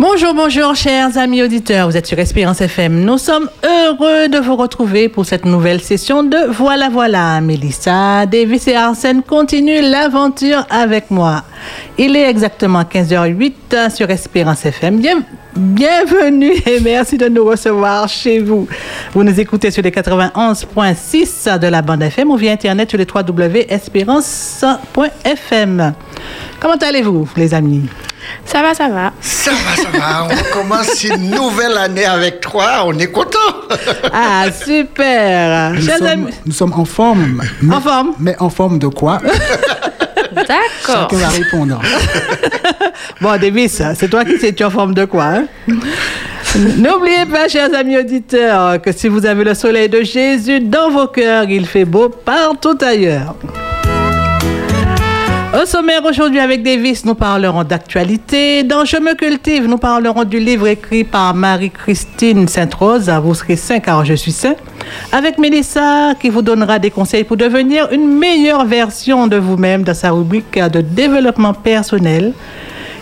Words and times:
Bonjour, 0.00 0.32
bonjour, 0.32 0.76
chers 0.76 1.18
amis 1.18 1.42
auditeurs. 1.42 1.90
Vous 1.90 1.96
êtes 1.96 2.06
sur 2.06 2.16
Espérance 2.20 2.60
FM. 2.60 3.04
Nous 3.04 3.18
sommes 3.18 3.50
heureux 3.64 4.28
de 4.28 4.38
vous 4.38 4.54
retrouver 4.54 5.08
pour 5.08 5.26
cette 5.26 5.44
nouvelle 5.44 5.80
session 5.80 6.22
de 6.22 6.36
Voilà, 6.52 6.88
voilà. 6.88 7.40
Mélissa, 7.40 8.24
Davis 8.24 8.68
et 8.68 8.76
Arsène 8.76 9.24
continuent 9.24 9.82
l'aventure 9.82 10.64
avec 10.70 11.10
moi. 11.10 11.42
Il 11.98 12.14
est 12.14 12.30
exactement 12.30 12.82
15h08 12.82 13.90
sur 13.92 14.08
Espérance 14.08 14.64
FM. 14.64 15.00
Bien, 15.00 15.20
bienvenue 15.56 16.52
et 16.66 16.78
merci 16.78 17.18
de 17.18 17.26
nous 17.26 17.44
recevoir 17.44 18.08
chez 18.08 18.38
vous. 18.38 18.68
Vous 19.12 19.24
nous 19.24 19.40
écoutez 19.40 19.72
sur 19.72 19.82
les 19.82 19.90
91.6 19.90 21.58
de 21.58 21.66
la 21.66 21.82
bande 21.82 22.04
FM 22.04 22.30
ou 22.30 22.36
via 22.36 22.52
Internet 22.52 22.88
sur 22.88 23.00
les 23.00 23.06
www.espérance.fm. 23.12 25.92
Comment 26.60 26.76
allez-vous, 26.76 27.28
les 27.36 27.52
amis? 27.52 27.88
Ça 28.44 28.62
va, 28.62 28.74
ça 28.74 28.88
va. 28.88 29.12
Ça 29.20 29.50
va, 29.50 29.82
ça 29.82 29.98
va. 29.98 30.28
On 30.30 30.58
commence 30.58 31.04
une 31.04 31.30
nouvelle 31.30 31.76
année 31.76 32.04
avec 32.04 32.40
toi. 32.40 32.82
On 32.86 32.98
est 32.98 33.10
content. 33.10 33.38
Ah, 34.12 34.46
super. 34.50 35.72
Nous, 35.72 35.82
sommes, 35.82 36.30
nous 36.46 36.52
sommes 36.52 36.72
en 36.72 36.84
forme. 36.84 37.42
Mais, 37.62 37.74
En 37.74 37.80
forme 37.80 38.12
Mais 38.18 38.36
en 38.38 38.50
forme 38.50 38.78
de 38.78 38.88
quoi? 38.88 39.18
D'accord. 40.32 41.08
Chacun 41.10 41.16
va 41.16 41.28
répondre. 41.28 41.80
Bon, 43.20 43.36
Davis, 43.40 43.82
c'est 43.96 44.08
toi 44.08 44.24
qui 44.24 44.38
sais, 44.38 44.52
tu 44.52 44.62
es 44.62 44.66
en 44.66 44.70
forme 44.70 44.94
de 44.94 45.04
quoi 45.04 45.24
hein? 45.24 45.44
N'oubliez 46.56 47.26
pas, 47.26 47.48
chers 47.48 47.72
amis 47.74 47.96
auditeurs, 47.96 48.80
que 48.80 48.92
si 48.92 49.08
vous 49.08 49.26
avez 49.26 49.44
le 49.44 49.54
soleil 49.54 49.88
de 49.88 50.02
Jésus 50.02 50.60
dans 50.60 50.90
vos 50.90 51.08
cœurs, 51.08 51.44
il 51.48 51.66
fait 51.66 51.84
beau 51.84 52.08
partout 52.08 52.78
ailleurs. 52.80 53.34
Au 55.54 55.64
sommaire 55.64 56.04
aujourd'hui 56.04 56.40
avec 56.40 56.62
Davis, 56.62 57.06
nous 57.06 57.14
parlerons 57.14 57.64
d'actualité. 57.64 58.64
Dans 58.64 58.84
Je 58.84 58.98
me 58.98 59.14
cultive, 59.14 59.66
nous 59.66 59.78
parlerons 59.78 60.24
du 60.24 60.38
livre 60.38 60.66
écrit 60.66 61.04
par 61.04 61.34
Marie-Christine 61.34 62.46
Sainte-Rose, 62.46 63.10
Vous 63.22 63.34
serez 63.34 63.56
saint 63.56 63.80
car 63.80 64.04
je 64.04 64.12
suis 64.12 64.30
saint. 64.30 64.56
Avec 65.10 65.38
Mélissa, 65.38 66.14
qui 66.20 66.28
vous 66.28 66.42
donnera 66.42 66.78
des 66.78 66.90
conseils 66.90 67.24
pour 67.24 67.38
devenir 67.38 67.90
une 67.92 68.06
meilleure 68.06 68.66
version 68.66 69.26
de 69.26 69.36
vous-même 69.36 69.84
dans 69.84 69.94
sa 69.94 70.10
rubrique 70.10 70.58
de 70.58 70.82
développement 70.82 71.54
personnel. 71.54 72.34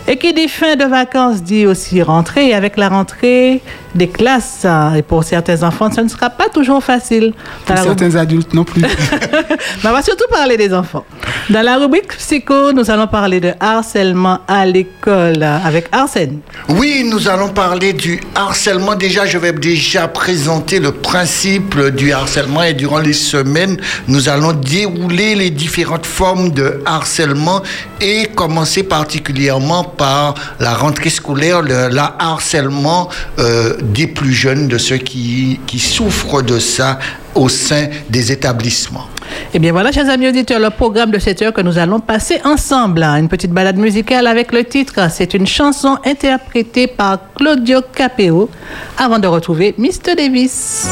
Et 0.07 0.15
qui 0.15 0.31
dit 0.33 0.47
fin 0.47 0.77
de 0.77 0.85
vacances 0.85 1.43
dit 1.43 1.65
aussi 1.65 2.01
rentrée. 2.01 2.47
Et 2.47 2.53
avec 2.53 2.77
la 2.77 2.87
rentrée 2.87 3.61
des 3.97 4.07
classes, 4.07 4.63
hein, 4.63 4.93
et 4.95 5.01
pour 5.01 5.23
certains 5.23 5.63
enfants, 5.63 5.89
ce 5.91 6.01
ne 6.01 6.07
sera 6.07 6.29
pas 6.29 6.49
toujours 6.49 6.83
facile. 6.83 7.33
Dans 7.67 7.73
Pour 7.75 7.83
rubrique- 7.83 7.99
certains 7.99 8.15
adultes 8.15 8.53
non 8.53 8.63
plus. 8.63 8.81
mais 9.83 9.89
on 9.89 9.91
va 9.91 10.01
surtout 10.01 10.27
parler 10.29 10.55
des 10.57 10.73
enfants. 10.73 11.03
Dans 11.49 11.61
la 11.61 11.77
rubrique 11.77 12.15
psycho, 12.17 12.71
nous 12.73 12.89
allons 12.91 13.07
parler 13.07 13.39
de 13.39 13.51
harcèlement 13.59 14.39
à 14.47 14.65
l'école 14.65 15.41
avec 15.43 15.87
Arsène. 15.91 16.39
Oui, 16.69 17.03
nous 17.09 17.27
allons 17.27 17.49
parler 17.49 17.93
du 17.93 18.21
harcèlement. 18.35 18.95
Déjà, 18.95 19.25
je 19.25 19.37
vais 19.37 19.53
déjà 19.53 20.07
présenter 20.07 20.79
le 20.79 20.91
principe 20.91 21.79
du 21.95 22.11
harcèlement 22.11 22.63
et 22.63 22.73
durant 22.73 22.99
les 22.99 23.13
semaines, 23.13 23.77
nous 24.07 24.29
allons 24.29 24.53
dérouler 24.53 25.35
les 25.35 25.49
différentes 25.49 26.05
formes 26.05 26.51
de 26.51 26.81
harcèlement 26.85 27.61
et 28.01 28.27
commencer 28.35 28.83
particulièrement 28.83 29.83
par 29.83 30.35
la 30.59 30.73
rentrée 30.73 31.09
scolaire, 31.09 31.61
le 31.61 31.87
la 31.87 32.15
harcèlement 32.19 33.07
euh, 33.39 33.73
des 33.93 34.07
plus 34.07 34.33
jeunes, 34.33 34.67
de 34.67 34.77
ceux 34.77 34.97
qui, 34.97 35.59
qui 35.67 35.79
souffrent 35.79 36.41
de 36.41 36.59
ça 36.59 36.99
au 37.35 37.49
sein 37.49 37.87
des 38.09 38.31
établissements. 38.31 39.07
Eh 39.53 39.59
bien 39.59 39.71
voilà, 39.71 39.91
chers 39.91 40.09
amis 40.09 40.27
auditeurs, 40.29 40.59
le 40.59 40.69
programme 40.69 41.11
de 41.11 41.19
cette 41.19 41.41
heure 41.41 41.53
que 41.53 41.61
nous 41.61 41.77
allons 41.77 41.99
passer 41.99 42.39
ensemble. 42.43 43.03
hein. 43.03 43.17
Une 43.17 43.27
petite 43.27 43.51
balade 43.51 43.77
musicale 43.77 44.25
avec 44.27 44.51
le 44.51 44.63
titre. 44.63 44.99
C'est 45.11 45.33
une 45.33 45.45
chanson 45.47 45.97
interprétée 46.05 46.87
par 46.87 47.19
Claudio 47.35 47.81
Capeo 47.93 48.49
avant 48.97 49.19
de 49.19 49.27
retrouver 49.27 49.75
Mr. 49.77 50.15
Davis. 50.17 50.87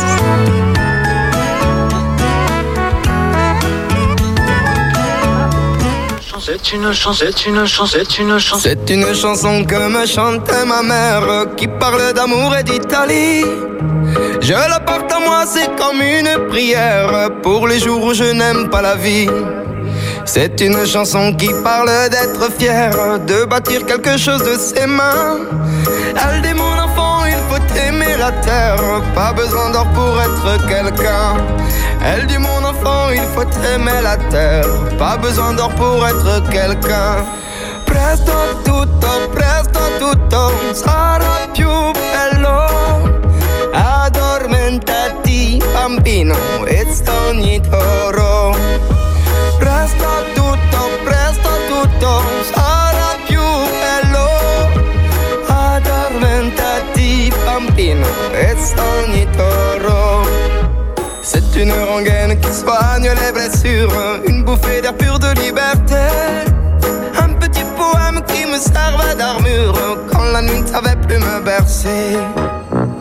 C'est 6.47 6.73
une 6.73 6.93
chanson, 6.93 7.11
c'est 7.11 7.47
une 7.47 7.65
chanson, 7.65 7.85
c'est 7.87 8.19
une 8.19 8.37
chanson. 8.37 8.61
C'est 8.61 8.89
une 8.91 9.15
chanson 9.15 9.65
que 9.65 9.89
me 9.89 10.05
chantait 10.05 10.63
ma 10.63 10.83
mère 10.83 11.47
qui 11.57 11.67
parle 11.67 12.13
d'amour 12.13 12.55
et 12.55 12.61
d'Italie. 12.61 13.43
Je 14.41 14.53
la 14.53 14.79
porte 14.79 15.11
à 15.11 15.19
moi, 15.21 15.45
c'est 15.47 15.75
comme 15.75 16.03
une 16.03 16.47
prière 16.47 17.31
pour 17.41 17.67
les 17.67 17.79
jours 17.79 18.03
où 18.03 18.13
je 18.13 18.25
n'aime 18.25 18.69
pas 18.69 18.83
la 18.83 18.93
vie. 18.93 19.27
C'est 20.25 20.61
une 20.61 20.85
chanson 20.85 21.33
qui 21.33 21.49
parle 21.63 21.89
d'être 22.11 22.51
fier, 22.59 22.91
de 23.25 23.45
bâtir 23.45 23.83
quelque 23.83 24.15
chose 24.15 24.43
de 24.43 24.55
ses 24.55 24.85
mains. 24.85 25.39
Elle 26.13 26.43
dit 26.43 26.53
aimer 27.75 28.17
la 28.17 28.31
terre, 28.31 29.01
pas 29.13 29.33
besoin 29.33 29.69
d'or 29.71 29.87
pour 29.93 30.21
être 30.21 30.67
quelqu'un. 30.67 31.37
Elle 32.03 32.27
dit 32.27 32.37
mon 32.37 32.63
enfant, 32.63 33.09
il 33.11 33.27
faut 33.33 33.49
aimer 33.73 34.01
la 34.01 34.17
terre, 34.17 34.67
pas 34.97 35.17
besoin 35.17 35.53
d'or 35.53 35.69
pour 35.75 36.05
être 36.07 36.43
quelqu'un. 36.49 37.25
Presto 37.85 38.33
tutto, 38.63 39.29
presto 39.33 39.79
tutto 39.99 40.53
sarà 40.73 41.47
più 41.53 41.69
bello. 41.93 42.67
Addormentati 43.73 45.61
bambino 45.73 46.35
e 46.65 46.85
sogni 46.91 47.61
toro. 47.69 48.55
Presto 49.59 50.05
tutto, 50.33 50.89
presto 51.03 51.34
C'est 61.21 61.61
une 61.61 61.71
rengaine 61.71 62.39
qui 62.39 62.53
soigne 62.53 63.09
les 63.09 63.31
blessures, 63.31 63.91
une 64.27 64.43
bouffée 64.43 64.81
d'air 64.81 64.95
pur 64.95 65.17
de 65.19 65.27
liberté. 65.39 65.95
Un 67.17 67.33
petit 67.33 67.63
poème 67.77 68.21
qui 68.27 68.45
me 68.45 68.57
servait 68.57 69.15
d'armure 69.15 69.97
quand 70.11 70.23
la 70.33 70.41
nuit 70.41 70.61
ne 70.61 70.67
savait 70.67 70.95
plus 71.07 71.17
me 71.17 71.41
bercer. 71.43 72.17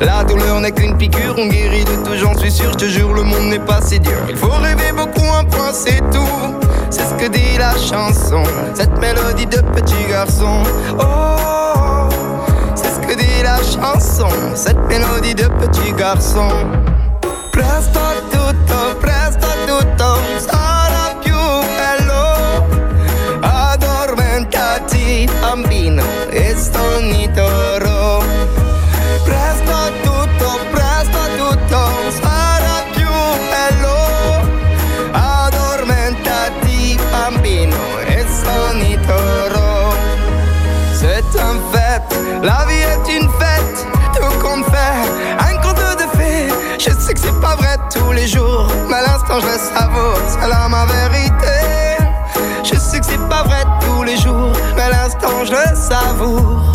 La 0.01 0.25
douleur 0.25 0.61
n'est 0.61 0.73
qu'une 0.73 0.97
piqûre, 0.97 1.35
on 1.39 1.47
guérit 1.47 1.85
de 1.85 1.97
tout, 2.05 2.17
j'en 2.17 2.37
suis 2.37 2.51
sûr, 2.51 2.73
je 2.73 2.79
te 2.79 2.85
jure, 2.85 3.13
le 3.13 3.23
monde 3.23 3.49
n'est 3.51 3.59
pas 3.59 3.81
si 3.83 3.99
dur. 4.01 4.21
Il 4.29 4.37
faut 4.37 4.49
rêver 4.49 4.93
beaucoup, 4.97 5.27
un 5.33 5.45
point, 5.45 5.73
c'est 5.73 6.01
tout. 6.11 6.55
C'est 6.91 7.05
ce 7.05 7.15
que 7.15 7.29
dit 7.29 7.59
la 7.59 7.73
chanson, 7.77 8.43
cette 8.75 8.97
mélodie 8.99 9.47
de 9.47 9.61
petit 9.61 10.05
garçon. 10.09 10.63
Oh, 10.99 12.04
la 13.45 13.59
chanson, 13.59 14.31
cette 14.55 14.81
mélodie 14.89 15.35
de 15.35 15.47
petit 15.61 15.93
garçon. 15.93 16.51
Presto 17.53 18.01
tutto, 18.31 18.97
presto 19.01 19.47
tutto 19.67 20.19
sarà 20.39 21.15
più 21.23 21.37
bello. 21.79 22.23
Addormentati 23.43 25.29
bambino 25.41 26.05
e 26.31 26.57
sogni 26.57 27.31
toro. 27.35 28.25
Presto 29.29 29.77
tutto, 30.03 30.49
presto 30.73 31.21
tutto 31.37 31.81
sarà 32.23 32.77
più 32.95 33.13
bello. 33.53 33.97
Addormentati 35.13 36.99
bambino 37.11 37.77
e. 38.07 38.25
C'est 41.05 41.39
un 41.39 41.61
fait, 41.71 42.03
la 42.43 42.65
vie 42.67 42.74
je 49.41 49.59
savoure, 49.59 50.21
c'est 50.29 50.49
là 50.49 50.69
ma 50.69 50.85
vérité. 50.87 51.57
Je 52.63 52.77
sais 52.77 53.01
que 53.01 53.07
c'est 53.07 53.29
pas 53.29 53.43
vrai 53.43 53.65
tous 53.81 54.03
les 54.03 54.17
jours, 54.17 54.53
mais 54.77 54.89
l'instant 54.91 55.45
je 55.45 55.53
le 55.53 55.77
savoure. 55.77 56.73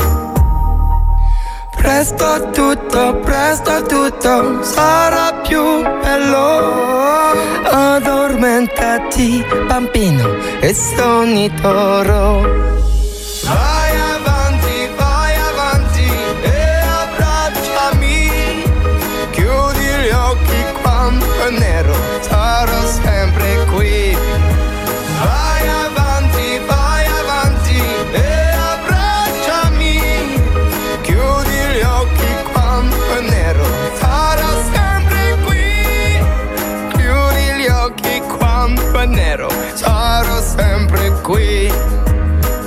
Presto 1.71 2.51
tutto, 2.51 3.15
presto 3.23 3.81
tutto 3.83 4.63
sarà 4.63 5.31
più 5.43 5.81
bello. 6.03 6.47
Addormentati 7.71 9.43
bambino 9.67 10.27
e 10.59 10.73
sogni 10.73 11.49
toro. 11.61 12.41
Vai 13.43 13.78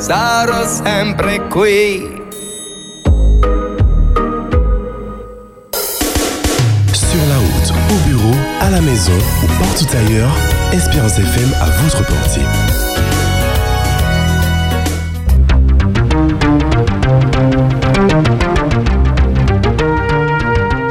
sarò 0.03 0.67
sempre 0.67 1.39
qui. 1.49 2.09
Sur 6.93 7.23
la 7.29 7.39
route, 7.39 7.73
au 7.89 8.09
bureau, 8.09 8.35
à 8.61 8.71
la 8.71 8.81
maison 8.81 9.13
ou 9.45 9.47
partout 9.63 9.87
ailleurs, 9.97 10.37
Espérance 10.73 11.19
FM 11.19 11.53
à 11.61 11.67
votre 11.83 12.05
portée. 12.05 12.41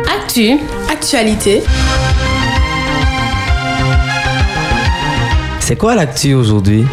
Actu, 0.08 0.58
actualité. 0.90 1.64
C'est 5.60 5.76
quoi 5.76 5.96
l'actu 5.96 6.34
aujourd'hui? 6.34 6.86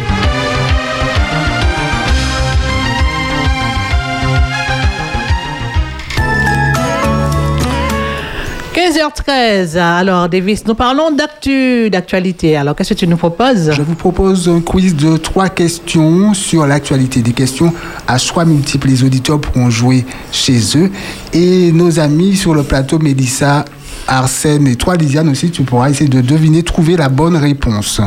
15h13. 8.79 9.77
Alors, 9.77 10.29
Davis, 10.29 10.65
nous 10.65 10.73
parlons 10.73 11.11
d'actu, 11.11 11.89
d'actualité. 11.89 12.55
Alors, 12.55 12.75
qu'est-ce 12.75 12.93
que 12.93 12.99
tu 12.99 13.07
nous 13.07 13.17
proposes? 13.17 13.71
Je 13.73 13.81
vous 13.81 13.95
propose 13.95 14.47
un 14.47 14.61
quiz 14.61 14.95
de 14.95 15.17
trois 15.17 15.49
questions 15.49 16.33
sur 16.33 16.65
l'actualité. 16.65 17.21
Des 17.21 17.33
questions 17.33 17.73
à 18.07 18.17
choix 18.17 18.45
multiples. 18.45 18.87
Les 18.87 19.03
auditeurs 19.03 19.41
pourront 19.41 19.69
jouer 19.69 20.05
chez 20.31 20.61
eux. 20.77 20.89
Et 21.33 21.73
nos 21.73 21.99
amis 21.99 22.37
sur 22.37 22.53
le 22.53 22.63
plateau, 22.63 22.99
Mélissa, 22.99 23.65
Arsène 24.07 24.65
et 24.65 24.77
toi, 24.77 24.95
Lisiane 24.95 25.27
aussi, 25.27 25.51
tu 25.51 25.63
pourras 25.63 25.89
essayer 25.89 26.09
de 26.09 26.21
deviner, 26.21 26.63
trouver 26.63 26.95
la 26.95 27.09
bonne 27.09 27.35
réponse. 27.35 27.99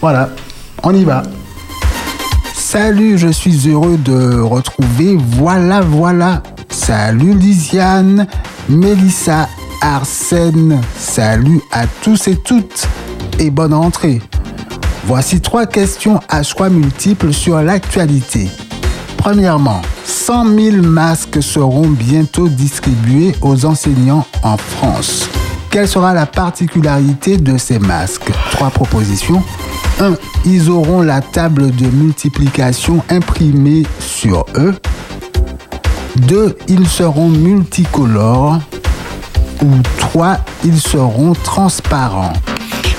Voilà, 0.00 0.30
on 0.82 0.94
y 0.94 1.04
va. 1.04 1.22
Salut, 2.54 3.18
je 3.18 3.28
suis 3.28 3.68
heureux 3.68 3.98
de 3.98 4.40
retrouver. 4.40 5.18
Voilà, 5.18 5.82
voilà. 5.82 6.42
Salut 6.70 7.34
Lisiane, 7.34 8.26
Mélissa, 8.68 9.48
Arsène. 9.80 10.80
Salut 10.96 11.60
à 11.70 11.86
tous 12.02 12.28
et 12.28 12.36
toutes 12.36 12.88
et 13.38 13.50
bonne 13.50 13.74
rentrée. 13.74 14.22
Voici 15.06 15.40
trois 15.40 15.66
questions 15.66 16.18
à 16.30 16.42
choix 16.42 16.70
multiples 16.70 17.32
sur 17.34 17.60
l'actualité. 17.60 18.48
Premièrement, 19.18 19.82
100 20.04 20.56
000 20.58 20.76
masques 20.78 21.42
seront 21.42 21.88
bientôt 21.88 22.48
distribués 22.48 23.34
aux 23.42 23.66
enseignants 23.66 24.26
en 24.42 24.56
France. 24.56 25.28
Quelle 25.70 25.88
sera 25.88 26.14
la 26.14 26.24
particularité 26.24 27.36
de 27.36 27.58
ces 27.58 27.78
masques? 27.78 28.30
Trois 28.52 28.70
propositions. 28.70 29.42
1. 30.00 30.14
Ils 30.46 30.70
auront 30.70 31.02
la 31.02 31.20
table 31.20 31.70
de 31.70 31.86
multiplication 31.86 33.02
imprimée 33.10 33.82
sur 33.98 34.46
eux. 34.56 34.74
2. 36.16 36.56
Ils 36.68 36.88
seront 36.88 37.28
multicolores. 37.28 38.60
Ou 39.62 39.70
3. 39.98 40.38
Ils 40.64 40.80
seront 40.80 41.32
transparents. 41.32 42.32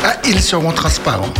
Ah, 0.03 0.15
ils 0.25 0.41
seront 0.41 0.71
transparents. 0.71 1.33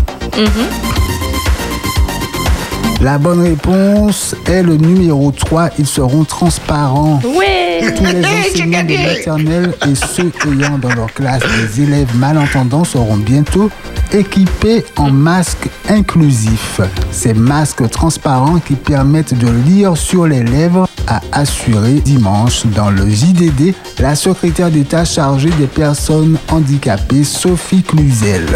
La 3.06 3.19
bonne 3.19 3.42
réponse 3.42 4.36
est 4.48 4.63
le 4.63 4.78
numéro 4.78 5.31
3. 5.31 5.69
Ils 5.78 5.86
seront 5.86 6.24
transparents. 6.24 7.22
Ouais 7.24 7.94
Tous 7.96 8.04
les 8.04 8.25
enseignants 8.25 8.84
de 8.84 8.94
maternelle 8.94 9.74
et 9.88 9.94
ceux 9.94 10.31
ayant 10.48 10.80
dans 10.80 10.92
leur 10.96 11.13
classe 11.13 11.44
des 11.44 11.84
élèves 11.84 12.10
malentendants 12.16 12.84
seront 12.84 13.18
bientôt 13.18 13.69
équipés 14.12 14.84
en 14.96 15.12
masques 15.12 15.69
inclusifs. 15.88 16.81
Ces 17.12 17.36
masques 17.36 17.88
transparents 17.92 18.57
qui 18.57 18.74
permettent 18.74 19.38
de 19.38 19.52
lire 19.68 19.96
sur 19.96 20.25
les 20.25 20.42
lèvres 20.42 20.90
a 21.06 21.22
assuré 21.31 22.02
dimanche 22.04 22.66
dans 22.66 22.90
le 22.90 23.07
JDD 23.07 23.75
la 24.00 24.16
secrétaire 24.16 24.72
d'État 24.72 25.06
chargée 25.06 25.52
des 25.60 25.68
personnes 25.68 26.40
handicapées 26.50 27.24
Sophie 27.24 27.84
Cluzel. 27.84 28.48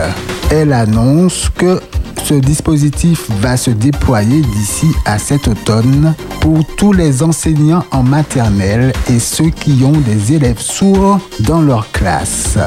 Elle 0.50 0.74
annonce 0.74 1.51
que 1.56 1.80
ce 2.29 2.35
dispositif 2.35 3.27
va 3.41 3.57
se 3.57 3.71
déployer 3.71 4.41
d'ici 4.41 4.85
à 5.03 5.17
cet 5.17 5.47
automne 5.47 6.13
pour 6.41 6.63
tous 6.77 6.93
les 6.93 7.23
enseignants 7.23 7.83
en 7.89 8.03
maternelle 8.03 8.93
et 9.09 9.17
ceux 9.17 9.49
qui 9.49 9.83
ont 9.83 9.99
des 9.99 10.33
élèves 10.33 10.59
sourds 10.59 11.19
dans 11.39 11.61
leur 11.61 11.91
classe. 11.91 12.59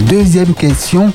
Deuxième 0.00 0.52
question, 0.52 1.14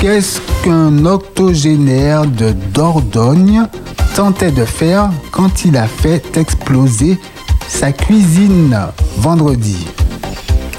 qu'est-ce 0.00 0.40
qu'un 0.64 1.04
octogénaire 1.04 2.24
de 2.24 2.54
Dordogne 2.72 3.66
tentait 4.14 4.52
de 4.52 4.64
faire 4.64 5.10
quand 5.32 5.66
il 5.66 5.76
a 5.76 5.86
fait 5.86 6.38
exploser 6.38 7.18
sa 7.68 7.92
cuisine 7.92 8.74
vendredi? 9.18 9.86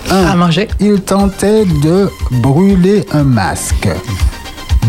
À 0.09 0.35
manger. 0.35 0.67
il 0.79 1.01
tentait 1.01 1.65
de 1.65 2.09
brûler 2.31 3.05
un 3.11 3.23
masque. 3.23 3.89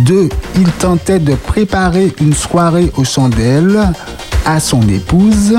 2. 0.03 0.29
Il 0.57 0.71
tentait 0.73 1.19
de 1.19 1.35
préparer 1.35 2.13
une 2.21 2.35
soirée 2.35 2.91
aux 2.97 3.05
chandelles 3.05 3.93
à 4.45 4.61
son 4.61 4.83
épouse. 4.89 5.57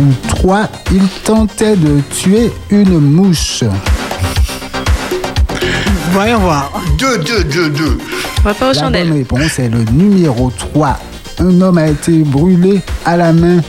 Ou 0.00 0.04
3. 0.28 0.68
Il 0.92 1.06
tentait 1.24 1.76
de 1.76 2.00
tuer 2.20 2.52
une 2.70 2.98
mouche. 2.98 3.64
Voyons 6.12 6.38
voir. 6.38 6.70
Deux, 6.98 7.18
deux, 7.18 7.44
deux, 7.44 7.70
deux. 7.70 7.98
On 8.40 8.42
va 8.42 8.54
pas 8.54 8.66
aux 8.70 8.72
La 8.72 8.74
bonne 8.74 8.82
chandelles. 8.84 9.12
réponse 9.12 9.58
est 9.58 9.68
le 9.68 9.82
numéro 9.92 10.50
3. 10.56 10.98
Un 11.40 11.60
homme 11.60 11.78
a 11.78 11.88
été 11.88 12.18
brûlé 12.22 12.80
à 13.04 13.16
la 13.16 13.32
main 13.32 13.60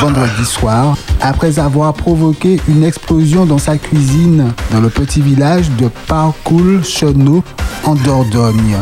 vendredi 0.00 0.44
soir 0.44 0.96
après 1.20 1.58
avoir 1.58 1.92
provoqué 1.94 2.60
une 2.68 2.84
explosion 2.84 3.46
dans 3.46 3.58
sa 3.58 3.76
cuisine 3.78 4.52
dans 4.70 4.80
le 4.80 4.88
petit 4.90 5.20
village 5.20 5.70
de 5.72 5.88
Parcoul 6.06 6.84
Chenot 6.84 7.42
en 7.84 7.94
Dordogne. 7.94 8.76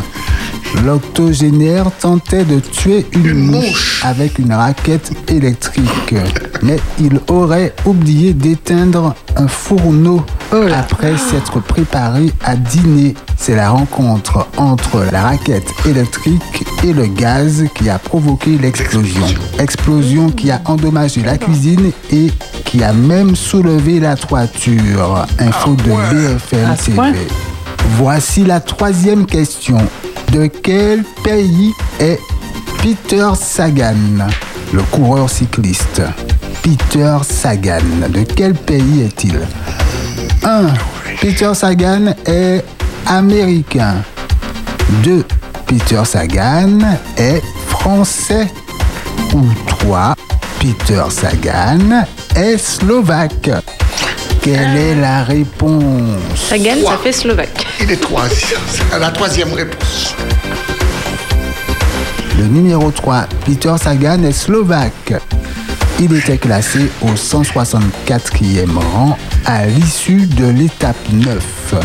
L'octogénaire 0.85 1.85
tentait 1.99 2.43
de 2.45 2.59
tuer 2.59 3.05
une, 3.13 3.25
Une 3.25 3.45
mouche, 3.51 3.65
mouche. 3.65 4.01
avec 4.05 4.37
une 4.39 4.53
raquette 4.53 5.11
électrique, 5.29 6.15
mais 6.61 6.77
il 6.99 7.19
aurait 7.29 7.73
oublié 7.85 8.33
d'éteindre 8.33 9.15
un 9.35 9.47
fourneau 9.47 10.23
après 10.73 11.17
s'être 11.17 11.59
préparé 11.61 12.31
à 12.43 12.55
dîner. 12.55 13.15
C'est 13.37 13.55
la 13.55 13.69
rencontre 13.69 14.47
entre 14.57 15.03
la 15.11 15.23
raquette 15.23 15.67
électrique 15.85 16.63
et 16.83 16.93
le 16.93 17.05
gaz 17.07 17.65
qui 17.75 17.89
a 17.89 17.99
provoqué 17.99 18.57
l'explosion. 18.57 19.25
Explosion 19.59 20.29
qui 20.29 20.51
a 20.51 20.61
endommagé 20.65 21.21
la 21.21 21.37
cuisine 21.37 21.91
et 22.11 22.31
qui 22.65 22.83
a 22.83 22.93
même 22.93 23.35
soulevé 23.35 23.99
la 23.99 24.15
toiture. 24.15 25.25
Info 25.39 25.75
de 25.75 25.83
BFM 25.83 26.75
ce 26.79 26.91
point? 26.91 27.11
TV. 27.11 27.27
Voici 27.97 28.43
la 28.43 28.59
troisième 28.59 29.25
question. 29.25 29.77
De 30.31 30.47
quel 30.47 31.03
pays 31.23 31.73
est 31.99 32.19
Peter 32.81 33.29
Sagan, 33.39 34.27
le 34.73 34.81
coureur 34.83 35.29
cycliste? 35.29 36.01
Peter 36.61 37.17
Sagan, 37.23 38.09
de 38.09 38.23
quel 38.23 38.53
pays 38.53 39.03
est-il? 39.03 39.39
1. 40.43 40.67
Peter 41.21 41.53
Sagan 41.53 42.13
est 42.25 42.63
américain. 43.07 43.95
2. 45.03 45.25
Peter 45.65 46.03
Sagan 46.05 46.79
est 47.17 47.41
français. 47.69 48.47
Ou 49.33 49.45
3. 49.67 50.13
Peter 50.59 51.03
Sagan 51.09 52.05
est 52.35 52.57
slovaque. 52.57 53.49
Quelle 54.49 54.77
est 54.77 54.95
la 54.95 55.25
réponse? 55.25 56.21
Ça 56.33 56.57
gagne, 56.57 56.81
ça 56.81 56.97
fait 57.03 57.11
slovaque. 57.11 57.67
Il 57.81 57.91
est 57.91 57.97
troisième. 57.97 58.61
C'est 58.69 58.97
La 58.97 59.11
troisième 59.11 59.51
réponse. 59.51 60.15
Le 62.37 62.45
numéro 62.45 62.89
3, 62.89 63.25
Peter 63.45 63.73
Sagan, 63.77 64.23
est 64.23 64.31
slovaque. 64.31 65.15
Il 65.99 66.15
était 66.15 66.37
classé 66.37 66.89
au 67.01 67.09
164e 67.09 68.73
rang 68.93 69.17
à 69.45 69.65
l'issue 69.65 70.27
de 70.27 70.45
l'étape 70.45 70.95
9. 71.11 71.75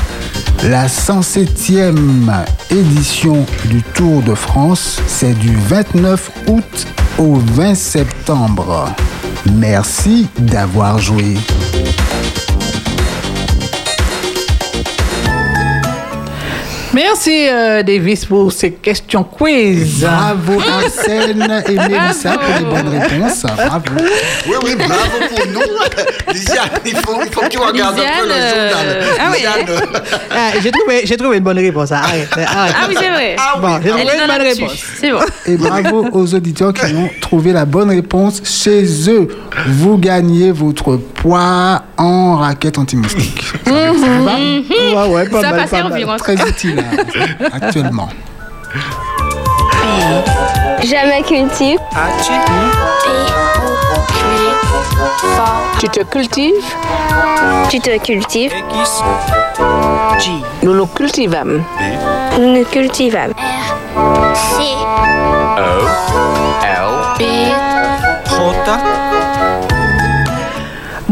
La 0.62 0.86
107e 0.86 2.44
édition 2.70 3.44
du 3.64 3.82
Tour 3.82 4.22
de 4.22 4.36
France, 4.36 5.00
c'est 5.08 5.36
du 5.36 5.52
29 5.66 6.30
août 6.46 6.86
au 7.18 7.34
20 7.34 7.74
septembre. 7.74 8.88
Merci 9.52 10.28
d'avoir 10.38 11.00
joué. 11.00 11.36
Merci, 16.94 17.48
euh, 17.48 17.82
Davis, 17.82 18.26
pour 18.26 18.52
ces 18.52 18.72
questions 18.72 19.24
quiz. 19.24 20.00
Bravo 20.02 20.60
Arsène 20.60 21.62
et 21.66 21.72
Mélissa 21.74 22.32
pour 22.36 22.54
les 22.58 22.64
bonnes 22.64 22.98
réponses. 23.00 23.42
Bravo. 23.44 23.84
Oui, 24.46 24.54
oui, 24.64 24.74
bravo 24.76 25.18
pour 25.30 25.46
nous. 25.46 26.32
Lisiane, 26.34 26.68
il 26.84 26.96
faut, 26.96 27.18
il 27.24 27.32
faut 27.32 27.40
que 27.40 27.48
tu 27.48 27.58
regardes 27.58 27.98
un 27.98 28.02
peu 28.02 28.26
le 28.28 28.34
journal. 28.34 28.86
euh, 28.86 29.02
ah 29.20 29.30
oui. 29.32 29.38
Ah, 30.34 30.50
j'ai 30.62 30.70
trouvé, 30.70 31.00
j'ai 31.04 31.16
trouvé 31.16 31.36
une 31.38 31.44
bonne 31.44 31.58
réponse. 31.58 31.92
Arrête, 31.92 32.28
arrête. 32.32 32.74
Ah 32.78 32.86
oui, 32.88 32.94
c'est 32.98 33.10
vrai. 33.10 33.36
Ah 33.38 33.58
Bon, 33.58 33.78
j'ai 33.82 33.90
trouvé 33.90 34.02
une 34.20 34.26
bonne 34.26 34.46
réponse. 34.46 34.84
C'est 35.00 35.10
bon. 35.10 35.20
Et 35.46 35.56
bravo 35.56 36.06
aux 36.12 36.34
auditeurs 36.34 36.72
qui 36.72 36.94
ont 36.94 37.08
trouvé 37.20 37.52
la 37.52 37.64
bonne 37.64 37.90
réponse 37.90 38.42
chez 38.44 38.84
eux. 39.10 39.28
Vous 39.66 39.96
gagnez 39.98 40.50
votre 40.52 40.96
poids 40.96 41.82
en 41.96 42.36
raquette 42.36 42.78
anti-moustique. 42.78 43.42
Ça 43.64 43.70
va 43.70 44.36
Ouais, 44.36 45.14
ouais, 45.14 45.28
pas 45.28 45.40
Ça 45.42 45.50
mal, 45.50 45.68
pas 45.68 45.88
mal. 45.88 46.16
Très 46.18 46.34
utile 46.48 46.78
hein, 46.78 46.81
actuellement. 47.52 48.08
Me 51.04 51.22
cultive. 51.22 51.78
Tu 55.78 55.88
te 55.88 56.02
cultives, 56.04 56.64
Tu 57.68 57.80
te 57.80 57.98
cultives. 57.98 58.52
nous 60.62 60.74
nous 60.74 60.86
cultivons. 60.86 61.64
Nous 62.38 62.54
nous 62.54 62.64
cultivons. 62.64 63.32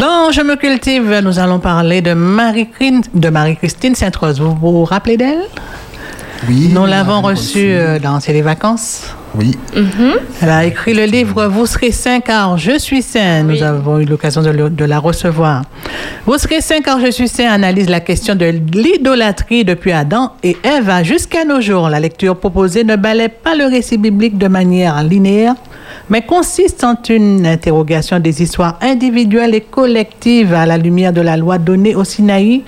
Dans 0.00 0.30
Je 0.33 0.40
me 0.42 0.57
cultive, 0.57 1.21
nous 1.23 1.38
allons 1.38 1.59
parler 1.59 2.00
de 2.00 2.12
Marie-Christine 2.14 3.02
de 3.14 3.28
Marie-Christine 3.28 3.95
Sainte-Rose. 3.95 4.40
Vous 4.40 4.54
vous 4.61 4.85
rappelez 4.85 5.16
d'elle? 5.16 5.42
Oui. 6.49 6.71
Nous 6.73 6.87
l'avons 6.87 7.21
reçue 7.21 7.73
euh, 7.73 7.99
dans 7.99 8.19
C'est 8.21 8.33
les 8.33 8.40
vacances. 8.42 9.14
Oui. 9.35 9.52
Elle 10.42 10.49
a 10.50 10.64
écrit 10.64 10.95
le 10.95 11.04
livre 11.04 11.47
Vous 11.47 11.66
serez 11.66 11.92
saint 11.92 12.21
car 12.21 12.57
je 12.57 12.78
suis 12.78 13.02
saint. 13.02 13.42
Nous 13.42 13.50
Oui. 13.57 13.62
avons 13.62 13.99
eu 13.99 14.04
l'occasion 14.07 14.42
de, 14.42 14.50
le- 14.50 14.71
de 14.71 14.85
la 14.85 14.99
recevoir. 14.99 15.62
Vous 16.26 16.38
serez 16.38 16.61
saint 16.62 16.80
car 16.80 16.99
je 17.00 17.11
suis 17.11 17.28
saint 17.28 17.49
analyse 17.50 17.88
la 17.88 18.00
question 18.00 18.35
de 18.35 18.47
l'idolâtrie 18.47 19.64
depuis 19.64 19.92
Adam 19.92 20.33
et 20.42 20.57
Ève 20.64 20.90
jusqu'à 21.04 21.45
nos 21.45 21.61
jours. 21.61 21.88
La 21.90 22.00
lecture 22.00 22.37
proposée 22.37 22.85
ne 22.85 22.97
balaie 22.97 23.28
pas 23.28 23.54
le 23.54 23.66
récit 23.66 23.99
biblique 23.99 24.38
de 24.38 24.49
manière 24.49 25.02
linéaire, 25.04 25.54
mais 26.09 26.23
consiste 26.23 26.85
en 26.85 26.97
une 27.09 27.47
interrogation 27.47 28.19
des 28.19 28.43
histoires 28.43 28.79
individuelles 28.81 29.55
et 29.55 29.61
collectives 29.61 30.55
à 30.55 30.67
la 30.67 30.79
lumière 30.79 31.13
de 31.13 31.21
la 31.21 31.37
loi 31.37 31.59
donnée 31.59 31.95
au 31.95 32.05
Sinaï 32.05 32.63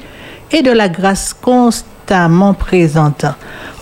et 0.51 0.63
de 0.63 0.71
la 0.71 0.89
grâce 0.89 1.35
constamment 1.35 2.55
présente. 2.55 3.25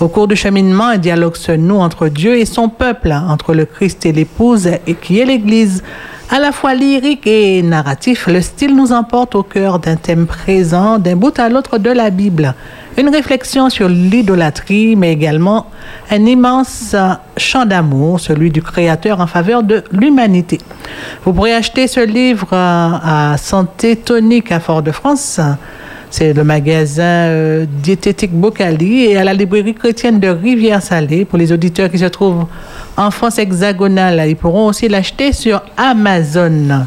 Au 0.00 0.08
cours 0.08 0.28
du 0.28 0.36
cheminement, 0.36 0.86
un 0.86 0.98
dialogue 0.98 1.36
se 1.36 1.52
noue 1.52 1.78
entre 1.78 2.08
Dieu 2.08 2.38
et 2.38 2.46
son 2.46 2.68
peuple, 2.68 3.12
entre 3.12 3.54
le 3.54 3.64
Christ 3.64 4.06
et 4.06 4.12
l'épouse, 4.12 4.68
et 4.86 4.94
qui 4.94 5.18
est 5.18 5.24
l'Église. 5.24 5.82
À 6.32 6.38
la 6.38 6.52
fois 6.52 6.74
lyrique 6.74 7.26
et 7.26 7.60
narratif, 7.60 8.28
le 8.28 8.40
style 8.40 8.76
nous 8.76 8.92
emporte 8.92 9.34
au 9.34 9.42
cœur 9.42 9.80
d'un 9.80 9.96
thème 9.96 10.26
présent 10.26 11.00
d'un 11.00 11.16
bout 11.16 11.36
à 11.40 11.48
l'autre 11.48 11.78
de 11.78 11.90
la 11.90 12.10
Bible. 12.10 12.54
Une 12.96 13.08
réflexion 13.08 13.68
sur 13.68 13.88
l'idolâtrie, 13.88 14.94
mais 14.94 15.12
également 15.12 15.66
un 16.08 16.24
immense 16.26 16.94
chant 17.36 17.66
d'amour, 17.66 18.20
celui 18.20 18.52
du 18.52 18.62
Créateur 18.62 19.18
en 19.18 19.26
faveur 19.26 19.64
de 19.64 19.82
l'humanité. 19.90 20.58
Vous 21.24 21.32
pourrez 21.32 21.52
acheter 21.52 21.88
ce 21.88 21.98
livre 21.98 22.50
à 22.52 23.34
Santé 23.36 23.96
Tonique 23.96 24.52
à 24.52 24.60
Fort-de-France. 24.60 25.40
C'est 26.10 26.32
le 26.32 26.42
magasin 26.42 27.02
euh, 27.02 27.66
diététique 27.68 28.32
Bocali 28.32 29.04
et 29.04 29.16
à 29.16 29.22
la 29.22 29.32
librairie 29.32 29.74
chrétienne 29.74 30.18
de 30.18 30.26
Rivière-Salée. 30.26 31.24
Pour 31.24 31.38
les 31.38 31.52
auditeurs 31.52 31.88
qui 31.88 31.98
se 31.98 32.06
trouvent 32.06 32.46
en 33.00 33.10
France 33.10 33.38
hexagonale, 33.38 34.22
ils 34.28 34.36
pourront 34.36 34.66
aussi 34.66 34.86
l'acheter 34.86 35.32
sur 35.32 35.62
Amazon. 35.78 36.86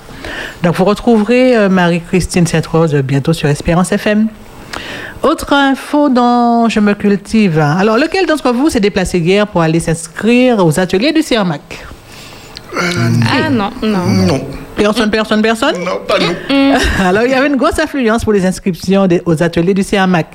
Donc 0.61 0.75
vous 0.75 0.85
retrouverez 0.85 1.57
euh, 1.57 1.69
Marie-Christine 1.69 2.45
Sainte-Rose 2.45 2.93
bientôt 3.03 3.33
sur 3.33 3.49
Espérance 3.49 3.91
FM. 3.91 4.27
Autre 5.23 5.53
info 5.53 6.09
dont 6.09 6.69
je 6.69 6.79
me 6.79 6.93
cultive. 6.93 7.57
Alors, 7.57 7.97
lequel 7.97 8.27
d'entre 8.27 8.51
vous 8.51 8.69
s'est 8.69 8.79
déplacé 8.79 9.19
hier 9.19 9.47
pour 9.47 9.61
aller 9.61 9.79
s'inscrire 9.79 10.63
aux 10.63 10.79
ateliers 10.79 11.13
du 11.13 11.23
CIRMAC 11.23 11.85
Ah 12.77 13.49
non, 13.49 13.69
non. 13.81 14.05
Non, 14.07 14.41
Personne, 14.75 15.11
personne, 15.11 15.41
personne? 15.41 15.75
Non, 15.85 15.99
pas 16.07 16.17
nous. 16.19 16.75
Alors, 17.05 17.23
il 17.23 17.29
y 17.31 17.33
avait 17.33 17.47
une 17.47 17.55
grosse 17.55 17.77
affluence 17.79 18.23
pour 18.23 18.33
les 18.33 18.45
inscriptions 18.45 19.05
des- 19.07 19.21
aux 19.25 19.41
ateliers 19.43 19.73
du 19.75 19.83
CIRMAC. 19.83 20.25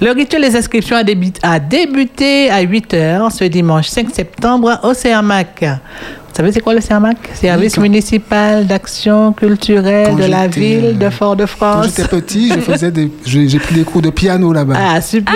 Le 0.00 0.10
rituel 0.10 0.42
des 0.42 0.56
inscriptions 0.56 0.96
a, 0.96 1.02
a 1.48 1.58
débuté 1.60 2.50
à 2.50 2.60
8 2.62 2.92
h 2.94 3.30
ce 3.30 3.44
dimanche 3.44 3.86
5 3.86 4.08
septembre 4.12 4.80
au 4.82 4.92
CIRMAC. 4.92 5.64
Vous 6.36 6.42
savez, 6.42 6.52
c'est 6.52 6.60
quoi 6.60 6.74
le 6.74 6.82
CIRMAC 6.82 7.16
Service 7.32 7.78
municipal 7.78 8.66
d'action 8.66 9.32
culturelle 9.32 10.08
Quand 10.10 10.16
de 10.16 10.26
la 10.26 10.46
ville 10.46 10.98
de 10.98 11.06
euh, 11.06 11.08
Quand 11.08 11.10
Fort-de-France. 11.10 11.86
j'étais 11.86 12.06
petit, 12.06 12.52
je 12.54 12.60
faisais 12.60 12.90
des, 12.90 13.10
j'ai 13.24 13.58
pris 13.58 13.74
des 13.74 13.84
cours 13.84 14.02
de 14.02 14.10
piano 14.10 14.52
là-bas. 14.52 14.74
Ah, 14.78 15.00
super 15.00 15.32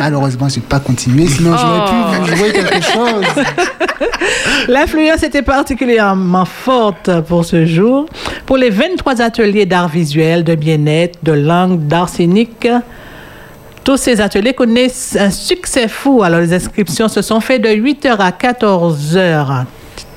Malheureusement, 0.00 0.48
je 0.48 0.56
n'ai 0.56 0.62
pas 0.62 0.80
continué, 0.80 1.28
sinon 1.28 1.52
j'aurais 1.56 2.24
pu 2.24 2.36
jouer 2.36 2.52
quelque 2.54 2.82
chose. 2.82 3.44
L'affluence 4.68 5.22
était 5.22 5.42
particulièrement 5.42 6.44
forte 6.44 7.20
pour 7.28 7.44
ce 7.44 7.64
jour. 7.64 8.06
Pour 8.44 8.56
les 8.56 8.70
23 8.70 9.22
ateliers 9.22 9.64
d'art 9.64 9.86
visuel, 9.86 10.42
de 10.42 10.56
bien-être, 10.56 11.20
de 11.22 11.30
langue, 11.30 11.86
d'art 11.86 12.08
scénique, 12.08 12.66
tous 13.84 13.96
ces 13.96 14.20
ateliers 14.20 14.54
connaissent 14.54 15.16
un 15.20 15.30
succès 15.30 15.86
fou. 15.86 16.24
Alors, 16.24 16.40
les 16.40 16.52
inscriptions 16.52 17.06
se 17.06 17.22
sont 17.22 17.38
faites 17.38 17.62
de 17.62 17.68
8h 17.68 18.16
à 18.18 18.30
14h. 18.32 19.66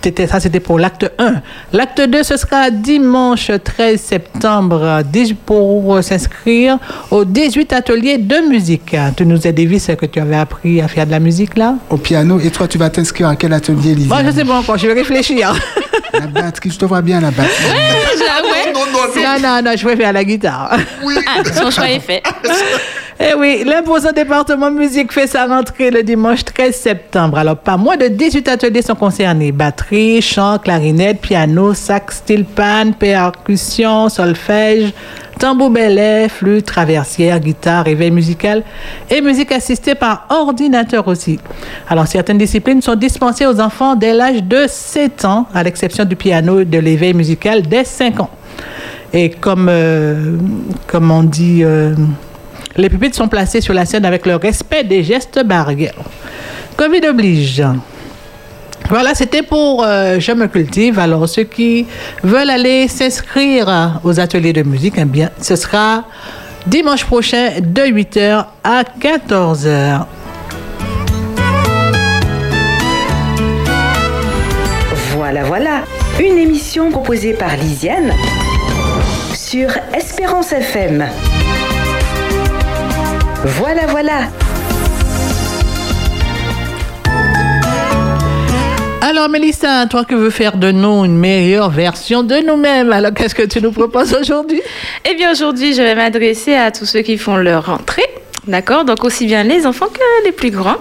C'était- 0.04 0.28
Ça, 0.28 0.40
c'était 0.40 0.60
pour 0.60 0.78
l'acte 0.78 1.12
1. 1.18 1.42
L'acte 1.74 2.00
2, 2.00 2.22
ce 2.22 2.38
sera 2.38 2.70
dimanche 2.70 3.50
13 3.64 4.00
septembre 4.00 5.02
dix- 5.04 5.34
pour 5.34 6.04
s'inscrire 6.04 6.78
aux 7.10 7.26
18 7.26 7.74
ateliers 7.74 8.20
de 8.20 8.48
musique. 8.48 8.96
Tu 9.18 9.26
nous 9.26 9.48
as 9.48 9.52
dit 9.52 9.80
ce 9.80 9.94
que 9.94 10.06
tu 10.06 10.20
avais 10.20 10.36
appris 10.36 10.80
à 10.80 10.88
faire 10.88 11.08
de 11.08 11.12
la 11.12 11.20
musique 11.20 11.58
là? 11.58 11.74
Au 11.90 11.98
piano, 11.98 12.40
et 12.40 12.52
toi, 12.52 12.68
tu 12.68 12.78
vas 12.78 12.92
t'inscrire 12.92 13.30
à 13.30 13.36
quel 13.36 13.52
atelier, 13.54 13.96
Lisa 13.96 14.10
Moi, 14.14 14.24
je 14.24 14.32
sais 14.32 14.46
pas 14.46 14.60
encore, 14.60 14.78
je 14.78 14.86
vais 14.86 14.94
réfléchir. 14.94 15.54
La 16.14 16.28
batterie, 16.28 16.70
je 16.72 16.78
te 16.78 16.86
vois 16.86 17.02
bien 17.02 17.20
la 17.20 17.30
batterie. 17.32 17.52
Non, 17.68 18.74
non, 18.74 18.80
non, 18.94 19.22
Non, 19.22 19.40
non, 19.42 19.62
non, 19.72 19.76
je 19.78 19.84
préfère 19.86 20.14
la 20.14 20.24
guitare. 20.24 20.70
Ah, 20.72 21.44
son 21.54 21.70
choix 21.72 21.90
est 21.90 22.00
fait. 22.00 22.24
Eh 23.18 23.34
oui, 23.34 23.64
l'imposant 23.66 24.12
département 24.12 24.70
musique 24.70 25.14
fait 25.14 25.26
sa 25.26 25.46
rentrée 25.46 25.90
le 25.90 26.04
dimanche 26.04 26.44
13 26.44 26.76
septembre. 26.76 27.38
Alors, 27.38 27.56
pas 27.56 27.78
moins 27.78 27.96
de 27.96 28.10
18 28.10 28.46
ateliers 28.50 28.82
sont 28.82 28.96
concernés. 28.96 29.54
Batterie, 29.54 30.22
chant, 30.22 30.58
clarinette, 30.58 31.22
piano, 31.22 31.74
sax, 31.74 32.22
pan, 32.54 32.92
percussion, 32.92 34.10
solfège, 34.10 34.92
tambour 35.40 35.70
belay, 35.70 36.28
flûte, 36.28 36.66
traversière, 36.66 37.40
guitare, 37.40 37.88
éveil 37.88 38.12
musical 38.12 38.64
et 39.10 39.22
musique 39.22 39.54
assistée 39.54 39.96
par 39.96 40.28
ordinateur 40.30 41.08
aussi. 41.08 41.40
Alors, 41.88 42.08
certaines 42.08 42.38
disciplines 42.38 42.82
sont 42.82 42.96
dispensées 42.96 43.46
aux 43.46 43.62
enfants 43.62 43.96
dès 43.96 44.14
l'âge 44.14 44.44
de 44.44 44.66
7 44.68 45.24
ans, 45.24 45.48
à 45.54 45.64
l'exception 45.64 46.04
du 46.04 46.18
piano 46.18 46.60
et 46.60 46.66
de 46.66 46.80
l'éveil 46.80 47.14
musical 47.14 47.62
dès 47.62 47.86
5 47.86 48.20
ans. 48.20 48.30
Et 49.14 49.30
comme, 49.30 49.68
euh, 49.70 50.36
comme 50.88 51.10
on 51.12 51.24
dit, 51.24 51.62
euh, 51.64 51.96
les 52.78 52.90
pupitres 52.90 53.16
sont 53.16 53.28
placés 53.28 53.62
sur 53.62 53.74
la 53.74 53.86
scène 53.86 54.06
avec 54.06 54.26
le 54.26 54.36
respect 54.36 54.84
des 54.84 55.04
gestes 55.04 55.44
barrières. 55.44 55.94
Covid 56.76 57.08
oblige. 57.08 57.64
Voilà, 58.90 59.16
c'était 59.16 59.42
pour 59.42 59.84
euh, 59.84 60.20
Je 60.20 60.32
me 60.34 60.48
cultive. 60.48 61.00
Alors, 61.00 61.28
ceux 61.28 61.44
qui 61.44 61.88
veulent 62.24 62.50
aller 62.50 62.88
s'inscrire 62.88 64.00
aux 64.04 64.20
ateliers 64.20 64.54
de 64.54 64.64
musique, 64.64 64.96
eh 64.98 65.06
bien, 65.06 65.30
ce 65.42 65.56
sera 65.56 66.04
dimanche 66.68 67.06
prochain 67.06 67.50
de 67.62 67.82
8h 67.82 68.46
à 68.64 68.84
14h. 68.84 70.06
Voilà, 75.16 75.44
voilà, 75.46 75.82
une 76.20 76.38
émission 76.38 76.92
proposée 76.92 77.34
par 77.34 77.56
Lisiane 77.56 78.12
sur 79.34 79.70
Espérance 79.94 80.52
FM. 80.52 81.06
Voilà, 83.44 83.86
voilà. 83.88 84.30
Alors, 89.02 89.30
Mélissa, 89.30 89.86
toi 89.88 90.04
qui 90.04 90.16
veux 90.16 90.32
faire 90.32 90.58
de 90.58 90.72
nous 90.72 91.06
une 91.06 91.18
meilleure 91.18 91.70
version 91.70 92.24
de 92.24 92.38
nous-mêmes, 92.38 92.92
alors 92.92 93.14
qu'est-ce 93.14 93.36
que 93.36 93.44
tu 93.44 93.62
nous 93.62 93.72
proposes 93.72 94.14
aujourd'hui? 94.14 94.62
Eh 95.08 95.14
bien, 95.16 95.32
aujourd'hui, 95.32 95.74
je 95.74 95.82
vais 95.84 95.94
m'adresser 95.94 96.56
à 96.56 96.72
tous 96.72 96.86
ceux 96.86 97.02
qui 97.02 97.18
font 97.18 97.38
leur 97.38 97.68
rentrée. 97.68 98.04
D'accord 98.48 98.86
Donc, 98.86 99.04
aussi 99.04 99.26
bien 99.26 99.44
les 99.44 99.66
enfants 99.66 99.88
que 99.88 100.26
les 100.26 100.32
plus 100.32 100.52
grands. 100.52 100.78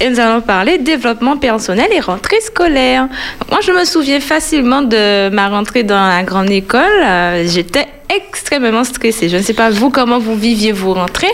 Et 0.00 0.10
nous 0.10 0.20
allons 0.20 0.42
parler 0.42 0.78
développement 0.78 1.36
personnel 1.38 1.86
et 1.92 2.00
rentrée 2.00 2.40
scolaire. 2.40 3.08
Moi, 3.50 3.60
je 3.66 3.72
me 3.72 3.84
souviens 3.84 4.20
facilement 4.20 4.82
de 4.82 5.30
ma 5.30 5.48
rentrée 5.48 5.82
dans 5.82 6.06
la 6.08 6.22
grande 6.22 6.50
école. 6.50 6.82
Euh, 7.04 7.44
j'étais 7.48 7.86
extrêmement 8.14 8.84
stressée. 8.84 9.28
Je 9.30 9.36
ne 9.38 9.42
sais 9.42 9.54
pas 9.54 9.70
vous 9.70 9.90
comment 9.90 10.18
vous 10.18 10.36
viviez 10.36 10.70
vos 10.72 10.94
rentrées, 10.94 11.32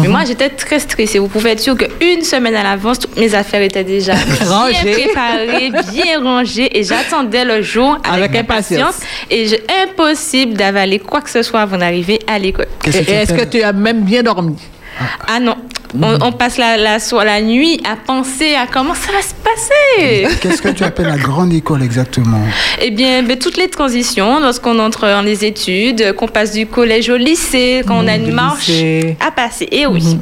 mais 0.00 0.08
moi 0.08 0.20
j'étais 0.26 0.48
très 0.48 0.78
stressée. 0.80 1.18
Vous 1.18 1.28
pouvez 1.28 1.50
être 1.50 1.60
sûr 1.60 1.76
qu'une 1.76 2.22
semaine 2.22 2.54
à 2.54 2.62
l'avance, 2.62 3.00
toutes 3.00 3.18
mes 3.18 3.34
affaires 3.34 3.60
étaient 3.60 3.84
déjà 3.84 4.14
bien 4.40 4.48
Rangées. 4.48 4.92
préparées, 4.92 5.70
bien 5.92 6.22
rangées, 6.22 6.78
et 6.78 6.84
j'attendais 6.84 7.44
le 7.44 7.60
jour 7.60 7.98
avec, 8.02 8.30
Avec 8.30 8.36
impatience. 8.40 8.80
impatience. 8.80 9.00
Et 9.30 9.46
je, 9.46 9.56
impossible 9.84 10.54
d'avaler 10.54 11.00
quoi 11.00 11.20
que 11.20 11.28
ce 11.30 11.42
soit 11.42 11.60
avant 11.60 11.76
d'arriver 11.76 12.18
à 12.26 12.38
l'école. 12.38 12.68
Et- 12.86 12.96
et 12.96 13.12
Est-ce 13.12 13.34
que 13.34 13.44
tu 13.44 13.62
as 13.62 13.74
même 13.74 14.00
bien 14.00 14.22
dormi? 14.22 14.56
Ah 15.28 15.40
non, 15.40 15.56
on, 16.00 16.18
on 16.22 16.32
passe 16.32 16.56
la, 16.56 16.76
la, 16.76 16.98
la 17.24 17.40
nuit 17.42 17.80
à 17.90 17.96
penser 17.96 18.54
à 18.54 18.66
comment 18.66 18.94
ça 18.94 19.12
va 19.12 19.20
se 19.22 19.34
passer. 19.34 20.36
Qu'est-ce 20.40 20.62
que 20.62 20.68
tu 20.70 20.84
appelles 20.84 21.06
la 21.08 21.16
grande 21.18 21.52
école 21.52 21.82
exactement 21.82 22.40
Eh 22.80 22.90
bien, 22.90 23.22
ben, 23.22 23.38
toutes 23.38 23.56
les 23.56 23.68
transitions, 23.68 24.40
lorsqu'on 24.40 24.78
entre 24.78 25.06
dans 25.06 25.22
les 25.22 25.44
études, 25.44 26.14
qu'on 26.14 26.28
passe 26.28 26.52
du 26.52 26.66
collège 26.66 27.08
au 27.10 27.16
lycée, 27.16 27.82
quand 27.86 28.02
on 28.04 28.08
a 28.08 28.16
une 28.16 28.32
marche 28.32 28.68
lycée. 28.68 29.16
à 29.26 29.30
passer. 29.30 29.68
Et 29.70 29.86
oui. 29.86 30.18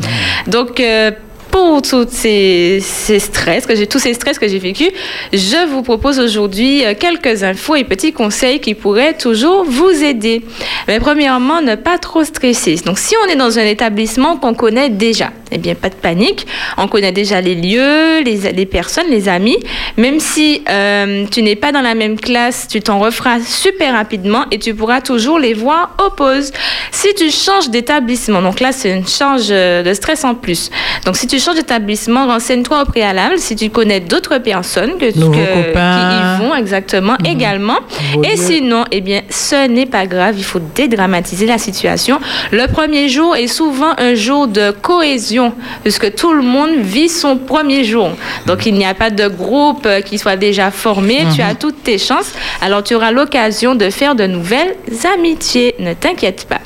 Donc, 0.47 0.81
euh, 0.81 1.11
pour 1.55 1.83
tous 1.83 2.09
ces, 2.11 2.81
ces 2.81 3.21
stress 3.21 3.65
que 3.65 3.77
j'ai, 3.77 3.87
tous 3.87 4.01
ces 4.01 4.13
stress 4.13 4.41
que 4.41 4.49
j'ai 4.49 4.59
vécu, 4.59 4.91
je 5.33 5.69
vous 5.69 5.83
propose 5.83 6.19
aujourd'hui 6.19 6.85
euh, 6.85 6.95
quelques 6.99 7.45
infos 7.45 7.77
et 7.77 7.85
petits 7.85 8.13
conseils 8.13 8.59
qui 8.59 8.75
pourraient 8.75 9.17
toujours 9.17 9.65
vous 9.65 10.03
aider. 10.03 10.43
Mais 10.89 10.99
premièrement, 10.99 11.63
ne 11.63 11.77
pas 11.77 11.99
trop 11.99 12.25
stresser. 12.25 12.75
Donc, 12.85 12.99
si 12.99 13.15
on 13.25 13.31
est 13.31 13.37
dans 13.37 13.57
un 13.57 13.67
établissement 13.67 14.37
qu'on 14.37 14.55
connaît 14.55 14.91
déjà, 14.91 15.31
eh 15.55 15.59
bien, 15.59 15.75
pas 15.75 15.89
de 15.89 15.95
panique. 15.95 16.47
On 16.77 16.89
connaît 16.89 17.13
déjà 17.13 17.41
les 17.41 17.55
lieux, 17.55 18.21
les, 18.23 18.53
les 18.53 18.67
personnes, 18.67 19.07
les 19.09 19.29
amis. 19.29 19.57
Même 19.97 20.19
si 20.21 20.63
euh, 20.69 21.25
tu 21.31 21.43
n'es 21.43 21.55
pas 21.57 21.71
dans 21.73 21.81
la 21.81 21.95
même 21.95 22.19
classe, 22.19 22.67
tu 22.69 22.81
t'en 22.81 22.99
referas 22.99 23.41
super 23.41 23.95
rapidement 23.95 24.45
et 24.51 24.59
tu 24.59 24.75
pourras 24.75 25.01
toujours 25.01 25.39
les 25.39 25.55
voir 25.55 25.95
au 26.05 26.11
pause. 26.11 26.51
Si 26.91 27.15
tu 27.15 27.31
changes 27.31 27.71
d'établissement, 27.71 28.43
donc 28.43 28.61
là, 28.61 28.73
c'est 28.73 28.91
une 28.91 29.07
charge 29.07 29.47
euh, 29.51 29.83
de 29.83 29.95
stress 29.95 30.25
en 30.25 30.35
plus. 30.35 30.71
Donc, 31.07 31.17
si 31.17 31.27
tu 31.27 31.39
changes 31.39 31.57
d'établissement, 31.57 32.27
renseigne-toi 32.27 32.83
au 32.83 32.85
préalable 32.85 33.39
si 33.39 33.55
tu 33.55 33.71
connais 33.71 34.01
d'autres 34.01 34.39
personnes 34.39 34.99
que, 34.99 35.11
qui 35.11 35.19
y 35.19 36.43
vont 36.43 36.55
exactement 36.57 37.17
également. 37.25 37.79
Nouveaux 38.15 38.25
Et 38.25 38.37
sinon, 38.37 38.85
eh 38.91 39.01
bien, 39.01 39.23
ce 39.31 39.69
n'est 39.69 39.87
pas 39.87 40.07
grave. 40.07 40.35
Il 40.37 40.45
faut 40.45 40.61
dédramatiser 40.75 41.47
la 41.47 41.59
situation. 41.59 42.19
Le 42.51 42.67
premier 42.67 43.09
jour 43.09 43.37
est 43.37 43.47
souvent 43.47 43.95
un 43.99 44.15
jour 44.15 44.49
de 44.49 44.71
cohésion, 44.71 45.44
puisque 45.83 46.15
tout 46.15 46.33
le 46.33 46.43
monde 46.43 46.77
vit 46.77 47.09
son 47.09 47.37
premier 47.37 47.85
jour. 47.85 48.11
Donc, 48.47 48.67
il 48.67 48.75
n'y 48.75 48.87
a 48.87 48.95
pas 48.95 49.11
de 49.11 49.29
groupe 49.29 49.87
euh, 49.87 50.01
qui 50.01 50.19
soit 50.19 50.37
déjà 50.37 50.71
formé. 50.71 51.27
Tu 51.35 51.43
as 51.43 51.55
toutes 51.55 51.83
tes 51.83 51.99
chances. 51.99 52.33
Alors, 52.61 52.83
tu 52.83 52.95
auras 52.95 53.11
l'occasion 53.11 53.75
de 53.75 53.91
faire 53.91 54.15
de 54.15 54.27
nouvelles 54.27 54.75
amitiés. 55.15 55.75
Ne 55.79 55.95
t'inquiète 55.95 56.47
pas. 56.49 56.61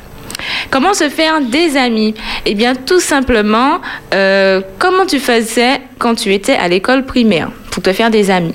Comment 0.70 0.94
se 0.94 1.08
faire 1.08 1.40
des 1.40 1.76
amis? 1.76 2.14
Eh 2.46 2.54
bien, 2.54 2.74
tout 2.74 3.00
simplement, 3.00 3.80
euh, 4.14 4.60
comment 4.78 5.06
tu 5.06 5.18
faisais 5.18 5.80
quand 5.98 6.14
tu 6.14 6.32
étais 6.32 6.54
à 6.54 6.68
l'école 6.68 7.04
primaire 7.04 7.50
pour 7.70 7.82
te 7.82 7.92
faire 7.92 8.10
des 8.10 8.30
amis? 8.30 8.54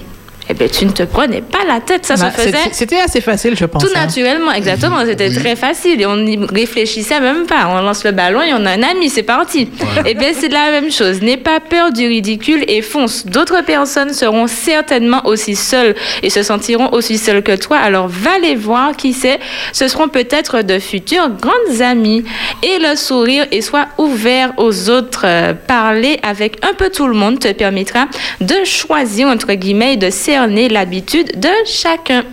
Eh 0.50 0.54
bien, 0.54 0.68
tu 0.68 0.86
ne 0.86 0.92
te 0.92 1.04
prenais 1.04 1.42
pas 1.42 1.60
la 1.68 1.80
tête, 1.80 2.06
ça 2.06 2.16
Bah, 2.16 2.30
se 2.32 2.42
faisait 2.42 2.52
c'est- 2.66 2.74
C'était 2.74 3.00
assez 3.00 3.22
facile, 3.22 3.56
je 3.58 3.66
pense. 3.66 3.82
tout 3.84 3.90
hein. 3.96 4.06
naturellement, 4.06 4.52
exactement. 4.52 4.98
C'était 5.06 5.30
très 5.30 5.56
facile 5.56 6.02
et 6.02 6.06
on 6.06 6.18
n'y 6.18 6.38
réfléchissait 6.46 7.20
même 7.22 7.46
pas. 7.46 7.68
On 7.70 7.82
lance 7.82 8.04
le 8.04 8.12
ballon 8.12 8.42
et 8.42 8.54
on 8.54 8.66
a 8.66 8.72
un 8.72 8.84
ami, 8.84 9.10
c'est 9.10 9.24
parti. 9.24 9.70
Et 10.06 10.14
bien, 10.16 10.30
c'est 10.38 10.50
la 10.50 10.72
même 10.72 10.92
chose. 10.92 11.22
N'aie 11.22 11.38
pas 11.38 11.60
peur 11.60 11.92
du 11.94 12.08
ridicule 12.08 12.66
et 12.68 12.82
fonce. 12.82 13.26
D'autres 13.26 13.62
personnes 13.64 14.14
seront 14.14 14.48
certainement 14.48 15.26
aussi 15.26 15.56
seules 15.56 15.96
et 16.22 16.30
se 16.30 16.44
sentiront 16.44 16.92
aussi 16.92 17.18
seules 17.18 17.42
que 17.44 17.56
toi. 17.56 17.78
Alors, 17.78 18.08
va 18.08 18.38
les 18.42 18.56
voir, 18.56 18.96
qui 18.98 19.14
sait. 19.14 19.40
Ce 19.72 19.88
seront 19.88 20.10
peut-être 20.10 20.62
de 20.62 20.78
futurs 20.80 21.30
grandes 21.30 21.82
amies. 21.82 22.24
Et 22.64 22.80
le 22.80 22.96
sourire 22.96 23.46
et 23.52 23.62
sois 23.62 23.88
ouvert 23.98 24.52
aux 24.58 24.90
autres. 24.90 25.22
Euh, 25.26 25.54
parler 25.54 26.20
avec 26.24 26.58
un 26.66 26.74
peu 26.74 26.90
tout 26.90 27.08
le 27.08 27.14
monde 27.14 27.40
te 27.40 27.52
permettra 27.54 28.08
de 28.42 28.56
choisir, 28.66 29.28
entre 29.28 29.54
guillemets, 29.54 29.94
et 29.94 29.98
de 29.98 30.10
cerner 30.34 30.68
l'habitude 30.68 31.40
de 31.40 31.54
chacun. 31.64 32.24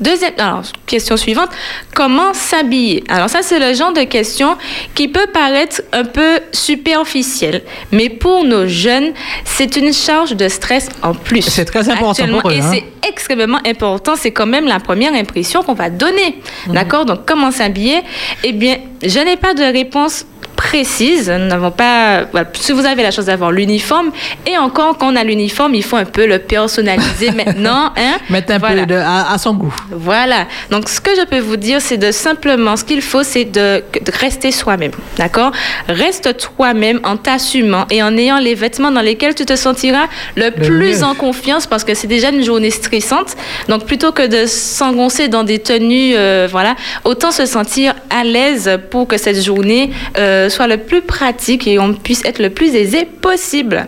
Deuxième, 0.00 0.32
alors, 0.38 0.64
question 0.84 1.16
suivante, 1.16 1.50
comment 1.94 2.34
s'habiller? 2.34 3.04
Alors 3.08 3.30
ça, 3.30 3.42
c'est 3.42 3.60
le 3.60 3.72
genre 3.72 3.92
de 3.92 4.02
question 4.02 4.56
qui 4.96 5.06
peut 5.06 5.28
paraître 5.32 5.80
un 5.92 6.02
peu 6.02 6.40
superficielle, 6.50 7.62
mais 7.92 8.08
pour 8.08 8.42
nos 8.42 8.66
jeunes, 8.66 9.12
c'est 9.44 9.76
une 9.76 9.92
charge 9.92 10.32
de 10.34 10.48
stress 10.48 10.88
en 11.04 11.14
plus. 11.14 11.42
C'est 11.42 11.66
très 11.66 11.88
important 11.88 12.26
pour 12.26 12.50
eux, 12.50 12.54
Et 12.54 12.60
hein. 12.60 12.70
c'est 12.72 13.08
extrêmement 13.08 13.60
important, 13.64 14.14
c'est 14.16 14.32
quand 14.32 14.50
même 14.56 14.66
la 14.66 14.80
première 14.80 15.14
impression 15.14 15.62
qu'on 15.62 15.74
va 15.74 15.90
donner. 15.90 16.40
Mhm. 16.66 16.74
D'accord? 16.74 17.04
Donc, 17.04 17.20
comment 17.24 17.52
s'habiller? 17.52 18.00
Eh 18.42 18.52
bien, 18.52 18.78
je 19.00 19.20
n'ai 19.20 19.36
pas 19.36 19.54
de 19.54 19.62
réponse 19.62 20.26
précise. 20.68 21.30
Nous 21.30 21.46
n'avons 21.46 21.70
pas. 21.70 22.24
voilà, 22.32 22.48
si 22.54 22.72
vous 22.72 22.84
avez 22.86 23.02
la 23.02 23.10
chance 23.10 23.26
d'avoir 23.26 23.52
l'uniforme, 23.52 24.10
et 24.46 24.56
encore 24.56 24.96
quand 24.98 25.12
on 25.12 25.16
a 25.16 25.22
l'uniforme, 25.22 25.74
il 25.74 25.82
faut 25.84 25.96
un 25.96 26.04
peu 26.06 26.26
le 26.26 26.38
personnaliser 26.38 27.30
maintenant. 27.40 27.92
Hein? 27.96 28.16
Mettre 28.30 28.52
un 28.54 28.58
Voilà. 28.58 28.82
peu 28.82 28.86
de, 28.94 28.94
à, 28.96 29.32
à 29.32 29.38
son 29.38 29.54
goût. 29.54 29.74
Voilà. 29.90 30.46
Donc, 30.70 30.88
ce 30.88 31.00
que 31.00 31.10
je 31.14 31.24
peux 31.26 31.38
vous 31.38 31.56
dire, 31.56 31.80
c'est 31.80 31.98
de 31.98 32.10
simplement, 32.10 32.76
ce 32.76 32.84
qu'il 32.84 33.02
faut, 33.02 33.22
c'est 33.22 33.44
de, 33.44 33.82
de 34.06 34.12
rester 34.18 34.50
soi-même. 34.50 34.92
D'accord? 35.18 35.52
Reste 35.88 36.36
toi-même 36.38 36.98
en 37.04 37.16
t'assumant 37.16 37.84
et 37.90 38.02
en 38.02 38.16
ayant 38.16 38.38
les 38.38 38.54
vêtements 38.54 38.90
dans 38.90 39.02
lesquels 39.02 39.34
tu 39.34 39.44
te 39.44 39.56
sentiras 39.56 40.06
le, 40.36 40.50
plus 40.50 40.98
mieux. 41.00 41.02
en 41.04 41.14
confiance 41.14 41.66
parce 41.66 41.84
que 41.84 41.94
c'est 41.94 42.06
déjà 42.06 42.30
une 42.30 42.42
journée 42.42 42.70
stressante. 42.70 43.36
Donc, 43.68 43.84
plutôt 43.84 44.12
que 44.12 44.26
de 44.26 44.46
s'engoncer 44.46 45.28
dans 45.28 45.44
des 45.44 45.58
tenues, 45.58 46.14
euh, 46.16 46.48
voilà, 46.50 46.74
autant 47.04 47.30
se 47.30 47.44
sentir 47.46 47.94
à 48.10 48.24
l'aise 48.24 48.70
pour 48.90 49.06
que 49.06 49.18
cette 49.18 49.42
journée 49.44 49.90
euh, 50.18 50.48
soit 50.54 50.66
le 50.66 50.78
plus 50.78 51.02
pratique 51.02 51.66
et 51.66 51.78
on 51.78 51.92
puisse 51.94 52.24
être 52.24 52.38
le 52.40 52.50
plus 52.50 52.74
aisé 52.74 53.04
possible. 53.04 53.86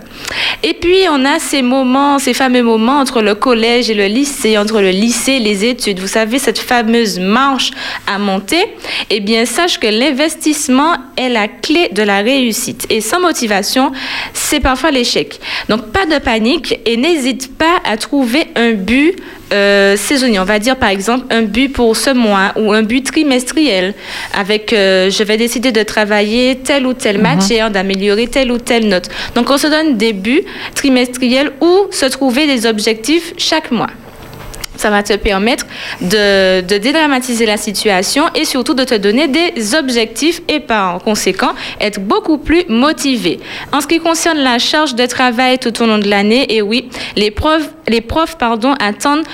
Et 0.63 0.75
puis, 0.75 1.05
on 1.11 1.25
a 1.25 1.39
ces 1.39 1.63
moments, 1.63 2.19
ces 2.19 2.35
fameux 2.35 2.63
moments 2.63 2.99
entre 2.99 3.23
le 3.23 3.35
collège 3.35 3.89
et 3.91 3.95
le 3.95 4.07
lycée, 4.07 4.59
entre 4.59 4.81
le 4.81 4.91
lycée 4.91 5.33
et 5.33 5.41
les 5.41 5.65
études. 5.65 6.01
Vous 6.01 6.09
savez, 6.09 6.39
cette 6.39 6.59
fameuse 6.59 7.19
marche 7.19 7.71
à 8.07 8.19
monter. 8.19 8.65
Eh 9.11 9.21
bien, 9.21 9.45
sache 9.47 9.79
que 9.79 9.87
l'investissement 9.87 10.97
est 11.17 11.29
la 11.29 11.49
clé 11.49 11.89
de 11.93 12.03
la 12.03 12.19
réussite. 12.19 12.87
Et 12.91 13.01
sans 13.01 13.21
motivation, 13.21 13.93
c'est 14.33 14.61
parfois 14.61 14.91
l'échec. 14.91 15.39
Donc, 15.69 15.93
pas 15.93 16.07
de 16.07 16.19
panique 16.19 16.81
et 16.85 16.97
n'hésite 16.97 17.57
pas 17.57 17.81
à 17.85 17.97
trouver 17.97 18.47
un 18.57 18.73
but 18.73 19.15
euh, 19.53 19.97
saisonnier. 19.97 20.39
On 20.39 20.45
va 20.45 20.59
dire 20.59 20.77
par 20.77 20.89
exemple 20.89 21.27
un 21.31 21.43
but 21.43 21.69
pour 21.69 21.97
ce 21.97 22.11
mois 22.11 22.53
ou 22.57 22.73
un 22.73 22.83
but 22.83 23.05
trimestriel 23.05 23.95
avec 24.35 24.73
euh, 24.73 25.11
je 25.11 25.23
vais 25.23 25.37
décider 25.37 25.73
de 25.73 25.83
travailler 25.83 26.57
telle 26.57 26.87
ou 26.87 26.93
telle 26.93 27.21
matière, 27.21 27.71
d'améliorer 27.71 28.27
telle 28.27 28.51
ou 28.51 28.59
telle 28.59 28.89
note. 28.89 29.09
Donc 29.35 29.51
on 29.51 29.59
se 29.59 29.67
donne 29.67 29.97
des 29.97 30.13
buts 30.13 30.45
trimestriels 30.75 31.53
ou 31.61 31.87
se 31.91 32.07
trouver 32.07 32.47
des 32.47 32.67
objectifs 32.67 33.35
chaque 33.37 33.71
mois. 33.71 33.91
Ça 34.77 34.91
va 34.91 35.03
te 35.03 35.15
permettre 35.15 35.67
de, 36.01 36.61
dédramatiser 36.61 37.47
la 37.47 37.57
situation 37.57 38.25
et 38.35 38.45
surtout 38.45 38.75
de 38.75 38.85
te 38.85 38.95
donner 38.95 39.29
des 39.29 39.75
objectifs 39.75 40.43
et 40.49 40.61
par 40.61 40.99
conséquent 41.03 41.53
être 41.81 42.01
beaucoup 42.01 42.39
plus 42.39 42.65
motivé. 42.69 43.41
En 43.73 43.81
ce 43.81 43.87
qui 43.87 43.99
concerne 43.99 44.39
la 44.39 44.59
charge 44.59 44.95
de 44.95 45.07
travail 45.07 45.59
tout 45.59 45.83
au 45.83 45.87
long 45.87 45.99
de 45.99 46.09
l'année, 46.09 46.55
et 46.55 46.63
oui, 46.63 46.89
les 47.17 47.31
profs, 47.31 47.71
attendent 48.81 49.25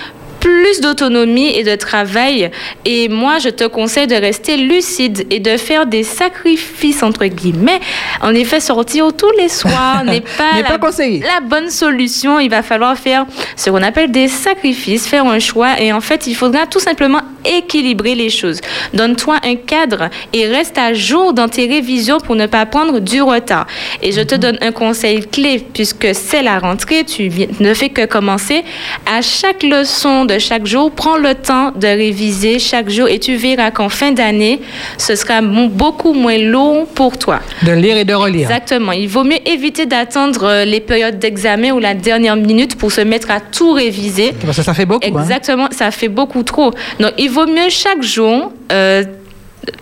plus 0.43 0.81
d'autonomie 0.81 1.57
et 1.57 1.63
de 1.63 1.77
travail. 1.77 2.51
Et 2.85 3.09
moi, 3.09 3.39
je 3.39 3.49
te 3.49 3.65
conseille 3.65 4.09
de 4.09 4.17
rester 4.17 4.57
lucide 4.57 5.25
et 5.31 5.39
de 5.39 5.57
faire 5.57 5.87
des 5.87 6.03
sacrifices, 6.03 7.05
entre 7.05 7.27
guillemets. 7.27 7.79
En 8.21 8.35
effet, 8.35 8.59
sortir 8.59 9.13
tous 9.17 9.31
les 9.39 9.49
soirs 9.49 10.05
n'est 10.07 10.21
pas, 10.21 10.61
la, 10.61 10.65
pas 10.65 10.79
conseillé. 10.79 11.21
la 11.21 11.41
bonne 11.41 11.71
solution. 11.71 12.41
Il 12.41 12.51
va 12.51 12.63
falloir 12.63 12.99
faire 12.99 13.25
ce 13.55 13.71
qu'on 13.71 13.83
appelle 13.83 14.11
des 14.11 14.27
sacrifices, 14.27 15.07
faire 15.07 15.27
un 15.27 15.39
choix. 15.39 15.81
Et 15.81 15.93
en 15.93 16.01
fait, 16.01 16.27
il 16.27 16.35
faudra 16.35 16.67
tout 16.67 16.81
simplement 16.81 17.21
équilibrer 17.45 18.17
les 18.17 18.31
choses. 18.31 18.61
Donne-toi 18.95 19.37
un 19.45 19.55
cadre 19.55 20.11
et 20.33 20.49
reste 20.49 20.77
à 20.77 20.93
jour 20.93 21.33
dans 21.33 21.49
tes 21.49 21.67
révisions 21.67 22.19
pour 22.19 22.35
ne 22.35 22.47
pas 22.47 22.67
prendre 22.67 22.99
du 22.99 23.23
retard. 23.23 23.69
Et 24.03 24.11
je 24.11 24.21
te 24.21 24.35
donne 24.35 24.59
un 24.61 24.73
conseil 24.73 25.25
clé 25.25 25.65
puisque 25.73 26.15
c'est 26.15 26.43
la 26.43 26.59
rentrée, 26.59 27.05
tu 27.05 27.31
ne 27.61 27.75
fais 27.75 27.91
que 27.91 28.07
commencer. 28.07 28.65
À 29.07 29.23
chaque 29.23 29.63
leçon 29.63 30.25
de 30.25 30.32
chaque 30.39 30.67
jour, 30.67 30.91
prends 30.91 31.17
le 31.17 31.35
temps 31.35 31.73
de 31.75 31.87
réviser 31.87 32.59
chaque 32.59 32.89
jour 32.91 33.09
et 33.09 33.19
tu 33.19 33.37
verras 33.37 33.71
qu'en 33.71 33.89
fin 33.89 34.13
d'année, 34.13 34.61
ce 34.99 35.15
sera 35.15 35.41
beaucoup 35.43 36.13
moins 36.13 36.39
long 36.39 36.87
pour 36.95 37.19
toi. 37.19 37.41
De 37.63 37.73
lire 37.73 37.97
et 37.97 38.05
de 38.05 38.15
relire. 38.15 38.43
Exactement. 38.51 38.93
Il 38.93 39.09
vaut 39.09 39.25
mieux 39.25 39.39
éviter 39.47 39.87
d'attendre 39.87 40.45
euh, 40.45 40.65
les 40.65 40.81
périodes 40.81 41.19
d'examen 41.19 41.73
ou 41.73 41.79
la 41.79 41.95
dernière 41.95 42.37
minute 42.37 42.77
pour 42.77 42.93
se 42.93 43.01
mettre 43.01 43.31
à 43.31 43.41
tout 43.41 43.73
réviser. 43.73 44.33
Parce 44.45 44.57
que 44.57 44.63
ça 44.63 44.75
fait 44.75 44.87
beaucoup. 44.87 45.07
hein. 45.07 45.21
Exactement, 45.23 45.69
ça 45.71 45.91
fait 45.91 46.09
beaucoup 46.09 46.43
trop. 46.43 46.73
Donc, 47.01 47.13
il 47.19 47.31
vaut 47.31 47.47
mieux 47.47 47.69
chaque 47.69 48.03
jour 48.03 48.53
euh, 48.71 49.05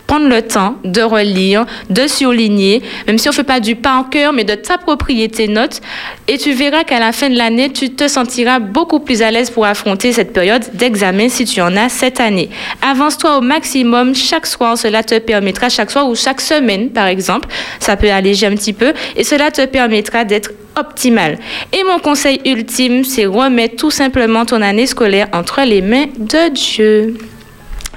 prendre 0.07 0.29
le 0.29 0.43
temps 0.43 0.75
de 0.85 1.03
relire, 1.03 1.67
de 1.89 2.09
surligner, 2.09 2.83
même 3.07 3.17
si 3.17 3.29
on 3.29 3.31
ne 3.31 3.37
fait 3.37 3.45
pas 3.45 3.61
du 3.61 3.77
par 3.77 4.11
cœur, 4.11 4.33
mais 4.33 4.43
de 4.43 4.55
t'approprier 4.55 5.29
tes 5.29 5.47
notes. 5.47 5.81
Et 6.27 6.37
tu 6.37 6.53
verras 6.53 6.83
qu'à 6.83 6.99
la 6.99 7.13
fin 7.13 7.31
de 7.31 7.37
l'année, 7.37 7.71
tu 7.71 7.91
te 7.91 8.09
sentiras 8.09 8.59
beaucoup 8.59 8.99
plus 8.99 9.23
à 9.23 9.31
l'aise 9.31 9.51
pour 9.51 9.65
affronter 9.65 10.13
cette 10.13 10.33
période 10.33 10.65
d'examen 10.75 11.29
si 11.29 11.45
tu 11.45 11.61
en 11.61 11.77
as 11.77 11.89
cette 11.89 12.19
année. 12.19 12.51
Avance-toi 12.83 13.39
au 13.39 13.41
maximum 13.41 14.15
chaque 14.17 14.47
soir. 14.47 14.77
Cela 14.77 15.05
te 15.05 15.17
permettra, 15.19 15.69
chaque 15.69 15.93
soir 15.93 16.09
ou 16.09 16.17
chaque 16.17 16.41
semaine, 16.41 16.91
par 16.91 17.07
exemple, 17.07 17.49
ça 17.79 17.97
peut 17.97 18.11
alléger 18.11 18.47
un 18.47 18.57
petit 18.57 18.73
peu, 18.73 18.93
et 19.17 19.23
cela 19.23 19.53
te 19.53 19.65
permettra 19.67 20.25
d'être 20.25 20.51
optimal. 20.77 21.39
Et 21.73 21.85
mon 21.85 22.01
conseil 22.01 22.41
ultime, 22.45 23.05
c'est 23.05 23.27
remettre 23.27 23.77
tout 23.77 23.91
simplement 23.91 24.45
ton 24.45 24.61
année 24.61 24.87
scolaire 24.87 25.29
entre 25.33 25.63
les 25.63 25.83
mains 25.83 26.07
de 26.19 26.51
Dieu. 26.51 27.17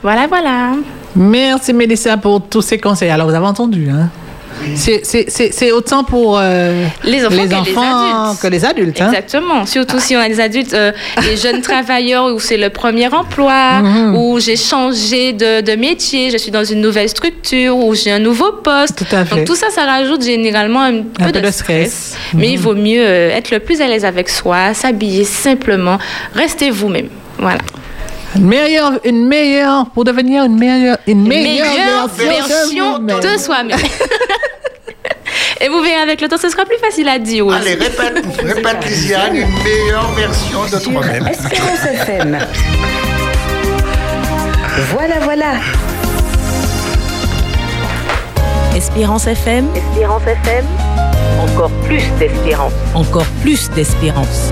Voilà, 0.03 0.27
voilà. 0.27 0.73
Merci 1.15 1.73
Mélissa 1.73 2.17
pour 2.17 2.41
tous 2.41 2.61
ces 2.61 2.77
conseils. 2.79 3.09
Alors 3.09 3.27
vous 3.29 3.35
avez 3.35 3.45
entendu, 3.45 3.87
hein 3.89 4.09
C'est- 4.75 5.01
C'est 5.03 5.25
c'est- 5.29 5.51
c'est 5.51 5.71
autant 5.71 6.03
pour 6.03 6.37
euh, 6.39 6.85
Les 7.03 7.25
enfants 7.25 7.35
que 7.35 7.41
les 7.49 7.53
enfants 7.55 8.27
adultes. 8.27 8.41
que 8.41 8.47
les 8.47 8.65
adultes. 8.65 9.01
hein. 9.01 9.07
Exactement. 9.09 9.65
Surtout 9.65 9.99
si 9.99 10.15
on 10.15 10.19
a 10.19 10.29
des 10.29 10.39
adultes, 10.39 10.73
euh, 10.73 10.91
les 11.23 11.35
jeunes 11.37 11.59
travailleurs 11.61 12.33
où 12.33 12.39
c'est 12.39 12.55
le 12.57 12.69
premier 12.69 13.07
emploi, 13.13 13.81
Mhm. 13.81 14.15
où 14.15 14.39
j'ai 14.39 14.55
changé 14.55 15.33
de, 15.33 15.61
de 15.61 15.75
métier, 15.75 16.29
je 16.31 16.37
suis 16.37 16.51
dans 16.51 16.63
une 16.63 16.81
nouvelle 16.81 17.09
structure, 17.09 17.75
où 17.75 17.93
j'ai 17.93 18.11
un 18.11 18.19
nouveau 18.19 18.51
poste. 18.63 18.99
Tout 19.05 19.15
à 19.15 19.25
fait. 19.25 19.35
Donc 19.37 19.45
tout 19.45 19.55
ça, 19.55 19.67
ça 19.69 19.83
rajoute 19.85 20.23
généralement 20.23 20.81
un, 20.83 21.01
peu, 21.01 21.31
de, 21.31 21.51
stress. 21.51 22.15
Mais 22.33 22.51
il 22.51 22.57
vaut 22.59 22.75
mieux 22.75 23.03
euh, 23.05 23.35
être 23.35 23.51
le 23.51 23.59
plus 23.59 23.81
à 23.81 23.87
l'aise 23.87 24.05
avec 24.05 24.29
soi, 24.29 24.73
s'habiller 24.73 25.25
simplement, 25.25 25.97
restez 26.35 26.69
vous-même. 26.69 27.09
Voilà. 27.39 27.57
Une 28.35 28.47
meilleure, 28.47 28.93
une 29.03 29.27
meilleure, 29.27 29.89
pour 29.91 30.03
devenir 30.03 30.43
une 30.43 30.57
meilleure, 30.57 30.97
une 31.07 31.27
meilleure, 31.27 31.67
Meilleure 31.67 32.07
version 32.07 32.99
de 32.99 33.37
soi-même. 33.37 33.77
Et 35.61 35.69
vous 35.69 35.81
verrez 35.81 36.01
avec 36.01 36.19
le 36.19 36.27
temps, 36.27 36.37
ce 36.37 36.49
sera 36.49 36.65
plus 36.65 36.77
facile 36.77 37.07
à 37.07 37.19
dire 37.19 37.45
aussi. 37.47 37.57
Allez, 37.57 37.75
répète, 37.75 38.25
répète 38.43 38.85
Lisiane, 38.85 39.35
une 39.35 39.63
meilleure 39.63 40.11
version 40.13 40.65
de 40.65 40.83
toi-même. 40.83 41.27
Espérance 41.27 41.85
FM. 41.85 42.39
Voilà, 44.91 45.19
voilà. 45.21 45.53
Espérance 48.75 49.27
FM, 49.27 49.67
Espérance 49.75 50.23
FM, 50.23 50.65
encore 51.43 51.69
plus 51.85 52.03
d'espérance. 52.19 52.73
encore 52.95 53.27
plus 53.43 53.69
d'espérance. 53.71 54.51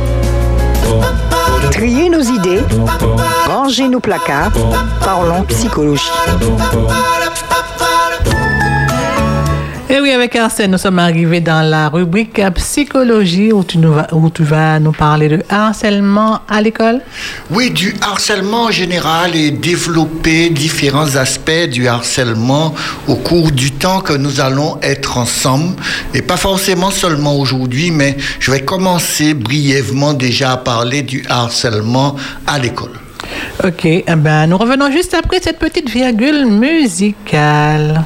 Trier 1.71 2.09
nos 2.09 2.21
idées, 2.21 2.61
ranger 3.47 3.87
nos 3.87 3.99
placards, 3.99 4.51
parlons 5.03 5.43
psychologie. 5.45 6.11
Et 9.93 9.99
oui, 9.99 10.11
avec 10.11 10.37
Arsène, 10.37 10.71
nous 10.71 10.77
sommes 10.77 10.99
arrivés 10.99 11.41
dans 11.41 11.69
la 11.69 11.89
rubrique 11.89 12.41
psychologie 12.55 13.51
où 13.51 13.61
tu, 13.65 13.77
nous 13.77 13.91
vas, 13.91 14.07
où 14.13 14.29
tu 14.29 14.41
vas 14.41 14.79
nous 14.79 14.93
parler 14.93 15.27
de 15.27 15.43
harcèlement 15.49 16.39
à 16.47 16.61
l'école. 16.61 17.01
Oui, 17.49 17.71
du 17.71 17.93
harcèlement 17.99 18.67
en 18.67 18.71
général 18.71 19.35
et 19.35 19.51
développer 19.51 20.49
différents 20.49 21.17
aspects 21.17 21.67
du 21.69 21.89
harcèlement 21.89 22.73
au 23.09 23.15
cours 23.15 23.51
du 23.51 23.71
temps 23.71 23.99
que 23.99 24.13
nous 24.13 24.39
allons 24.39 24.77
être 24.81 25.17
ensemble. 25.17 25.75
Et 26.13 26.21
pas 26.21 26.37
forcément 26.37 26.89
seulement 26.89 27.35
aujourd'hui, 27.35 27.91
mais 27.91 28.15
je 28.39 28.49
vais 28.49 28.61
commencer 28.61 29.33
brièvement 29.33 30.13
déjà 30.13 30.53
à 30.53 30.57
parler 30.57 31.01
du 31.01 31.25
harcèlement 31.27 32.15
à 32.47 32.59
l'école. 32.59 32.97
Ok, 33.61 33.83
eh 33.83 34.03
ben, 34.15 34.47
nous 34.47 34.57
revenons 34.57 34.89
juste 34.89 35.13
après 35.13 35.41
cette 35.41 35.59
petite 35.59 35.89
virgule 35.89 36.45
musicale. 36.45 38.05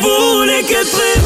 Elle 0.00 0.64
qui 0.64 1.17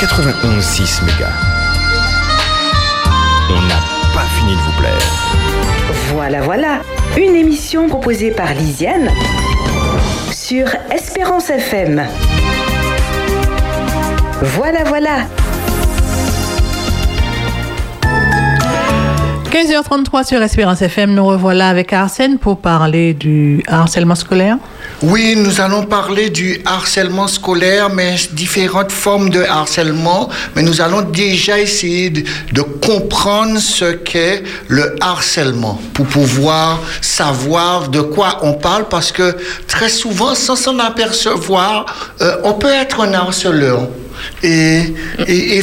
91.6 0.00 1.04
mégas. 1.04 1.32
On 3.48 3.62
n'a 3.62 3.80
pas 4.12 4.26
fini 4.36 4.52
de 4.52 4.60
vous 4.60 4.72
plaire. 4.78 4.98
Voilà, 6.12 6.42
voilà. 6.42 6.80
Une 7.16 7.34
émission 7.34 7.88
proposée 7.88 8.30
par 8.30 8.52
Lisiane 8.52 9.08
sur 10.30 10.66
Espérance 10.90 11.48
FM. 11.48 12.04
Voilà, 14.42 14.84
voilà. 14.84 15.26
15h33 19.50 20.26
sur 20.26 20.42
Espérance 20.42 20.82
FM, 20.82 21.14
nous 21.14 21.24
revoilà 21.24 21.70
avec 21.70 21.94
Arsène 21.94 22.36
pour 22.36 22.58
parler 22.58 23.14
du 23.14 23.62
harcèlement 23.66 24.14
scolaire. 24.14 24.58
Oui, 25.02 25.34
nous 25.36 25.60
allons 25.60 25.84
parler 25.84 26.30
du 26.30 26.62
harcèlement 26.64 27.28
scolaire, 27.28 27.90
mais 27.90 28.16
différentes 28.32 28.90
formes 28.90 29.28
de 29.28 29.42
harcèlement. 29.42 30.30
Mais 30.54 30.62
nous 30.62 30.80
allons 30.80 31.02
déjà 31.02 31.60
essayer 31.60 32.08
de, 32.08 32.62
comprendre 32.80 33.58
ce 33.58 33.92
qu'est 33.92 34.42
le 34.68 34.94
harcèlement 35.00 35.80
pour 35.92 36.06
pouvoir 36.06 36.80
savoir 37.02 37.88
de 37.88 38.00
quoi 38.00 38.38
on 38.42 38.54
parle, 38.54 38.86
parce 38.88 39.12
que 39.12 39.36
très 39.66 39.90
souvent, 39.90 40.34
sans 40.34 40.56
s'en 40.56 40.78
apercevoir, 40.78 41.84
euh, 42.22 42.36
on 42.44 42.54
peut 42.54 42.72
être 42.72 43.00
un 43.00 43.12
harceleur. 43.12 43.88
Et, 44.42 44.94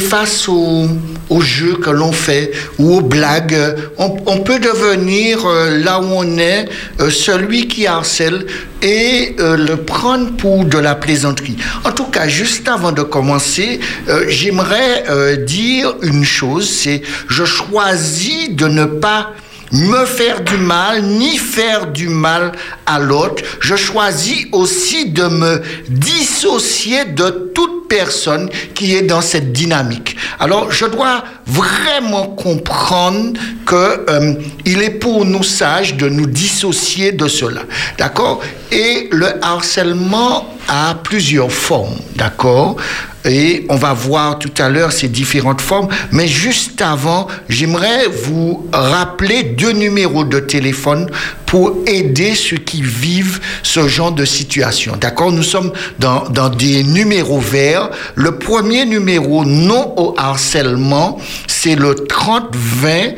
face 0.00 0.48
aux, 0.48 0.88
aux 1.30 1.40
jeux 1.40 1.76
que 1.76 1.90
l'on 1.90 2.12
fait 2.12 2.52
ou 2.78 2.96
aux 2.96 3.00
blagues, 3.00 3.56
on, 3.98 4.38
peut 4.40 4.58
devenir 4.58 5.46
euh, 5.46 5.78
là 5.78 6.00
où 6.00 6.04
on 6.04 6.38
est 6.38 6.68
euh, 7.00 7.10
celui 7.10 7.66
qui 7.66 7.86
harcèle 7.86 8.46
et 8.82 9.34
euh, 9.40 9.56
le 9.56 9.76
prendre 9.76 10.36
pour 10.36 10.64
de 10.64 10.78
la 10.78 10.94
plaisanterie. 10.94 11.56
En 11.84 11.92
tout 11.92 12.04
cas, 12.04 12.28
juste 12.28 12.68
avant 12.68 12.92
de 12.92 13.02
commencer, 13.02 13.80
j'aimerais 14.28 15.04
dire 15.46 15.94
une 16.02 16.24
chose, 16.24 16.68
c'est 16.68 17.02
je 17.28 17.44
choisis 17.44 18.50
de 18.50 18.66
ne 18.66 18.84
pas 18.84 19.32
me 19.72 20.04
faire 20.04 20.42
du 20.42 20.56
mal, 20.56 21.02
ni 21.02 21.36
faire 21.36 21.86
du 21.86 22.08
mal 22.08 22.52
à 22.86 22.98
l'autre. 22.98 23.42
Je 23.60 23.74
choisis 23.74 24.46
aussi 24.52 25.10
de 25.10 25.24
me 25.24 25.62
dissocier 25.88 27.06
de 27.06 27.50
toute 27.54 27.73
personne 27.88 28.48
qui 28.74 28.94
est 28.94 29.02
dans 29.02 29.20
cette 29.20 29.52
dynamique. 29.52 30.16
Alors, 30.38 30.70
je 30.70 30.86
dois 30.86 31.24
vraiment 31.46 32.26
comprendre 32.26 33.38
que 33.66 34.04
euh, 34.10 34.34
il 34.64 34.82
est 34.82 34.90
pour 34.90 35.24
nous 35.24 35.42
sages 35.42 35.96
de 35.96 36.08
nous 36.08 36.26
dissocier 36.26 37.12
de 37.12 37.28
cela. 37.28 37.62
D'accord? 37.98 38.40
Et 38.72 39.08
le 39.12 39.44
harcèlement 39.44 40.53
a 40.68 40.94
plusieurs 40.94 41.52
formes. 41.52 41.96
D'accord? 42.16 42.76
Et 43.24 43.64
on 43.70 43.76
va 43.76 43.94
voir 43.94 44.38
tout 44.38 44.52
à 44.58 44.68
l'heure 44.68 44.92
ces 44.92 45.08
différentes 45.08 45.60
formes. 45.60 45.88
Mais 46.12 46.28
juste 46.28 46.82
avant, 46.82 47.26
j'aimerais 47.48 48.06
vous 48.06 48.66
rappeler 48.72 49.44
deux 49.44 49.72
numéros 49.72 50.24
de 50.24 50.40
téléphone 50.40 51.08
pour 51.46 51.74
aider 51.86 52.34
ceux 52.34 52.58
qui 52.58 52.82
vivent 52.82 53.40
ce 53.62 53.88
genre 53.88 54.12
de 54.12 54.24
situation. 54.24 54.96
D'accord? 55.00 55.32
Nous 55.32 55.42
sommes 55.42 55.72
dans, 55.98 56.28
dans 56.28 56.50
des 56.50 56.84
numéros 56.84 57.40
verts. 57.40 57.90
Le 58.14 58.38
premier 58.38 58.84
numéro 58.84 59.44
non 59.44 59.94
au 59.96 60.14
harcèlement, 60.18 61.18
c'est 61.46 61.76
le 61.76 61.94
3020 61.94 63.14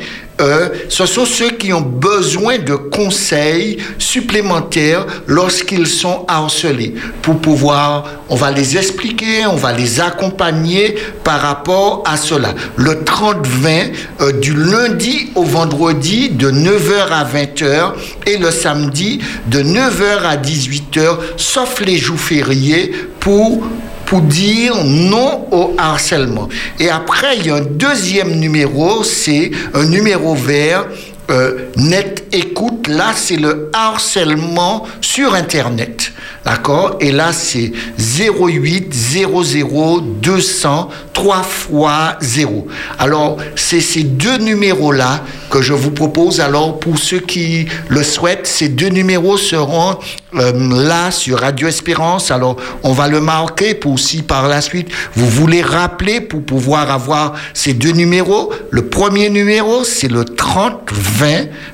ce 0.89 1.05
sont 1.05 1.25
ceux 1.25 1.51
qui 1.51 1.73
ont 1.73 1.81
besoin 1.81 2.59
de 2.59 2.75
conseils 2.75 3.77
supplémentaires 3.97 5.05
lorsqu'ils 5.25 5.87
sont 5.87 6.25
harcelés. 6.27 6.93
Pour 7.21 7.39
pouvoir, 7.39 8.05
on 8.29 8.35
va 8.35 8.51
les 8.51 8.77
expliquer, 8.77 9.45
on 9.47 9.55
va 9.55 9.73
les 9.73 9.99
accompagner 9.99 10.95
par 11.23 11.41
rapport 11.41 12.03
à 12.05 12.17
cela. 12.17 12.53
Le 12.75 13.03
30-20, 13.03 13.91
euh, 14.21 14.31
du 14.33 14.53
lundi 14.53 15.31
au 15.35 15.43
vendredi, 15.43 16.29
de 16.29 16.51
9h 16.51 17.09
à 17.11 17.23
20h, 17.23 17.93
et 18.25 18.37
le 18.37 18.51
samedi, 18.51 19.19
de 19.47 19.61
9h 19.61 20.23
à 20.23 20.37
18h, 20.37 21.17
sauf 21.37 21.81
les 21.81 21.97
jours 21.97 22.19
fériés, 22.19 22.93
pour 23.19 23.63
pour 24.07 24.21
dire 24.21 24.73
non 24.83 25.47
au 25.51 25.75
harcèlement. 25.77 26.49
Et 26.79 26.89
après, 26.89 27.37
il 27.37 27.45
y 27.45 27.49
a 27.49 27.55
un 27.55 27.61
deuxième 27.61 28.39
numéro, 28.39 29.03
c'est 29.03 29.51
un 29.73 29.85
numéro 29.85 30.33
vert. 30.33 30.87
Euh, 31.29 31.69
net 31.75 32.25
écoute, 32.31 32.87
là 32.87 33.11
c'est 33.13 33.35
le 33.35 33.69
harcèlement 33.73 34.85
sur 35.01 35.33
Internet. 35.33 36.13
D'accord? 36.45 36.95
Et 37.01 37.11
là 37.11 37.33
c'est 37.33 37.73
08 37.97 38.93
00 38.93 39.99
200 40.21 40.89
3 41.13 41.43
fois 41.43 42.15
0. 42.21 42.67
Alors 42.99 43.37
c'est 43.55 43.81
ces 43.81 44.03
deux 44.03 44.37
numéros-là 44.37 45.23
que 45.49 45.61
je 45.61 45.73
vous 45.73 45.91
propose. 45.91 46.39
Alors 46.39 46.79
pour 46.79 46.97
ceux 46.97 47.19
qui 47.19 47.67
le 47.89 48.03
souhaitent, 48.03 48.47
ces 48.47 48.69
deux 48.69 48.89
numéros 48.89 49.37
seront 49.37 49.97
euh, 50.35 50.51
là 50.87 51.11
sur 51.11 51.39
Radio 51.39 51.67
Espérance. 51.67 52.31
Alors 52.31 52.55
on 52.83 52.93
va 52.93 53.07
le 53.07 53.19
marquer 53.19 53.73
pour 53.73 53.99
si 53.99 54.21
par 54.21 54.47
la 54.47 54.61
suite 54.61 54.89
vous 55.15 55.27
voulez 55.27 55.61
rappeler 55.61 56.21
pour 56.21 56.43
pouvoir 56.43 56.91
avoir 56.91 57.33
ces 57.53 57.73
deux 57.73 57.91
numéros. 57.91 58.53
Le 58.69 58.87
premier 58.87 59.29
numéro 59.29 59.83
c'est 59.83 60.11
le 60.11 60.23
30 60.23 60.91
20, 60.91 61.16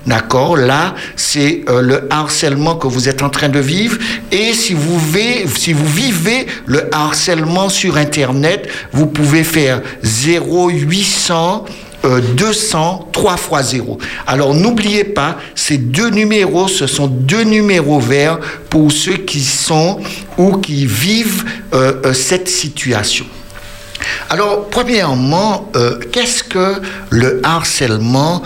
d'accord 0.06 0.58
Là, 0.58 0.95
c'est 1.15 1.63
euh, 1.69 1.82
le 1.82 2.08
harcèlement 2.10 2.75
que 2.75 2.88
vous 2.88 3.10
êtes 3.10 3.21
en 3.21 3.29
train 3.29 3.49
de 3.49 3.60
vivre. 3.60 3.97
Et 4.32 4.53
si 4.53 4.73
vous, 4.73 4.99
vivez, 4.99 5.45
si 5.56 5.73
vous 5.73 5.88
vivez 5.88 6.47
le 6.65 6.93
harcèlement 6.93 7.69
sur 7.69 7.97
Internet, 7.97 8.67
vous 8.91 9.08
pouvez 9.08 9.43
faire 9.43 9.82
0800 10.03 11.65
euh, 12.06 12.19
200 12.19 13.10
3 13.13 13.38
fois 13.38 13.63
0. 13.63 13.97
Alors 14.27 14.53
n'oubliez 14.53 15.06
pas, 15.06 15.38
ces 15.56 15.77
deux 15.77 16.10
numéros, 16.10 16.67
ce 16.67 16.86
sont 16.86 17.08
deux 17.08 17.43
numéros 17.43 18.01
verts 18.01 18.39
pour 18.69 18.91
ceux 18.91 19.15
qui 19.15 19.39
sont 19.39 20.01
ou 20.38 20.58
qui 20.58 20.86
vivent 20.86 21.45
euh, 21.73 21.93
euh, 22.06 22.13
cette 22.13 22.49
situation. 22.49 23.25
Alors, 24.29 24.67
premièrement, 24.67 25.71
qu'est-ce 26.12 26.43
que 26.43 26.82
le 27.10 27.39
harcèlement 27.41 28.43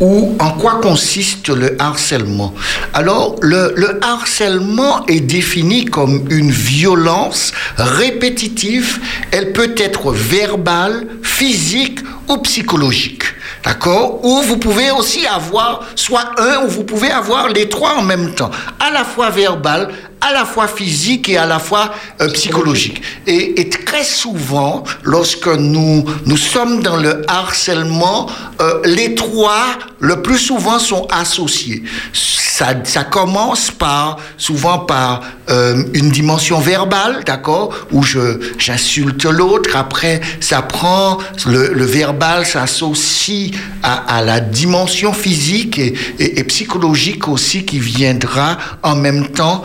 ou 0.00 0.34
en 0.38 0.50
quoi 0.52 0.80
consiste 0.82 1.48
le 1.48 1.76
harcèlement 1.80 2.54
Alors, 2.94 3.36
le, 3.42 3.72
le, 3.76 4.02
harcèlement 4.02 5.06
est 5.06 5.20
défini 5.20 5.84
comme 5.84 6.26
une 6.30 6.50
violence 6.50 7.52
répétitive. 7.76 8.98
Elle 9.30 9.52
peut 9.52 9.74
être 9.76 10.12
verbale, 10.12 11.06
physique 11.22 12.00
ou 12.28 12.38
psychologique. 12.38 13.24
D'accord? 13.62 14.24
Ou 14.24 14.40
vous 14.42 14.56
pouvez 14.56 14.90
aussi 14.90 15.26
avoir 15.26 15.86
soit 15.94 16.32
un, 16.38 16.64
ou 16.64 16.68
vous 16.68 16.84
pouvez 16.84 17.10
avoir 17.10 17.48
les 17.48 17.68
trois 17.68 17.96
en 17.96 18.02
même 18.02 18.34
temps. 18.34 18.50
À 18.78 18.90
la 18.90 19.04
fois 19.04 19.28
verbal, 19.28 19.90
à 20.20 20.32
la 20.32 20.44
fois 20.44 20.68
physique 20.68 21.28
et 21.28 21.38
à 21.38 21.46
la 21.46 21.58
fois 21.58 21.90
euh, 22.20 22.28
psychologique. 22.30 23.02
Et, 23.26 23.68
très 23.68 24.04
souvent, 24.04 24.84
lorsque 25.02 25.48
nous, 25.48 26.04
nous 26.26 26.36
sommes 26.36 26.82
dans 26.82 26.96
le 26.96 27.22
harcèlement, 27.28 28.28
euh, 28.60 28.80
les 28.84 29.14
trois, 29.14 29.66
le 29.98 30.22
plus 30.22 30.38
souvent, 30.38 30.78
sont 30.78 31.06
associés. 31.10 31.82
Ça, 32.12 33.04
commence 33.04 33.70
par, 33.70 34.18
souvent 34.36 34.80
par 34.80 35.22
euh, 35.48 35.82
une 35.94 36.10
dimension 36.10 36.60
verbale, 36.60 37.24
d'accord, 37.24 37.74
où 37.90 38.02
j'insulte 38.02 39.24
l'autre. 39.24 39.76
Après, 39.76 40.20
ça 40.40 40.60
prend, 40.60 41.16
le, 41.46 41.84
verbal 41.86 42.44
s'associe 42.44 43.52
à, 43.82 44.18
à, 44.18 44.22
la 44.22 44.40
dimension 44.40 45.14
physique 45.14 45.78
et, 45.78 46.44
psychologique 46.44 47.28
aussi 47.28 47.64
qui 47.64 47.78
viendra 47.78 48.58
en 48.82 48.94
même 48.94 49.28
temps 49.28 49.62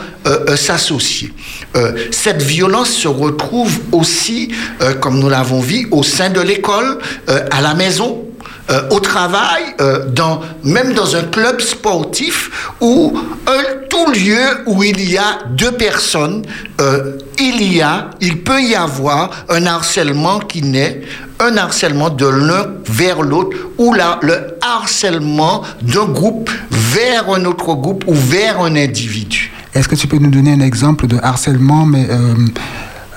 s'associer. 0.55 1.33
Euh, 1.75 1.93
cette 2.11 2.41
violence 2.41 2.89
se 2.89 3.07
retrouve 3.07 3.79
aussi, 3.91 4.51
euh, 4.81 4.93
comme 4.93 5.19
nous 5.19 5.29
l'avons 5.29 5.59
vu, 5.59 5.87
au 5.91 6.03
sein 6.03 6.29
de 6.29 6.41
l'école, 6.41 6.99
à 7.27 7.61
la 7.61 7.73
maison, 7.73 8.25
euh, 8.71 8.81
au 8.89 8.99
travail, 8.99 9.61
euh, 9.79 10.07
dans, 10.09 10.41
même 10.63 10.93
dans 10.93 11.15
un 11.15 11.21
club 11.21 11.61
sportif 11.61 12.73
ou 12.81 13.15
un, 13.45 13.61
tout 13.89 14.11
lieu 14.11 14.41
où 14.65 14.81
il 14.81 15.07
y 15.07 15.19
a 15.19 15.37
deux 15.51 15.73
personnes, 15.73 16.43
euh, 16.81 17.19
il 17.37 17.61
y 17.71 17.83
a, 17.83 18.09
il 18.21 18.41
peut 18.41 18.63
y 18.63 18.73
avoir 18.73 19.29
un 19.49 19.67
harcèlement 19.67 20.39
qui 20.39 20.63
naît, 20.63 21.03
un 21.39 21.57
harcèlement 21.57 22.09
de 22.09 22.25
l'un 22.25 22.71
vers 22.87 23.21
l'autre 23.21 23.55
ou 23.77 23.93
là, 23.93 24.19
le 24.23 24.57
harcèlement 24.61 25.61
d'un 25.83 26.05
groupe 26.05 26.49
vers 26.71 27.29
un 27.29 27.45
autre 27.45 27.75
groupe 27.75 28.03
ou 28.07 28.15
vers 28.15 28.61
un 28.61 28.75
individu. 28.75 29.51
Est-ce 29.75 29.87
que 29.87 29.95
tu 29.95 30.07
peux 30.07 30.17
nous 30.17 30.31
donner 30.31 30.53
un 30.53 30.61
exemple 30.61 31.05
de 31.05 31.17
harcèlement, 31.21 31.85
mais 31.85 32.07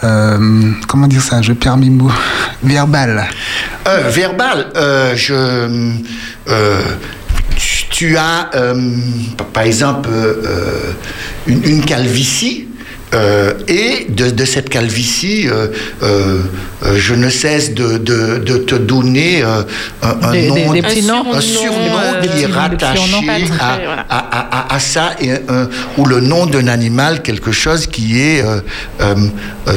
euh, 0.05 0.73
comment 0.87 1.07
dire 1.07 1.23
ça 1.23 1.43
Je 1.43 1.53
perds 1.53 1.77
mes 1.77 1.91
mots. 1.91 2.13
verbal. 2.63 3.27
Euh, 3.87 4.09
verbal, 4.11 4.67
euh, 4.77 5.15
je. 5.17 5.93
Tu, 7.57 7.87
tu, 7.91 8.17
as, 8.17 8.51
par 9.53 9.63
exemple, 9.65 10.11
une, 11.47 11.65
une, 11.65 11.85
calvitie. 11.85 12.68
Euh, 13.15 13.55
et 13.69 14.07
de, 14.11 14.29
de 14.31 14.45
cette 14.45 14.69
calvitie, 14.69 15.49
euh, 15.49 15.69
euh, 16.03 16.43
je 16.97 17.15
ne 17.15 17.31
cesse 17.31 17.73
de, 17.73 17.97
de- 17.97 18.37
de 18.39 18.59
te 18.59 18.75
donner 18.75 19.43
euh, 19.43 19.63
un, 20.03 20.29
un 20.29 20.33
Des- 20.33 20.51
des- 20.51 20.65
nom, 20.67 20.73
des 20.75 20.85
un 20.85 21.41
surnom 21.41 21.99
Euh, 21.99 22.21
qui 22.21 22.43
est 22.43 22.47
rattaché 22.47 23.01
à, 23.29 23.47
Très, 23.77 23.85
voilà. 23.87 24.05
à, 24.11 24.19
à- 24.19 24.59
à- 24.59 24.75
à 24.75 24.79
ça, 24.79 25.13
et 25.23 25.31
ou 25.97 26.05
le 26.05 26.21
nom 26.21 26.45
d'un 26.47 26.69
animal, 26.69 27.23
quelque 27.23 27.51
chose 27.51 27.87
qui 27.87 28.21
est 28.21 28.43
euh, 28.45 28.61
euh, 29.01 29.15
euh, 29.69 29.77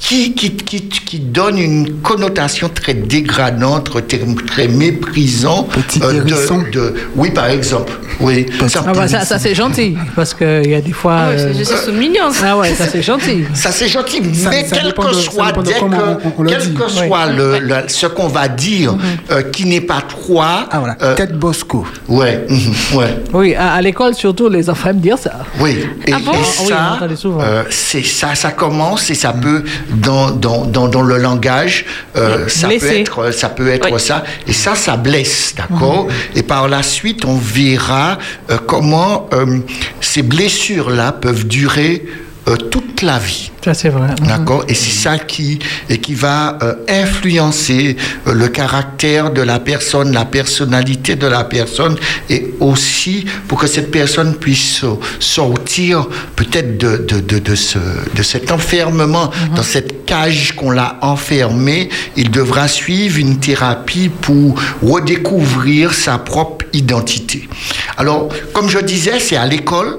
qui, 0.00 0.32
qui, 0.32 0.52
qui, 0.52 0.88
qui 0.88 1.18
donne 1.18 1.58
une 1.58 2.00
connotation 2.00 2.68
très 2.68 2.94
dégradante, 2.94 3.90
très, 3.90 4.02
très 4.46 4.68
méprisant. 4.68 5.64
Petit 5.64 6.00
euh, 6.02 6.22
de, 6.22 6.70
de- 6.70 6.94
oui, 7.16 7.30
par 7.30 7.46
exemple. 7.48 7.92
Oui. 8.20 8.46
Ça, 8.68 8.84
Ah 8.86 8.92
bah, 8.92 9.06
ça, 9.08 9.20
ça, 9.24 9.38
c'est 9.38 9.54
gentil, 9.54 9.96
parce 10.16 10.34
qu'il 10.34 10.68
y 10.70 10.74
a 10.74 10.80
des 10.80 10.92
fois... 10.92 11.16
Ah 11.18 11.28
ouais, 11.30 11.34
euh, 11.40 11.52
c'est 11.52 11.58
juste 11.58 11.92
mignon. 11.92 12.30
ça. 12.32 12.46
Ah 12.50 12.58
ouais, 12.58 12.74
ça 12.74 12.86
c'est 12.86 13.02
gentil. 13.02 13.44
Ça 13.54 13.70
c'est 13.70 13.88
gentil, 13.88 14.22
Ça- 14.34 14.50
mais 14.50 14.64
ça 14.66 14.76
quel 14.80 14.92
que 14.92 15.12
soit, 15.14 15.52
dès 15.62 15.74
que, 15.74 15.84
on- 15.84 16.18
on 16.38 16.42
le 16.42 16.50
quel 16.50 16.60
dit. 16.62 16.74
que 16.74 16.88
soit 16.88 17.26
le, 17.26 17.58
le- 17.58 17.88
ce 17.88 18.06
qu'on 18.06 18.28
va 18.28 18.48
dire, 18.48 18.96
euh, 19.30 19.42
qui 19.42 19.66
n'est 19.66 19.80
pas 19.80 20.00
trois. 20.08 20.66
Ah 20.70 20.78
voilà, 20.80 20.96
euh, 21.02 21.14
tête 21.14 21.38
Bosco. 21.38 21.86
ouais, 22.08 22.44
mhm, 22.48 22.98
ouais. 22.98 23.22
Oui, 23.32 23.54
à, 23.54 23.74
à 23.74 23.80
l'école 23.80 24.14
surtout, 24.14 24.48
les 24.48 24.68
enfants 24.70 24.90
aiment 24.90 25.00
dire 25.00 25.18
ça. 25.18 25.40
Oui, 25.60 25.76
et, 26.06 26.12
Ah 26.12 26.18
bon? 26.24 26.32
et 26.32 26.36
Ah 26.36 26.96
oui, 27.02 27.08
ça, 27.08 27.16
souvent. 27.16 27.40
euh, 27.42 27.62
c'est 27.70 28.04
ça, 28.04 28.34
ça 28.34 28.50
commence 28.50 29.10
et 29.10 29.14
ça 29.14 29.32
peut 29.32 29.62
dans 29.90 30.30
dans, 30.30 30.64
dans, 30.64 30.88
dans 30.88 31.02
le 31.02 31.18
langage, 31.18 31.84
euh, 32.16 32.48
ça 32.48 32.68
peut 32.68 32.86
être 32.86 33.30
ça 33.32 33.48
peut 33.48 33.68
être 33.70 33.90
Oui. 33.92 34.00
ça 34.00 34.24
et 34.46 34.52
ça 34.52 34.74
ça 34.74 34.96
blesse, 34.96 35.54
d'accord. 35.56 36.08
Et 36.34 36.42
par 36.42 36.68
la 36.68 36.82
suite, 36.82 37.24
on 37.24 37.36
verra 37.36 38.18
euh, 38.50 38.58
comment 38.66 39.28
euh, 39.32 39.58
ces 40.00 40.22
blessures 40.22 40.90
là 40.90 41.12
peuvent 41.12 41.46
durer 41.46 42.04
euh, 42.48 42.56
toute 42.56 43.02
la 43.02 43.18
vie. 43.18 43.50
Ça 43.64 43.74
c'est 43.74 43.90
vrai. 43.90 44.08
D'accord 44.26 44.64
Et 44.68 44.74
c'est 44.74 44.96
ça 44.96 45.18
qui, 45.18 45.58
et 45.90 45.98
qui 45.98 46.14
va 46.14 46.58
euh, 46.62 46.74
influencer 46.88 47.96
euh, 48.26 48.32
le 48.32 48.48
caractère 48.48 49.30
de 49.32 49.42
la 49.42 49.60
personne, 49.60 50.12
la 50.12 50.24
personnalité 50.24 51.14
de 51.16 51.26
la 51.26 51.44
personne, 51.44 51.96
et 52.30 52.54
aussi 52.60 53.26
pour 53.46 53.58
que 53.58 53.66
cette 53.66 53.90
personne 53.90 54.36
puisse 54.36 54.84
sortir 55.18 56.06
peut-être 56.36 56.78
de, 56.78 56.96
de, 56.96 57.20
de, 57.20 57.38
de, 57.38 57.54
ce, 57.54 57.78
de 58.14 58.22
cet 58.22 58.50
enfermement, 58.50 59.30
dans 59.54 59.62
cette 59.62 60.06
cage 60.06 60.54
qu'on 60.56 60.70
l'a 60.70 60.96
enfermé, 61.02 61.90
il 62.16 62.30
devra 62.30 62.66
suivre 62.66 63.18
une 63.18 63.38
thérapie 63.38 64.08
pour 64.08 64.58
redécouvrir 64.82 65.92
sa 65.92 66.18
propre 66.18 66.64
identité. 66.72 67.48
Alors, 67.96 68.28
comme 68.52 68.68
je 68.68 68.78
disais, 68.78 69.20
c'est 69.20 69.36
à 69.36 69.46
l'école, 69.46 69.98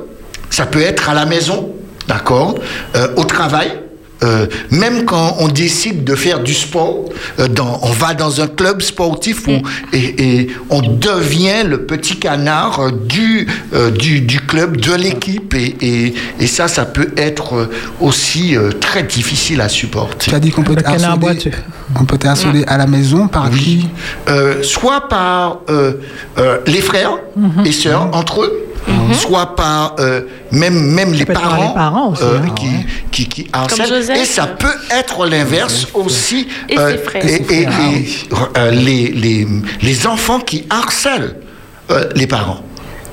ça 0.49 0.65
peut 0.65 0.81
être 0.81 1.09
à 1.09 1.13
la 1.13 1.25
maison, 1.25 1.73
d'accord, 2.09 2.55
Euh, 2.95 3.07
au 3.15 3.23
travail. 3.23 3.69
euh, 4.21 4.47
même 4.69 5.05
quand 5.05 5.37
on 5.39 5.47
décide 5.47 6.03
de 6.03 6.13
faire 6.13 6.39
du 6.49 6.53
sport, 6.53 7.05
euh, 7.39 7.47
dans, 7.47 7.79
on 7.83 7.91
va 8.03 8.13
dans 8.13 8.41
un 8.41 8.47
club 8.59 8.81
sportif 8.81 9.47
où, 9.47 9.57
et, 9.93 10.07
et 10.25 10.49
on 10.69 10.81
devient 10.81 11.63
le 11.65 11.77
petit 11.91 12.17
canard 12.19 12.91
du, 12.91 13.47
euh, 13.73 13.91
du, 13.91 14.19
du 14.19 14.39
club, 14.41 14.75
de 14.75 14.93
l'équipe. 14.93 15.53
Et, 15.53 15.69
et, 15.89 16.13
et 16.41 16.47
ça, 16.47 16.67
ça 16.67 16.83
peut 16.95 17.11
être 17.15 17.69
aussi 18.01 18.57
euh, 18.57 18.71
très 18.87 19.03
difficile 19.03 19.61
à 19.61 19.69
supporter. 19.69 20.29
Tu 20.31 20.35
as 20.35 20.41
dit 20.41 20.51
qu'on 20.51 20.63
peut 20.63 20.73
être 20.77 21.17
boiteux. 21.17 21.51
on 21.97 22.03
peut 22.03 22.15
être 22.21 22.27
à 22.67 22.77
la 22.77 22.87
maison 22.87 23.29
par 23.29 23.49
qui? 23.51 23.87
Euh, 24.27 24.61
soit 24.63 25.07
par 25.07 25.61
euh, 25.69 25.93
euh, 26.37 26.57
les 26.67 26.81
frères 26.81 27.15
et 27.65 27.71
sœurs 27.71 28.09
entre 28.11 28.41
eux, 28.43 28.53
soit 29.13 29.55
par 29.55 29.95
euh, 29.99 30.21
même, 30.51 30.93
même 30.93 31.13
les 31.13 31.25
parents, 31.25 31.67
les 31.69 31.73
parents 31.73 32.11
aussi, 32.11 32.23
euh, 32.23 32.39
hein. 32.43 32.55
qui, 32.55 32.69
qui, 33.11 33.27
qui 33.27 33.47
harcèlent. 33.51 33.87
Joseph. 33.87 34.17
Et 34.17 34.25
ça 34.25 34.47
peut 34.47 34.67
être 34.91 35.25
l'inverse 35.25 35.87
aussi. 35.93 36.47
Et 36.67 36.77
ses 36.77 36.97
frères. 36.97 37.25
Et, 37.25 37.33
Et 37.33 37.43
ses 37.45 37.53
et 37.53 37.65
frères, 37.65 38.71
les, 38.71 39.07
les, 39.07 39.11
les, 39.11 39.47
les 39.81 40.07
enfants 40.07 40.39
qui 40.39 40.65
harcèlent 40.69 41.35
euh, 41.91 42.07
les 42.15 42.27
parents. 42.27 42.61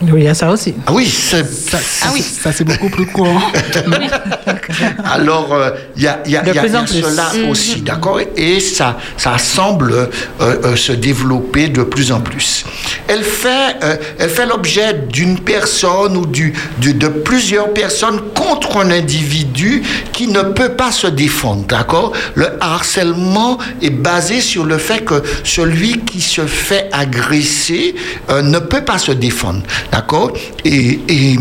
Oui, 0.03 0.11
il 0.21 0.23
y 0.25 0.29
a 0.29 0.35
ça 0.35 0.51
aussi. 0.51 0.75
Ah 0.87 0.93
oui, 0.93 1.07
c'est- 1.07 1.45
Ça, 1.45 1.79
ça, 1.79 2.09
ça, 2.43 2.53
c'est 2.53 2.65
beaucoup 2.65 2.89
plus 2.91 3.07
courant. 3.07 3.41
Alors, 5.05 5.53
euh, 5.55 5.71
il 5.97 6.03
y 6.03 6.07
y 6.07 6.31
y 6.31 6.33
y 6.33 6.37
a 6.59 6.87
cela 6.87 7.31
aussi, 7.49 7.81
d'accord? 7.83 8.21
Et 8.37 8.61
ça, 8.61 8.99
ça 9.17 9.39
semble 9.39 9.93
euh, 9.93 10.07
euh, 10.41 10.77
se 10.77 10.93
développer 10.93 11.69
de 11.69 11.83
plus 11.83 12.13
en 12.13 12.21
plus. 12.21 12.65
Elle 13.09 13.23
fait, 13.25 13.77
elle 14.19 14.29
fait 14.31 14.47
l'objet 14.47 14.93
d'une 15.11 15.39
personne 15.41 16.17
ou 16.17 16.27
du, 16.27 16.53
du- 16.79 16.95
de 16.95 17.09
plusieurs 17.09 17.73
personnes 17.73 18.21
contre 18.35 18.79
un 18.79 18.91
individu 18.91 19.83
qui 20.13 20.27
ne 20.29 20.43
peut 20.43 20.71
pas 20.71 20.93
se 20.93 21.07
défendre, 21.07 21.65
d'accord? 21.67 22.13
Le 22.35 22.49
harcèlement 22.61 23.59
est 23.83 23.91
basé 23.91 24.41
sur 24.41 24.65
le 24.65 24.79
fait 24.79 25.05
que 25.05 25.23
celui 25.45 26.01
qui 26.01 26.21
se 26.21 26.47
fait 26.47 26.89
agresser 26.93 27.95
ne 28.31 28.59
peut 28.59 28.83
pas 28.83 28.99
se 28.99 29.13
défendre, 29.13 29.63
d'accord 29.93 30.33
et, 30.65 31.37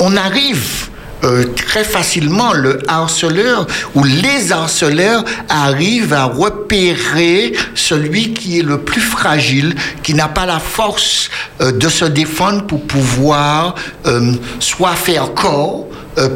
on 0.00 0.16
arrive 0.16 0.88
euh, 1.22 1.44
très 1.54 1.84
facilement, 1.84 2.52
le 2.52 2.80
harceleur 2.88 3.66
ou 3.94 4.04
les 4.04 4.52
harceleurs 4.52 5.24
arrivent 5.48 6.12
à 6.12 6.24
repérer 6.24 7.54
celui 7.74 8.34
qui 8.34 8.58
est 8.58 8.62
le 8.62 8.78
plus 8.78 9.00
fragile, 9.00 9.74
qui 10.02 10.12
n'a 10.12 10.28
pas 10.28 10.44
la 10.44 10.58
force 10.58 11.30
euh, 11.60 11.72
de 11.72 11.88
se 11.88 12.04
défendre 12.04 12.66
pour 12.66 12.82
pouvoir 12.86 13.74
euh, 14.06 14.32
soit 14.58 14.96
faire 14.96 15.32
corps, 15.32 15.86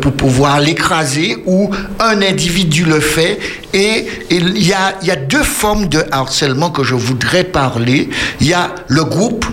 pour 0.01 0.13
pouvoir 0.13 0.61
l'écraser 0.61 1.43
ou 1.47 1.71
un 2.01 2.23
individu 2.23 2.85
le 2.85 3.01
fait. 3.01 3.39
Et 3.73 4.07
il 4.31 4.59
y 4.59 4.73
a, 4.73 4.97
il 5.03 5.09
y 5.09 5.11
a 5.11 5.17
deux 5.17 5.43
formes 5.43 5.89
de 5.89 6.05
harcèlement 6.11 6.71
que 6.71 6.83
je 6.83 6.95
voudrais 6.95 7.45
parler. 7.45 8.09
Il 8.41 8.47
y 8.47 8.55
a 8.55 8.75
le 8.89 9.05
groupe, 9.05 9.45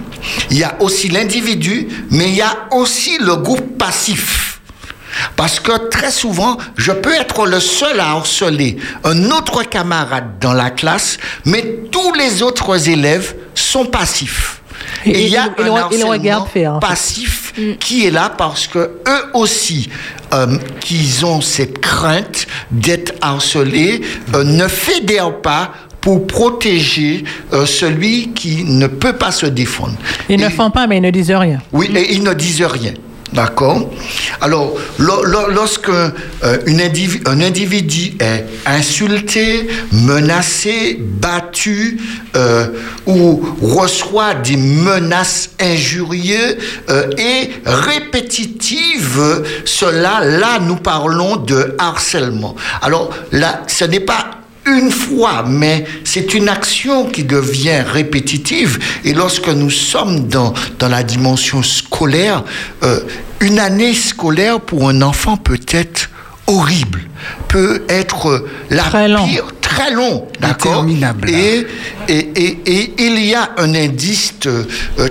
il 0.52 0.58
y 0.58 0.64
a 0.64 0.76
aussi 0.80 1.10
l'individu, 1.10 1.88
mais 2.10 2.30
il 2.30 2.36
y 2.36 2.42
a 2.42 2.68
aussi 2.72 3.18
le 3.20 3.36
groupe 3.36 3.78
passif. 3.78 4.60
Parce 5.36 5.60
que 5.60 5.90
très 5.90 6.12
souvent, 6.12 6.58
je 6.76 6.92
peux 6.92 7.14
être 7.14 7.46
le 7.46 7.60
seul 7.60 8.00
à 8.00 8.12
harceler 8.12 8.78
un 9.04 9.32
autre 9.32 9.64
camarade 9.64 10.40
dans 10.40 10.54
la 10.54 10.70
classe, 10.70 11.18
mais 11.46 11.80
tous 11.92 12.14
les 12.14 12.42
autres 12.42 12.90
élèves 12.90 13.36
sont 13.54 13.86
passifs. 13.86 14.62
Et- 15.06 15.12
Et 15.12 15.24
il 15.26 15.30
y 15.30 15.38
a 15.38 15.46
et- 15.48 15.62
et 15.62 15.64
le- 15.66 15.72
un 15.72 15.90
et 15.90 15.98
le 15.98 16.04
faire, 16.52 16.80
passif 16.80 17.54
qui 17.80 18.06
est 18.06 18.12
là 18.12 18.30
parce 18.38 18.68
que 18.68 18.80
eux 18.80 19.24
aussi, 19.34 19.90
euh, 20.34 20.58
qu'ils 20.80 21.26
ont 21.26 21.42
cette 21.42 21.80
crainte 21.80 22.48
d'être 22.72 23.14
harcelés, 23.22 24.02
euh, 24.34 24.44
ne 24.44 24.68
fédèrent 24.68 25.42
pas 25.42 25.72
pour 26.02 26.28
protéger 26.28 27.24
euh, 27.54 27.66
celui 27.66 28.30
qui 28.34 28.64
ne 28.64 28.88
peut 28.88 29.14
pas 29.14 29.32
se 29.32 29.46
défendre. 29.46 29.96
Ils 30.30 30.40
ne 30.40 30.50
font 30.50 30.70
pas, 30.70 30.86
mais 30.88 30.98
ils 30.98 31.02
ne 31.02 31.10
disent 31.12 31.32
rien. 31.32 31.60
oui, 31.72 31.90
et 31.96 32.14
ils 32.14 32.22
ne 32.24 32.34
disent 32.34 32.62
rien. 32.64 32.94
D'accord 33.34 33.92
Alors, 34.40 34.76
lo- 34.98 35.24
lo- 35.24 35.50
lorsque 35.50 35.90
euh, 35.90 36.12
une 36.68 36.80
indivi- 36.80 37.22
un 37.28 37.42
individu 37.42 38.14
est 38.20 38.46
insulté, 38.66 39.68
menacé, 39.92 40.98
battu 41.02 42.00
euh, 42.38 42.68
ou 43.06 43.44
reçoit 43.62 44.36
des 44.36 44.56
menaces 44.58 45.50
injurieuses 45.60 46.58
euh, 46.90 47.10
et 47.18 47.50
répétitives, 47.66 49.44
cela, 49.66 50.22
là, 50.24 50.60
nous 50.60 50.78
parlons 50.78 51.36
de 51.36 51.76
harcèlement. 51.78 52.56
Alors, 52.82 53.10
là, 53.32 53.64
ce 53.68 53.86
n'est 53.86 54.00
pas 54.00 54.30
une 54.65 54.91
fois, 54.91 55.43
mais 55.47 55.86
c'est 56.04 56.34
une 56.34 56.49
action 56.49 57.06
qui 57.06 57.23
devient 57.23 57.82
répétitive. 57.82 58.80
Et 59.04 59.13
lorsque 59.13 59.49
nous 59.49 59.69
sommes 59.69 60.28
dans, 60.28 60.54
dans 60.80 60.89
la 60.89 61.04
dimension 61.04 61.63
scolaire, 61.63 62.43
euh, 62.84 62.99
une 63.39 63.60
année 63.60 63.94
scolaire 63.94 64.60
pour 64.60 64.90
un 64.90 65.02
enfant 65.02 65.37
peut 65.37 65.60
être 65.71 66.10
horrible, 66.48 67.02
peut 67.48 67.83
être 67.90 68.46
la 68.69 68.83
Très 68.83 69.08
long. 69.08 69.25
pire, 69.25 69.48
très 69.76 69.92
long, 69.92 70.26
d'accord. 70.40 70.86
Et, 71.28 71.67
et, 72.08 72.17
et, 72.17 72.58
et 72.76 72.94
il 72.98 73.26
y 73.26 73.34
a 73.36 73.52
un 73.58 73.73
indice 73.76 74.34
euh, 74.48 74.63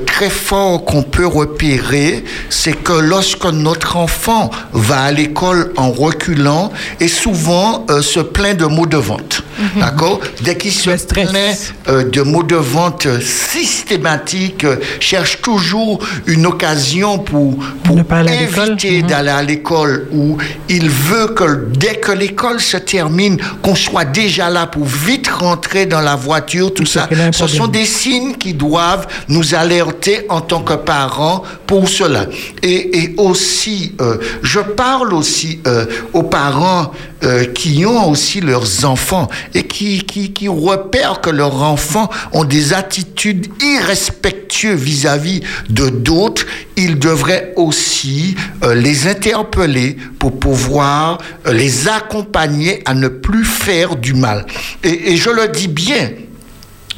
très 0.06 0.30
fort 0.30 0.84
qu'on 0.84 1.02
peut 1.02 1.26
repérer, 1.26 2.24
c'est 2.50 2.72
que 2.72 2.92
lorsque 2.92 3.44
notre 3.46 3.96
enfant 3.96 4.50
va 4.72 5.00
à 5.02 5.12
l'école 5.12 5.72
en 5.76 5.90
reculant 5.90 6.72
et 7.00 7.08
souvent 7.08 7.84
euh, 7.90 8.02
se 8.02 8.20
plaint 8.20 8.56
de 8.56 8.66
maux 8.66 8.86
de 8.86 8.96
ventre, 8.96 9.42
d'accord 9.78 10.20
Dès 10.42 10.56
qu'il 10.56 10.72
se 10.72 10.90
plaint 11.06 11.74
euh, 11.88 12.04
de 12.10 12.22
maux 12.22 12.42
de 12.42 12.56
ventre 12.56 13.08
systématiques, 13.22 14.66
cherche 15.00 15.40
toujours 15.42 15.98
une 16.26 16.46
occasion 16.46 17.18
pour, 17.18 17.56
pour 17.84 17.98
à 18.10 18.22
l'école. 18.22 18.68
éviter 18.70 19.02
Mhm. 19.02 19.06
d'aller 19.08 19.30
à 19.30 19.42
l'école 19.42 20.06
où 20.12 20.36
il 20.68 20.88
veut 20.88 21.28
que 21.28 21.66
dès 21.76 21.96
que 21.96 22.12
l'école 22.12 22.60
se 22.60 22.76
termine, 22.76 23.36
qu'on 23.62 23.74
soit 23.74 24.04
déjà 24.04 24.50
là 24.54 24.66
pour 24.66 24.86
vite 24.86 25.28
rentrer 25.28 25.84
dans 25.84 26.00
la 26.00 26.16
voiture, 26.16 26.72
tout 26.72 26.86
ça, 26.86 27.08
ce 27.32 27.46
sont 27.46 27.66
des 27.66 27.84
signes 27.84 28.34
qui 28.36 28.54
doivent 28.54 29.06
nous 29.28 29.54
alerter 29.54 30.24
en 30.28 30.40
tant 30.40 30.62
que 30.62 30.74
parents 30.74 31.42
pour 31.66 31.88
cela. 31.88 32.26
Et, 32.62 32.98
et 32.98 33.14
aussi, 33.18 33.92
euh, 34.00 34.16
je 34.42 34.60
parle 34.60 35.12
aussi 35.12 35.60
euh, 35.66 35.84
aux 36.12 36.22
parents 36.22 36.92
euh, 37.24 37.44
qui 37.46 37.84
ont 37.86 38.10
aussi 38.10 38.40
leurs 38.40 38.84
enfants 38.84 39.28
et 39.54 39.64
qui, 39.64 39.98
qui, 40.04 40.32
qui 40.32 40.48
repèrent 40.48 41.20
que 41.20 41.30
leurs 41.30 41.62
enfants 41.62 42.10
ont 42.32 42.44
des 42.44 42.72
attitudes 42.72 43.46
irrespectueuses 43.62 44.78
vis-à-vis 44.78 45.40
de 45.68 45.88
d'autres, 45.88 46.46
ils 46.76 46.98
devraient 46.98 47.52
aussi 47.56 48.36
euh, 48.62 48.74
les 48.74 49.06
interpeller 49.06 49.96
pour 50.18 50.38
pouvoir 50.38 51.18
euh, 51.46 51.52
les 51.52 51.88
accompagner 51.88 52.82
à 52.84 52.94
ne 52.94 53.08
plus 53.08 53.44
faire 53.44 53.96
du 53.96 54.14
mal. 54.14 54.44
Et, 54.82 55.12
et 55.12 55.16
je 55.16 55.30
le 55.30 55.48
dis 55.48 55.68
bien, 55.68 56.10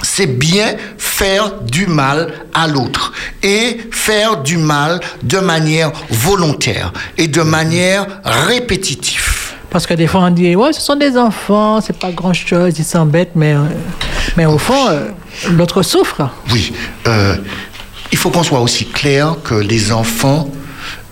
c'est 0.02 0.26
bien 0.26 0.76
faire 0.98 1.60
du 1.62 1.86
mal 1.86 2.32
à 2.54 2.68
l'autre 2.68 3.12
et 3.42 3.78
faire 3.90 4.42
du 4.42 4.56
mal 4.56 5.00
de 5.22 5.38
manière 5.38 5.92
volontaire 6.10 6.92
et 7.16 7.28
de 7.28 7.42
manière 7.42 8.06
répétitive. 8.24 9.32
Parce 9.70 9.86
que 9.86 9.94
des 9.94 10.06
fois, 10.06 10.20
on 10.20 10.30
dit, 10.30 10.54
ouais, 10.56 10.72
ce 10.72 10.80
sont 10.80 10.96
des 10.96 11.18
enfants, 11.18 11.80
c'est 11.80 11.98
pas 11.98 12.10
grand 12.12 12.32
chose, 12.32 12.78
ils 12.78 12.84
s'embêtent, 12.84 13.32
mais, 13.34 13.52
euh, 13.54 13.64
mais 14.36 14.46
au 14.46 14.58
fond, 14.58 14.88
euh, 14.88 15.08
l'autre 15.50 15.82
souffre. 15.82 16.30
Oui. 16.50 16.72
euh, 17.08 17.36
il 18.12 18.18
faut 18.18 18.30
qu'on 18.30 18.42
soit 18.42 18.60
aussi 18.60 18.86
clair 18.86 19.36
que 19.44 19.54
les 19.54 19.92
enfants, 19.92 20.50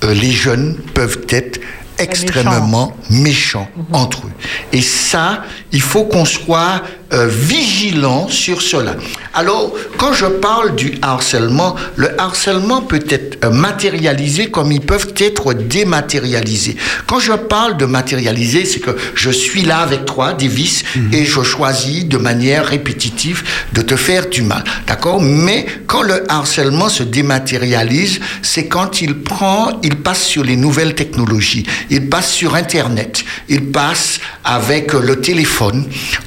euh, 0.03 0.15
les 0.15 0.31
jeunes 0.31 0.77
peuvent 0.95 1.27
être 1.29 1.61
extrêmement 1.99 2.97
méchants, 3.11 3.69
entre 3.93 4.27
eux. 4.27 4.33
Et 4.73 4.83
ça, 4.83 5.45
il 5.75 5.83
faut 5.83 6.05
qu'on 6.05 6.25
soit 6.25 6.83
euh, 7.13 7.27
vigilant 7.29 8.29
sur 8.29 8.63
cela. 8.63 8.95
Alors, 9.35 9.75
quand 9.99 10.13
je 10.13 10.27
parle 10.27 10.77
du 10.77 10.95
harcèlement, 11.03 11.75
le 11.97 12.19
harcèlement 12.19 12.81
peut 12.81 13.05
être 13.11 13.45
euh, 13.45 13.51
matérialisé 13.51 14.51
comme 14.51 14.71
ils 14.71 14.81
peuvent 14.81 15.13
être 15.17 15.53
dématérialisés. 15.53 16.77
Quand 17.09 17.19
je 17.19 17.33
parle 17.33 17.77
de 17.77 17.87
matérialiser, 17.87 18.65
c'est 18.65 18.79
que 18.79 18.97
je 19.17 19.31
suis 19.31 19.63
là 19.63 19.79
avec 19.79 20.05
toi, 20.05 20.33
Davis, 20.33 20.85
et 21.13 21.25
je 21.25 21.43
choisis 21.43 22.07
de 22.07 22.19
manière 22.19 22.65
répétitive 22.67 23.43
de 23.73 23.83
te 23.83 23.97
faire 23.97 24.29
du 24.29 24.43
mal. 24.43 24.63
D'accord? 24.87 25.21
Mais 25.21 25.67
quand 25.89 26.03
le 26.03 26.31
harcèlement 26.31 26.89
se 26.89 27.03
dématérialise, 27.03 28.21
c'est 28.43 28.67
quand 28.67 29.03
il 29.03 29.15
prend, 29.23 29.81
il 29.83 29.97
passe 29.97 30.23
sur 30.23 30.45
les 30.45 30.57
nouvelles 30.57 30.95
technologies, 30.95 31.67
il 31.91 32.09
passe 32.09 32.31
sur 32.31 32.55
Internet, 32.55 33.25
il 33.49 33.67
passe 33.67 34.21
avec 34.45 34.95
euh, 34.95 35.01
le 35.01 35.21
téléphone 35.21 35.64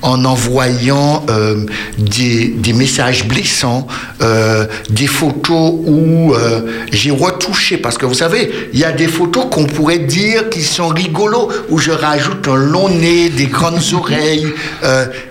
en 0.01 0.25
envoyant 0.25 1.25
euh, 1.29 1.65
des, 1.97 2.47
des 2.47 2.73
messages 2.73 3.27
blessants, 3.27 3.87
euh, 4.21 4.65
des 4.89 5.07
photos 5.07 5.73
où 5.85 6.33
euh, 6.33 6.61
j'ai 6.91 7.11
retouché, 7.11 7.77
parce 7.77 7.97
que 7.97 8.05
vous 8.05 8.13
savez, 8.13 8.69
il 8.73 8.79
y 8.79 8.85
a 8.85 8.91
des 8.91 9.07
photos 9.07 9.45
qu'on 9.51 9.65
pourrait 9.65 9.99
dire 9.99 10.49
qui 10.49 10.61
sont 10.61 10.87
rigolos, 10.89 11.49
où 11.69 11.77
je 11.79 11.91
rajoute 11.91 12.47
un 12.47 12.55
long 12.55 12.89
nez, 12.89 13.29
des 13.29 13.47
grandes 13.47 13.81
oreilles. 13.93 14.47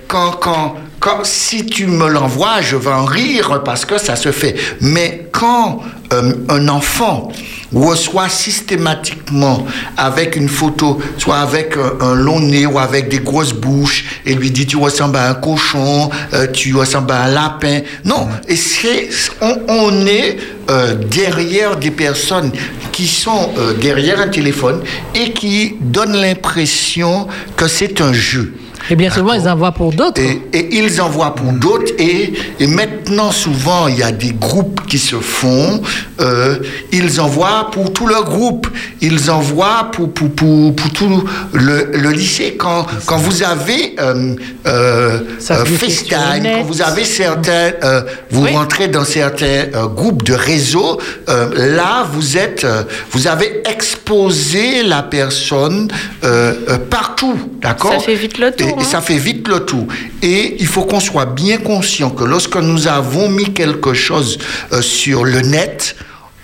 quand, 0.08 0.32
quand, 0.40 0.74
quand, 1.00 1.24
si 1.24 1.66
tu 1.66 1.86
me 1.86 2.08
l'envoies, 2.08 2.60
je 2.62 2.76
vais 2.76 2.90
en 2.90 3.04
rire 3.04 3.62
parce 3.64 3.84
que 3.84 3.98
ça 3.98 4.16
se 4.16 4.32
fait. 4.32 4.56
Mais 4.80 5.28
quand 5.32 5.82
euh, 6.12 6.34
un 6.48 6.68
enfant 6.68 7.32
reçoit 7.74 8.28
systématiquement 8.28 9.66
avec 9.96 10.36
une 10.36 10.48
photo, 10.48 11.00
soit 11.18 11.38
avec 11.38 11.76
un, 11.76 12.04
un 12.04 12.14
long 12.14 12.40
nez 12.40 12.66
ou 12.66 12.78
avec 12.78 13.08
des 13.08 13.18
grosses 13.18 13.52
bouches, 13.52 14.04
et 14.24 14.34
lui 14.34 14.50
dit 14.50 14.66
tu 14.66 14.76
ressembles 14.76 15.16
à 15.16 15.30
un 15.30 15.34
cochon, 15.34 16.10
euh, 16.32 16.46
tu 16.52 16.74
ressembles 16.74 17.12
à 17.12 17.24
un 17.24 17.28
lapin. 17.28 17.80
Non, 18.04 18.28
et 18.48 18.56
c'est, 18.56 19.08
on, 19.40 19.58
on 19.68 20.06
est 20.06 20.36
euh, 20.70 20.94
derrière 20.94 21.76
des 21.76 21.90
personnes 21.90 22.52
qui 22.92 23.06
sont 23.06 23.50
euh, 23.58 23.74
derrière 23.74 24.20
un 24.20 24.28
téléphone 24.28 24.82
et 25.14 25.32
qui 25.32 25.76
donnent 25.80 26.16
l'impression 26.16 27.28
que 27.56 27.68
c'est 27.68 28.00
un 28.00 28.12
jeu. 28.12 28.54
Et 28.90 28.96
bien 28.96 29.10
souvent, 29.10 29.32
ils 29.32 29.48
envoient 29.48 29.72
pour 29.72 29.92
d'autres. 29.92 30.20
Et, 30.20 30.40
et 30.52 30.76
ils 30.78 31.00
envoient 31.00 31.34
pour 31.34 31.52
d'autres. 31.52 31.92
Et, 31.98 32.32
et 32.60 32.66
maintenant, 32.66 33.30
souvent, 33.32 33.88
il 33.88 33.98
y 33.98 34.02
a 34.02 34.12
des 34.12 34.32
groupes 34.32 34.80
qui 34.86 34.98
se 34.98 35.16
font. 35.16 35.82
euh, 36.20 36.58
ils 36.92 37.20
envoient 37.20 37.68
pour 37.72 37.92
tout 37.92 38.06
le 38.06 38.22
groupe. 38.22 38.68
Ils 39.00 39.30
envoient 39.30 39.90
pour, 39.92 40.12
pour, 40.12 40.30
pour, 40.30 40.74
pour 40.74 40.90
tout 40.92 41.24
le, 41.52 41.90
le 41.92 42.10
lycée. 42.10 42.54
Quand, 42.56 42.86
quand 43.06 43.16
vous 43.18 43.42
avez 43.42 43.96
euh, 43.98 44.34
euh, 44.66 45.18
euh, 45.50 45.64
FaceTime, 45.64 46.44
quand 46.44 46.62
vous 46.62 46.82
avez 46.82 47.04
certains, 47.04 47.72
euh, 47.82 48.02
vous 48.30 48.44
Oui. 48.44 48.52
rentrez 48.54 48.88
dans 48.88 49.04
certains 49.04 49.64
euh, 49.74 49.86
groupes 49.88 50.22
de 50.22 50.34
réseau, 50.34 51.00
euh, 51.28 51.74
là, 51.76 52.06
vous 52.12 52.36
êtes, 52.36 52.64
euh, 52.64 52.82
vous 53.10 53.26
avez 53.26 53.62
exposé 53.68 54.82
la 54.82 55.02
personne 55.02 55.88
euh, 56.24 56.54
euh, 56.68 56.78
partout, 56.78 57.34
d'accord 57.60 57.92
Ça 57.94 57.98
fait 58.00 58.14
vite 58.14 58.38
le 58.38 58.52
tour, 58.52 58.75
hein. 58.82 58.84
ça 58.84 59.00
fait 59.00 59.18
vite 59.18 59.48
le 59.48 59.60
tour. 59.60 59.86
Et 60.22 60.56
il 60.58 60.66
faut 60.66 60.84
qu'on 60.84 61.00
soit 61.00 61.26
bien 61.26 61.58
conscient 61.58 62.10
que 62.10 62.24
lorsque 62.24 62.56
nous 62.56 62.88
avons 62.88 63.28
mis 63.28 63.52
quelque 63.52 63.94
chose 63.94 64.38
euh, 64.72 64.82
sur 64.82 65.24
le 65.24 65.40
net, 65.40 65.96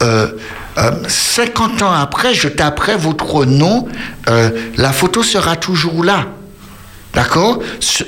euh, 0.03 0.29
euh, 0.79 0.91
50 1.07 1.83
ans 1.83 1.93
après, 1.93 2.35
je 2.35 2.49
taperai 2.49 2.97
votre 2.97 3.45
nom, 3.45 3.89
euh, 4.29 4.51
la 4.77 4.93
photo 4.93 5.23
sera 5.23 5.57
toujours 5.57 6.03
là. 6.05 6.27
D'accord? 7.15 7.63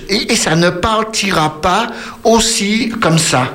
Et, 0.08 0.32
et 0.32 0.36
ça 0.36 0.56
ne 0.56 0.70
partira 0.70 1.60
pas 1.60 1.88
aussi 2.24 2.90
comme 3.02 3.18
ça. 3.18 3.52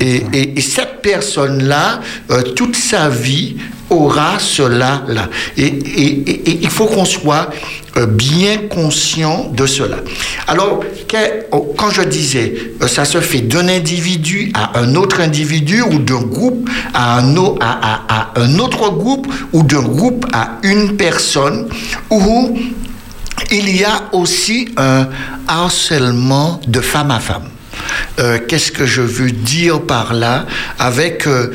Et, 0.00 0.22
et- 0.32 0.58
et 0.58 0.60
cette 0.60 1.02
personne-là, 1.02 2.00
euh, 2.30 2.42
toute 2.42 2.76
sa 2.76 3.08
vie, 3.08 3.56
aura 3.90 4.38
cela 4.38 5.02
là. 5.08 5.28
Et, 5.56 5.66
il 6.62 6.70
faut 6.70 6.86
qu'on 6.86 7.04
soit 7.04 7.50
euh, 7.96 8.06
bien 8.06 8.68
conscient 8.70 9.50
de 9.52 9.66
cela. 9.66 9.96
Alors, 10.46 10.84
oh, 11.50 11.74
quand 11.76 11.90
je 11.90 12.02
disais, 12.02 12.54
euh, 12.82 12.86
ça 12.86 13.04
se 13.04 13.20
fait 13.20 13.40
d'un 13.40 13.66
individu 13.68 14.52
à 14.54 14.78
un 14.78 14.94
autre 14.94 15.20
individu 15.20 15.82
ou 15.82 15.98
d'un 15.98 16.20
groupe 16.22 16.70
à 16.94 17.18
un 17.18 17.36
autre 18.58 18.90
groupe 18.90 19.26
ou 19.52 19.64
d'un 19.64 19.82
groupe 19.82 20.24
à 20.32 20.58
une 20.62 20.96
personne, 20.96 21.68
ou 22.10 22.56
il 23.50 23.76
y 23.76 23.82
a 23.84 24.02
aussi 24.12 24.68
un 24.76 25.08
harcèlement 25.48 26.60
de 26.68 26.80
femme 26.80 27.10
à 27.10 27.18
femme. 27.18 27.48
Euh, 28.18 28.38
Qu'est-ce 28.46 28.72
que 28.72 28.86
je 28.86 29.02
veux 29.02 29.30
dire 29.30 29.82
par 29.82 30.14
là 30.14 30.46
Avec 30.78 31.26
euh, 31.26 31.52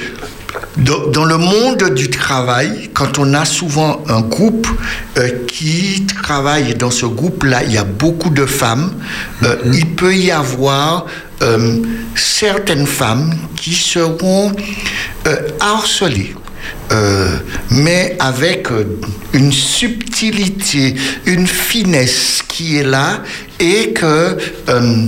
dans, 0.78 1.26
le 1.26 1.38
monde 1.38 1.94
du 1.94 2.10
travail, 2.10 2.90
quand 2.94 3.20
on 3.20 3.34
a 3.34 3.46
souvent 3.46 4.04
un 4.08 4.22
groupe 4.22 4.68
euh, 5.18 5.30
qui 5.48 6.06
travaille, 6.24 6.72
et 6.72 6.74
dans 6.74 6.92
ce 6.92 7.06
groupe-là, 7.06 7.64
il 7.64 7.74
y 7.74 7.78
a 7.78 7.84
beaucoup 7.84 8.30
de 8.30 8.46
femmes, 8.46 8.94
euh, 9.44 9.56
il 9.74 9.88
peut 9.88 10.16
y 10.16 10.32
avoir 10.32 11.06
euh, 11.42 11.82
certaines 12.16 12.88
femmes 12.88 13.34
qui 13.56 13.74
seront 13.74 14.52
harcelées. 15.60 16.36
Euh, 16.92 17.38
mais 17.72 18.16
avec 18.20 18.68
une 19.34 19.52
subtilité, 19.52 20.96
une 21.26 21.48
finesse 21.48 22.44
qui 22.48 22.78
est 22.78 22.84
là 22.84 23.24
et 23.60 23.92
que, 23.94 24.38
euh, 24.70 25.06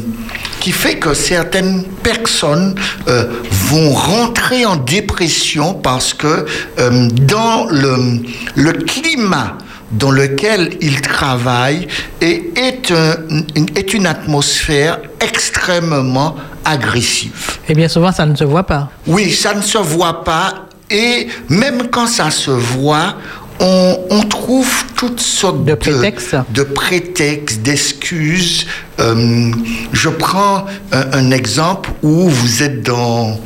qui 0.60 0.72
fait 0.72 0.98
que 0.98 1.14
certaines 1.14 1.84
personnes 2.04 2.76
euh, 3.08 3.26
vont 3.70 3.92
rentrer 3.92 4.66
en 4.66 4.76
dépression 4.76 5.74
parce 5.74 6.14
que 6.14 6.46
euh, 6.80 7.08
dans 7.10 7.66
le, 7.70 8.20
le 8.56 8.72
climat 8.74 9.58
dans 9.92 10.12
lequel 10.12 10.76
ils 10.82 11.00
travaillent 11.02 11.88
est, 12.20 12.58
est, 12.58 12.92
un- 12.92 13.44
est 13.76 13.94
une 13.94 14.06
atmosphère 14.06 15.00
extrêmement 15.22 16.36
agressive. 16.66 17.58
Et 17.70 17.74
bien 17.74 17.88
souvent, 17.88 18.12
ça 18.12 18.26
ne 18.26 18.36
se 18.36 18.44
voit 18.44 18.64
pas. 18.64 18.90
Oui, 19.06 19.32
ça 19.32 19.54
ne 19.54 19.62
se 19.62 19.78
voit 19.78 20.24
pas. 20.26 20.66
Et 20.90 21.28
même 21.50 21.88
quand 21.90 22.08
ça 22.08 22.30
se 22.32 22.52
voit, 22.52 23.16
on, 23.60 24.00
on 24.10 24.22
trouve 24.24 24.68
toutes 24.96 25.20
sortes 25.20 25.66
de 25.66 25.74
prétextes, 25.74 26.36
de, 26.54 26.64
prétextes, 26.64 27.62
d'excuses. 27.62 28.68
Euh, 29.00 29.52
je 29.94 30.10
prends 30.10 30.66
un, 30.92 31.06
un 31.14 31.32
exemple 31.32 31.90
où 32.04 32.30
vous 32.30 32.64
êtes 32.64 32.82
dans, 32.84 33.40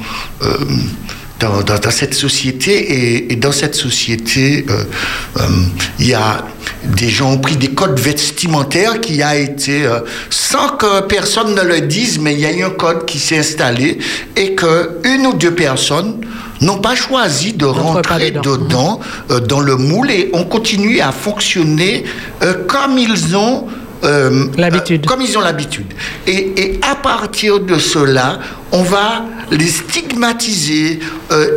euh, 0.43 0.47
dans, 1.39 1.61
dans- 1.61 1.79
dans 1.79 1.91
cette 1.91 2.13
société 2.13 2.71
et, 2.71 3.33
et 3.33 3.35
dans 3.35 3.51
cette 3.51 3.75
société, 3.75 4.65
euh, 4.69 4.83
euh, 5.39 5.41
il 5.99 6.07
y 6.07 6.13
a 6.13 6.45
des 6.83 7.09
gens 7.09 7.33
ont 7.33 7.37
pris 7.37 7.57
des 7.57 7.69
codes 7.69 7.99
vestimentaires 7.99 9.01
qui 9.01 9.21
a 9.21 9.35
été, 9.35 9.87
sans 10.31 10.69
que 10.77 11.01
personne 11.01 11.53
ne 11.53 11.61
le 11.61 11.81
dise, 11.81 12.17
mais 12.19 12.33
il 12.33 12.39
y 12.39 12.45
a 12.45 12.51
eu 12.51 12.63
un 12.63 12.71
code 12.71 13.05
qui 13.05 13.19
s'est 13.19 13.37
installé 13.37 13.99
et 14.35 14.55
que 14.55 14.99
une 15.03 15.27
ou 15.27 15.33
deux 15.33 15.53
personnes 15.53 16.21
n'ont 16.61 16.77
pas 16.79 16.95
choisi 16.95 17.53
de 17.53 17.65
rentrer 17.65 18.31
dedans, 18.31 18.99
euh, 19.29 19.39
dans 19.39 19.59
le 19.59 19.75
moule 19.75 20.11
et 20.11 20.29
ont 20.33 20.45
continué 20.45 21.01
à 21.01 21.11
fonctionner 21.11 22.03
euh, 22.43 22.65
comme 22.67 22.97
ils 22.97 23.35
ont 23.35 23.67
euh, 24.03 24.47
euh, 24.57 24.97
comme 25.05 25.21
ils 25.21 25.37
ont 25.37 25.41
l'habitude. 25.41 25.93
Et, 26.25 26.53
et, 26.57 26.79
à 26.81 26.95
partir 26.95 27.59
de 27.59 27.77
cela, 27.77 28.39
on 28.71 28.81
va 28.81 29.25
les 29.51 29.67
stigmatiser. 29.67 30.99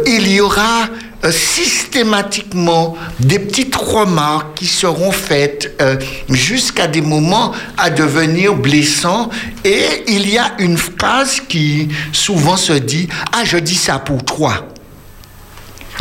Il 0.06 0.30
y 0.30 0.42
aura 0.42 0.90
systématiquement 1.30 2.96
des 3.20 3.38
petites 3.38 3.74
remarques 3.74 4.58
qui 4.58 4.66
seront 4.66 5.12
faites 5.12 5.74
euh, 5.80 5.96
jusqu'à 6.28 6.86
des 6.86 7.00
moments 7.00 7.52
à 7.78 7.90
devenir 7.90 8.54
blessants. 8.54 9.30
Et 9.64 10.04
il 10.08 10.28
y 10.28 10.38
a 10.38 10.52
une 10.58 10.76
phrase 10.76 11.40
qui 11.48 11.88
souvent 12.12 12.56
se 12.56 12.72
dit 12.74 13.08
Ah, 13.32 13.44
je 13.44 13.56
dis 13.56 13.76
ça 13.76 13.98
pour 13.98 14.24
toi. 14.24 14.68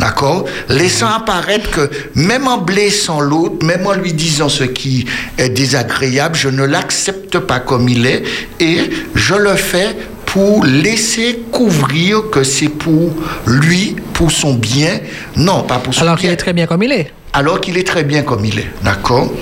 D'accord? 0.00 0.44
Laissant 0.68 1.08
apparaître 1.08 1.70
que 1.70 1.90
même 2.14 2.48
en 2.48 2.58
blessant 2.58 3.20
l'autre, 3.20 3.64
même 3.64 3.86
en 3.86 3.94
lui 3.94 4.12
disant 4.12 4.48
ce 4.48 4.64
qui 4.64 5.06
est 5.38 5.48
désagréable, 5.48 6.34
je 6.34 6.48
ne 6.48 6.64
l'accepte 6.64 7.38
pas 7.38 7.60
comme 7.60 7.88
il 7.88 8.06
est 8.06 8.24
et 8.60 8.90
je 9.14 9.34
le 9.34 9.54
fais 9.54 9.96
pour 10.26 10.64
laisser 10.64 11.44
couvrir 11.52 12.30
que 12.30 12.42
c'est 12.42 12.68
pour 12.68 13.14
lui, 13.46 13.94
pour 14.12 14.32
son 14.32 14.54
bien. 14.54 14.98
Non, 15.36 15.62
pas 15.62 15.78
pour 15.78 15.94
son 15.94 16.02
Alors 16.02 16.18
qu'il 16.18 16.30
est 16.30 16.36
très 16.36 16.52
bien 16.52 16.66
comme 16.66 16.82
il 16.82 16.92
est. 16.92 17.12
Alors 17.32 17.60
qu'il 17.60 17.78
est 17.78 17.86
très 17.86 18.02
bien 18.02 18.22
comme 18.22 18.44
il 18.44 18.58
est. 18.58 18.70
D'accord? 18.82 19.32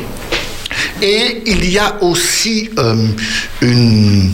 Et 1.00 1.42
il 1.46 1.70
y 1.70 1.78
a 1.78 1.96
aussi 2.02 2.70
euh, 2.78 3.06
une 3.62 4.32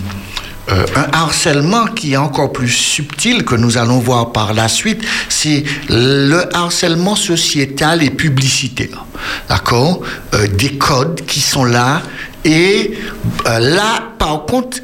euh, 0.71 0.85
un 0.97 1.07
harcèlement 1.13 1.87
qui 1.87 2.13
est 2.13 2.19
encore 2.19 2.53
plus 2.53 2.69
subtil 2.69 3.45
que 3.45 3.55
nous 3.55 3.79
allons 3.79 3.99
voir 3.99 4.33
par 4.33 4.53
la 4.53 4.69
suite, 4.69 5.03
c'est 5.29 5.65
le 5.89 6.45
harcèlement 6.55 7.17
sociétal 7.17 8.03
et 8.03 8.11
publicitaire. 8.11 9.05
D'accord 9.49 10.03
euh, 10.35 10.47
Des 10.47 10.77
codes 10.77 11.23
qui 11.27 11.41
sont 11.41 11.65
là. 11.65 12.03
Et 12.45 12.99
euh, 13.47 13.59
là, 13.59 14.03
par 14.19 14.45
contre, 14.47 14.79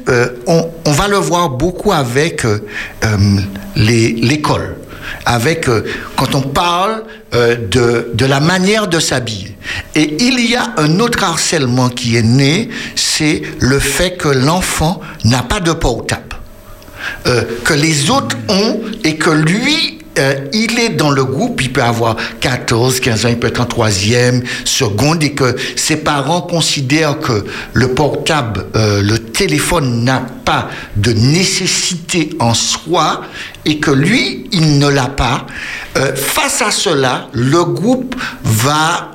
on, 0.47 0.91
va 0.91 1.07
le 1.07 1.17
voir 1.17 1.49
beaucoup 1.49 1.91
avec 1.91 2.45
l'école 3.75 4.75
avec 5.25 5.67
quand 6.15 6.35
on 6.35 6.41
parle 6.41 7.03
euh, 7.35 7.55
de, 7.55 8.11
de, 8.13 8.25
la 8.25 8.39
manière 8.39 8.87
de 8.87 8.99
s'habiller. 8.99 9.57
Et 9.95 10.15
il 10.23 10.39
y 10.49 10.55
a 10.55 10.73
un 10.77 10.99
autre 10.99 11.23
harcèlement 11.23 11.89
qui 11.89 12.15
est 12.15 12.23
né, 12.23 12.69
c'est 12.95 13.41
le 13.59 13.79
fait 13.79 14.11
que 14.11 14.29
l'enfant 14.29 15.01
n'a 15.25 15.41
pas 15.41 15.59
de 15.59 15.71
portable, 15.73 16.37
euh, 17.27 17.43
que 17.63 17.73
les 17.73 18.09
autres 18.09 18.37
ont 18.47 18.79
et 19.03 19.15
que 19.17 19.31
lui 19.31 19.99
euh, 20.17 20.35
il 20.53 20.79
est 20.79 20.89
dans 20.89 21.11
le 21.11 21.25
groupe, 21.25 21.61
il 21.61 21.73
peut 21.73 21.83
avoir 21.83 22.15
14, 22.39 22.99
15 23.01 23.25
ans, 23.25 23.29
il 23.29 23.37
peut 23.37 23.47
être 23.47 23.59
en 23.59 23.65
troisième, 23.65 24.43
seconde, 24.63 25.23
et 25.23 25.33
que 25.33 25.55
ses 25.75 25.97
parents 25.97 26.41
considèrent 26.41 27.19
que 27.19 27.45
le 27.73 27.89
portable, 27.89 28.65
euh, 28.75 29.01
le 29.01 29.19
téléphone 29.37 30.03
n'a 30.03 30.21
pas 30.43 30.69
de 30.95 31.11
nécessité 31.11 32.29
en 32.39 32.53
soi, 32.53 33.23
et 33.65 33.79
que 33.79 33.91
lui, 33.91 34.47
il 34.51 34.79
ne 34.79 34.87
l'a 34.87 35.07
pas. 35.07 35.45
Euh, 35.97 36.15
face 36.15 36.61
à 36.61 36.71
cela, 36.71 37.27
le 37.33 37.63
groupe 37.63 38.15
va 38.43 39.11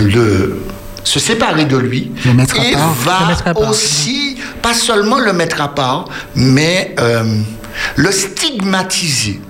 le 0.00 0.56
se 1.04 1.20
séparer 1.20 1.66
de 1.66 1.76
lui 1.76 2.10
et 2.26 2.74
va 3.04 3.68
aussi, 3.68 4.38
pas 4.62 4.74
seulement 4.74 5.18
le 5.18 5.32
mettre 5.32 5.60
à 5.60 5.74
part, 5.74 6.06
mais 6.34 6.94
euh, 6.98 7.22
le 7.96 8.10
stigmatiser. 8.10 9.40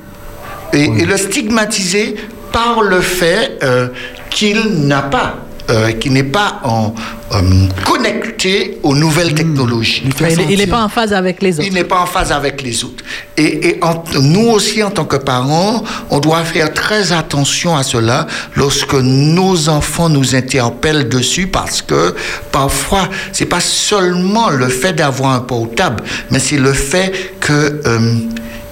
Et, 0.72 0.88
oui. 0.88 1.02
et, 1.02 1.04
le 1.06 1.16
stigmatiser 1.16 2.16
par 2.52 2.82
le 2.82 3.00
fait 3.00 3.58
euh, 3.62 3.88
qu'il 4.30 4.86
n'a 4.86 5.02
pas 5.02 5.36
euh, 5.70 5.92
qui 5.92 6.10
n'est 6.10 6.22
pas 6.22 6.60
en, 6.64 6.94
euh, 7.32 7.40
connecté 7.86 8.78
aux 8.82 8.94
nouvelles 8.94 9.32
mmh. 9.32 9.34
technologies. 9.34 10.02
Il 10.50 10.58
n'est 10.58 10.66
pas 10.66 10.82
en 10.84 10.88
phase 10.88 11.12
avec 11.12 11.42
les 11.42 11.58
autres. 11.58 11.66
Il 11.66 11.74
n'est 11.74 11.84
pas 11.84 12.00
en 12.00 12.06
phase 12.06 12.32
avec 12.32 12.62
les 12.62 12.84
autres. 12.84 13.02
Et, 13.36 13.68
et 13.68 13.78
en, 13.82 14.04
nous 14.20 14.48
aussi, 14.50 14.82
en 14.82 14.90
tant 14.90 15.06
que 15.06 15.16
parents, 15.16 15.82
on 16.10 16.20
doit 16.20 16.44
faire 16.44 16.72
très 16.74 17.12
attention 17.12 17.76
à 17.76 17.82
cela 17.82 18.26
lorsque 18.56 18.94
nos 18.94 19.68
enfants 19.68 20.08
nous 20.08 20.34
interpellent 20.34 21.08
dessus 21.08 21.46
parce 21.46 21.80
que 21.80 22.14
parfois, 22.52 23.08
c'est 23.32 23.46
pas 23.46 23.60
seulement 23.60 24.50
le 24.50 24.68
fait 24.68 24.92
d'avoir 24.92 25.32
un 25.32 25.40
portable, 25.40 26.02
mais 26.30 26.40
c'est 26.40 26.58
le 26.58 26.72
fait 26.74 27.12
que 27.40 27.80
euh, 27.86 28.18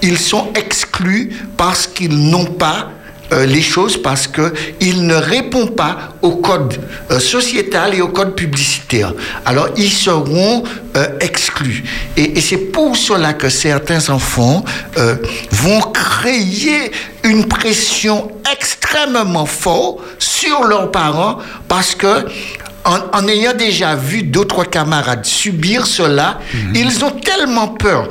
ils 0.02 0.18
sont 0.18 0.48
exclus 0.54 1.30
parce 1.56 1.86
qu'ils 1.86 2.28
n'ont 2.30 2.44
pas 2.44 2.90
euh, 3.32 3.46
les 3.46 3.62
choses 3.62 4.00
parce 4.00 4.28
qu'il 4.28 5.06
ne 5.06 5.14
répond 5.14 5.66
pas 5.66 6.10
au 6.20 6.36
code 6.36 6.78
euh, 7.10 7.18
sociétal 7.18 7.94
et 7.94 8.02
au 8.02 8.08
code 8.08 8.34
publicitaire. 8.34 9.14
Alors, 9.46 9.68
ils 9.76 9.90
seront 9.90 10.64
euh, 10.96 11.06
exclus. 11.18 11.82
Et, 12.16 12.36
et 12.36 12.40
c'est 12.42 12.58
pour 12.58 12.94
cela 12.94 13.32
que 13.32 13.48
certains 13.48 14.10
enfants 14.10 14.64
vont 15.50 15.80
créer 15.80 16.92
une 17.24 17.46
pression 17.46 18.30
extrêmement 18.52 19.46
forte 19.46 20.00
sur 20.18 20.64
leurs 20.64 20.90
parents 20.90 21.38
parce 21.68 21.94
que 21.94 22.26
en, 22.84 22.98
en, 23.12 23.28
ayant 23.28 23.54
déjà 23.54 23.94
vu 23.94 24.24
d'autres 24.24 24.64
camarades 24.64 25.24
subir 25.24 25.86
cela, 25.86 26.40
mmh. 26.52 26.74
ils 26.74 27.04
ont 27.04 27.12
tellement 27.12 27.68
peur 27.68 28.08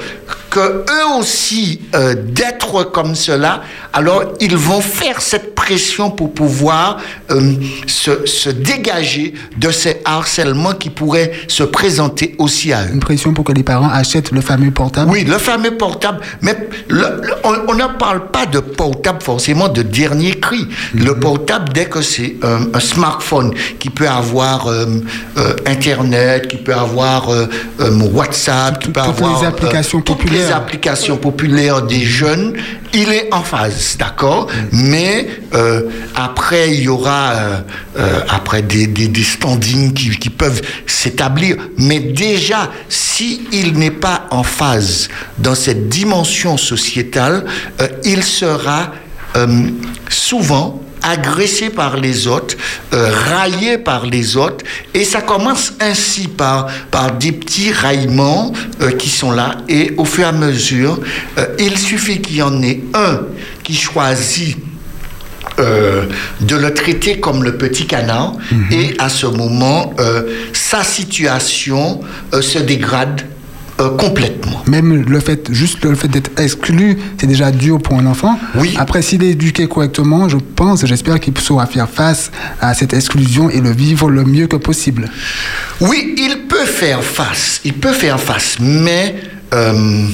que 0.52 0.60
eux 0.60 1.18
aussi 1.18 1.82
euh, 1.95 2.14
d'être 2.14 2.84
comme 2.84 3.16
cela, 3.16 3.62
alors 3.93 4.34
ils 4.41 4.58
vont 4.58 4.82
faire 4.82 5.22
cette 5.22 5.51
pression 5.72 6.11
pour 6.11 6.34
pouvoir 6.34 6.97
euh, 7.30 7.53
se, 7.88 8.26
se, 8.26 8.49
dégager 8.49 9.34
de 9.57 9.72
ces 9.72 10.01
harcèlements 10.03 10.74
qui 10.74 10.89
pourraient 10.89 11.32
se 11.47 11.63
présenter 11.63 12.36
aussi 12.39 12.74
à 12.74 12.84
eux. 12.84 12.89
Une 12.93 12.99
pression 12.99 13.34
pour 13.34 13.45
que 13.45 13.53
les 13.53 13.63
parents 13.63 13.89
achètent 13.89 14.32
le 14.32 14.41
fameux 14.41 14.72
portable 14.72 15.09
Oui, 15.09 15.24
le 15.24 15.38
fameux 15.38 15.78
portable. 15.78 16.19
Mais 16.41 16.57
le, 16.89 17.22
le, 17.24 17.34
on, 17.45 17.53
on, 17.69 17.74
ne 17.74 17.88
parle 17.97 18.28
pas 18.32 18.45
de 18.45 18.59
portable 18.59 19.22
forcément 19.22 19.69
de 19.69 19.82
dernier 19.82 20.32
cri. 20.32 20.67
Mmh. 20.93 21.05
Le 21.05 21.15
portable, 21.17 21.69
dès 21.74 21.86
que 21.86 22.01
c'est 22.01 22.36
euh, 22.43 22.59
un 22.74 22.80
smartphone 22.82 23.53
qui 23.80 23.89
peut 23.89 24.09
avoir 24.09 24.67
euh, 24.67 24.88
Internet, 25.65 26.49
qui 26.49 26.57
peut 26.57 26.76
avoir 26.76 27.30
WhatsApp, 28.13 28.80
qui 28.80 28.89
peut 28.89 28.99
toutes 29.05 29.22
avoir 29.22 29.41
les 29.41 29.47
applications 29.47 30.01
populaires 30.01 30.47
les 30.47 30.51
applications 30.51 31.17
populaires 31.17 31.82
des 31.84 32.01
jeunes, 32.01 32.53
il 32.94 33.10
est 33.12 33.34
en 33.34 33.42
phase, 33.42 33.98
d'accord 33.98 34.48
mm. 34.48 34.68
Mais 34.72 35.28
euh, 35.54 35.89
après, 36.16 36.74
il 36.76 36.82
y 36.84 36.88
aura 36.88 37.32
euh, 37.32 37.62
euh, 37.98 38.22
après 38.30 38.62
des, 38.62 38.88
des, 38.88 39.08
des 39.08 39.24
standings 39.24 39.94
qui, 39.94 40.10
qui 40.18 40.30
peuvent 40.30 40.62
s'établir. 40.86 41.58
Mais 41.78 42.00
déjà, 42.00 42.72
s'il 42.89 43.39
si 43.52 43.72
n'est 43.74 43.92
pas 43.92 44.28
en 44.32 44.44
phase 44.44 45.10
dans 45.38 45.56
cette 45.56 45.89
dimension 45.89 46.58
sociétale, 46.58 47.46
euh, 47.82 47.88
il 48.04 48.24
sera 48.24 48.92
euh, 49.36 49.70
souvent 50.10 50.82
agressé 51.04 51.70
par 51.70 51.97
les 51.97 52.28
autres, 52.28 52.56
euh, 52.93 53.10
raillé 53.30 53.78
par 53.78 54.06
les 54.06 54.38
autres, 54.38 54.64
et 54.93 55.04
ça 55.04 55.22
commence 55.22 55.74
ainsi 55.80 56.28
par, 56.28 56.68
par 56.91 57.14
des 57.14 57.32
petits 57.32 57.72
raillements 57.72 58.52
euh, 58.82 58.91
qui 58.91 59.10
sont 59.10 59.32
là, 59.32 59.58
et 59.68 59.93
au 59.97 60.06
fur 60.06 60.24
et 60.26 60.28
à 60.28 60.32
mesure, 60.32 60.99
euh, 61.38 61.45
il 61.60 61.78
suffit 61.78 62.22
qu'il 62.22 62.38
y 62.38 62.41
en 62.41 62.62
ait 62.62 62.82
un 62.93 63.22
qui 63.64 63.76
choisit 63.76 64.58
euh, 65.60 66.06
de 66.41 66.56
le 66.56 66.74
traiter 66.74 67.20
comme 67.20 67.43
le 67.43 67.58
petit 67.58 67.86
canard, 67.86 68.34
mm 68.34 68.58
-hmm. 68.58 68.74
et 68.80 68.95
à 68.99 69.10
ce 69.10 69.26
moment, 69.28 69.93
euh, 69.99 70.24
sa 70.54 70.84
situation 70.84 72.02
euh, 72.34 72.41
se 72.41 72.60
dégrade 72.60 73.22
euh, 73.80 73.97
complètement. 73.97 74.63
Même 74.67 75.05
le 75.07 75.19
fait, 75.19 75.51
juste 75.51 75.84
le 75.86 75.95
fait 75.95 76.07
d'être 76.07 76.39
exclu, 76.39 76.97
c'est 77.17 77.28
déjà 77.28 77.51
dur 77.51 77.80
pour 77.80 77.97
un 77.97 78.05
enfant. 78.05 78.38
Oui. 78.55 78.76
Après, 78.78 79.01
s'il 79.01 79.24
est 79.24 79.32
éduqué 79.32 79.67
correctement, 79.67 80.30
je 80.30 80.38
pense, 80.38 80.86
j'espère 80.86 81.19
qu'il 81.19 81.38
saura 81.38 81.65
faire 81.65 81.89
face 81.89 82.32
à 82.59 82.74
cette 82.74 82.93
exclusion 82.93 83.49
et 83.49 83.61
le 83.61 83.72
vivre 83.72 84.09
le 84.09 84.24
mieux 84.24 84.47
que 84.47 84.57
possible. 84.57 85.09
Oui, 85.80 86.15
il 86.17 86.47
peut 86.47 86.65
faire 86.65 87.03
face. 87.03 87.61
Il 87.63 87.74
peut 87.74 87.93
faire 87.93 88.19
face, 88.19 88.57
mais 88.59 89.15
euh, 89.53 90.05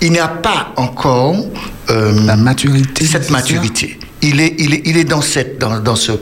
il 0.00 0.12
n'y 0.12 0.18
a 0.18 0.28
pas 0.28 0.72
encore 0.76 1.36
euh, 1.90 2.20
la 2.26 2.36
maturité. 2.36 3.06
Cette 3.06 3.30
maturité. 3.30 3.98
Il 4.26 4.40
est, 4.40 4.54
il 4.58 4.72
est, 4.72 4.82
il 4.86 4.96
est 4.96 5.04
dans, 5.04 5.20
cette, 5.20 5.58
dans, 5.58 5.80
dans 5.80 5.96
ce, 5.96 6.12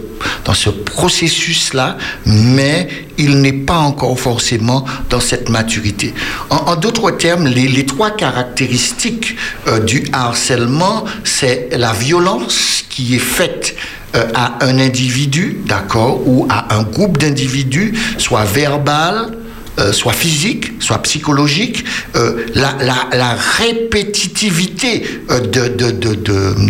dans 0.44 0.55
ce 0.55 0.70
processus-là, 0.70 1.96
mais 2.26 2.88
il 3.16 3.40
n'est 3.40 3.53
pas 3.53 3.78
encore 3.78 4.18
forcément 4.18 4.84
dans 5.09 5.20
cette 5.20 5.48
maturité. 5.48 6.12
En, 6.50 6.57
en 6.57 6.76
d'autres 6.76 7.12
termes, 7.12 7.46
les, 7.46 7.68
les, 7.68 7.86
trois 7.86 8.11
caractéristiques 8.11 9.36
euh, 9.68 9.78
du 9.78 10.03
harcèlement, 10.12 11.05
c'est 11.22 11.68
la 11.78 11.92
violence 11.92 12.84
qui 12.88 13.14
est 13.14 13.20
faite 13.20 13.76
euh, 14.16 14.26
à 14.34 14.64
un 14.64 14.80
individu, 14.80 15.61
d'accord, 15.64 16.26
ou 16.26 16.46
à 16.50 16.74
un 16.74 16.82
groupe 16.82 17.18
d'individus, 17.18 17.94
soit 18.18 18.44
verbal, 18.44 19.30
euh, 19.79 19.93
soit 19.93 20.12
physique, 20.12 20.73
soit 20.81 21.01
psychologique, 21.03 21.85
euh, 22.16 22.45
la, 22.55 22.77
la, 22.81 23.09
la, 23.16 23.35
répétitivité 23.59 25.05
euh, 25.31 25.41
de, 25.41 25.68
de, 25.68 25.91
de, 25.91 26.14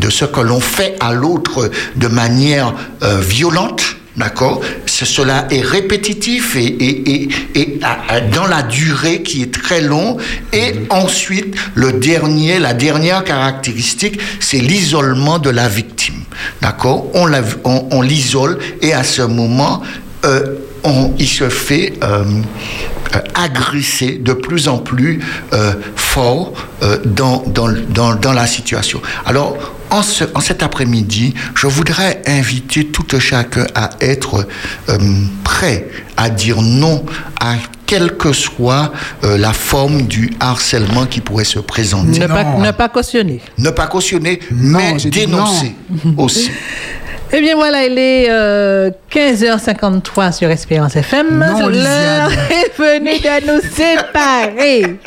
de, 0.01 0.11
ce 0.11 0.25
que 0.25 0.41
l'on 0.41 0.61
fait 0.61 0.97
à 1.01 1.13
l'autre 1.13 1.71
de 1.97 2.09
manière 2.09 2.75
violente, 3.21 3.83
d'accord, 4.17 4.61
ce- 4.87 5.05
cela 5.05 5.47
est 5.51 5.63
répétitif 5.63 6.55
et, 6.57 6.65
et- 6.65 7.13
et- 7.25 7.29
et 7.55 7.79
à- 7.83 8.15
à- 8.15 8.21
dans 8.21 8.47
la 8.47 8.63
durée 8.63 9.23
qui 9.23 9.43
est 9.43 9.53
très 9.53 9.81
long. 9.81 10.19
Et 10.53 10.75
ensuite, 10.91 11.55
le 11.75 11.93
dernier, 11.95 12.59
la 12.59 12.75
dernière 12.75 13.25
caractéristique, 13.25 14.21
c'est 14.41 14.59
l'isolement 14.59 15.39
de 15.39 15.51
la 15.51 15.69
victime. 15.69 16.21
D'accord? 16.61 17.07
On 17.15 17.27
la- 17.27 17.43
on- 17.65 17.89
on 17.91 18.03
l'isole 18.03 18.59
et 18.81 18.93
à 18.93 19.05
ce 19.05 19.23
moment, 19.23 19.83
euh, 20.25 20.57
on- 20.85 21.13
il 21.19 21.29
se 21.29 21.49
fait 21.49 21.95
euh, 22.03 22.25
agresser 23.35 24.19
de 24.19 24.33
plus 24.33 24.69
en 24.69 24.79
plus 24.79 25.21
euh, 25.53 25.73
fort 25.97 26.53
euh, 26.83 26.99
dans, 27.05 27.43
dans, 27.47 27.69
dans, 27.91 28.15
dans 28.15 28.33
la 28.33 28.47
situation. 28.47 29.01
Alors, 29.27 29.57
en, 29.91 30.03
ce, 30.03 30.25
en 30.35 30.41
cet 30.41 30.63
après-midi, 30.63 31.35
je 31.55 31.67
voudrais 31.67 32.23
inviter 32.27 32.87
tout 32.87 33.05
un 33.13 33.19
chacun 33.21 33.67
à 33.75 33.91
être 34.01 34.47
euh, 34.89 34.99
prêt 35.45 35.89
à 36.17 36.31
dire 36.31 36.63
non 36.63 37.05
à 37.41 37.55
quelle 37.85 38.17
que 38.17 38.33
soit 38.33 38.91
euh, 39.25 39.37
la 39.37 39.53
forme 39.53 40.03
du 40.03 40.33
harcèlement 40.41 41.05
qui 41.05 41.21
pourrait 41.21 41.45
se 41.45 41.59
présenter. 41.59 42.21
Ne 42.21 42.27
pas, 42.27 42.45
ne 42.45 42.71
pas 42.71 42.89
cautionner. 42.89 43.43
Ne 43.59 43.69
pas 43.71 43.87
cautionner, 43.87 44.41
mais 44.51 44.95
dénoncer 45.11 45.75
aussi. 46.17 46.51
Eh 47.35 47.41
bien 47.41 47.55
voilà, 47.55 47.87
il 47.87 47.97
est 47.99 48.27
euh, 48.29 48.91
15h53 49.11 50.33
sur 50.37 50.51
Espérance 50.51 50.97
FM. 50.97 51.39
Non, 51.39 51.69
L'heure 51.69 52.31
est 52.51 52.77
venue 52.77 53.19
de 53.19 53.55
nous 53.55 53.61
séparer. 53.73 54.99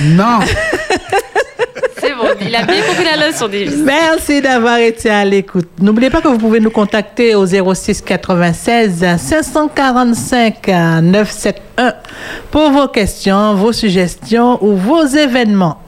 Non. 0.00 0.40
C'est 1.98 2.14
bon, 2.14 2.28
il 2.40 2.54
a 2.54 2.62
bien 2.62 2.82
compris 2.82 3.04
la 3.04 3.28
leçon, 3.28 3.48
Davis. 3.48 3.76
Merci 3.76 4.40
d'avoir 4.40 4.78
été 4.78 5.10
à 5.10 5.24
l'écoute. 5.26 5.68
N'oubliez 5.80 6.08
pas 6.08 6.22
que 6.22 6.28
vous 6.28 6.38
pouvez 6.38 6.60
nous 6.60 6.70
contacter 6.70 7.34
au 7.34 7.44
06 7.46 8.00
96 8.00 9.04
545 9.18 10.66
971 11.02 11.92
pour 12.50 12.70
vos 12.70 12.88
questions, 12.88 13.54
vos 13.54 13.72
suggestions 13.72 14.58
ou 14.64 14.74
vos 14.74 15.04
événements. 15.04 15.80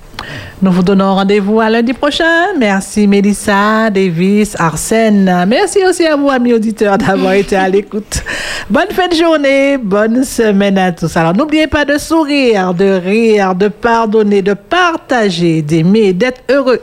Nous 0.62 0.72
vous 0.72 0.82
donnons 0.82 1.14
rendez-vous 1.14 1.60
à 1.60 1.68
lundi 1.68 1.92
prochain. 1.92 2.54
Merci 2.58 3.06
Mélissa, 3.06 3.90
Davis, 3.90 4.56
Arsène. 4.58 5.44
Merci 5.46 5.84
aussi 5.86 6.06
à 6.06 6.16
vous, 6.16 6.30
amis 6.30 6.54
auditeurs, 6.54 6.96
d'avoir 6.96 7.32
été 7.34 7.56
à 7.56 7.68
l'écoute. 7.68 8.22
Bonne 8.70 8.90
fin 8.90 9.08
de 9.08 9.14
journée, 9.14 9.76
bonne 9.76 10.24
semaine 10.24 10.78
à 10.78 10.92
tous. 10.92 11.16
Alors 11.16 11.34
n'oubliez 11.34 11.66
pas 11.66 11.84
de 11.84 11.98
sourire, 11.98 12.72
de 12.72 13.00
rire, 13.04 13.54
de 13.54 13.68
pardonner, 13.68 14.42
de 14.42 14.54
partager, 14.54 15.62
d'aimer, 15.62 16.12
d'être 16.12 16.40
heureux. 16.50 16.80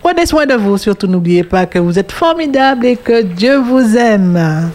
Prenez 0.00 0.26
soin 0.26 0.46
de 0.46 0.54
vous, 0.54 0.78
surtout 0.78 1.06
n'oubliez 1.06 1.42
pas 1.42 1.66
que 1.66 1.78
vous 1.78 1.98
êtes 1.98 2.12
formidables 2.12 2.86
et 2.86 2.96
que 2.96 3.22
Dieu 3.22 3.56
vous 3.56 3.96
aime. 3.96 4.70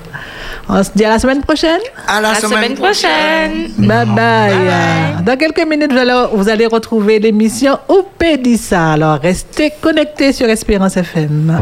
On 0.70 0.84
se 0.84 0.89
dit 0.95 1.03
à 1.03 1.09
la 1.09 1.20
semaine 1.20 1.41
prochaine. 1.41 1.80
À 2.07 2.22
la, 2.22 2.30
La 2.30 2.36
semaine 2.36 2.76
prochaine. 2.76 3.72
Bye 3.78 4.05
bye. 4.07 5.24
Dans 5.26 5.38
quelques 5.38 5.66
minutes, 5.68 5.91
vous 5.91 5.97
allez, 5.99 6.26
vous 6.34 6.49
allez 6.49 6.66
retrouver 6.68 7.20
l'émission 7.20 7.78
Oupédissa. 7.89 8.91
Alors 8.93 9.20
restez 9.20 9.74
connectés 9.82 10.32
sur 10.34 10.47
Espérance 10.49 10.97
FM. 10.97 11.59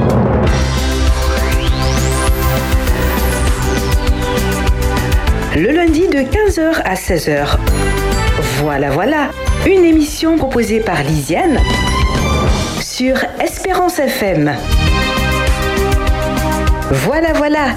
Le 5.55 5.71
lundi 5.71 6.07
de 6.07 6.19
15h 6.19 6.81
à 6.85 6.93
16h. 6.93 7.57
Voilà, 8.61 8.91
voilà. 8.91 9.29
Une 9.65 9.83
émission 9.83 10.37
proposée 10.37 10.79
par 10.79 11.03
Lisiane 11.03 11.57
sur 12.81 13.15
Espérance 13.41 13.99
FM. 13.99 14.53
Voilà, 16.91 17.33
voilà. 17.33 17.75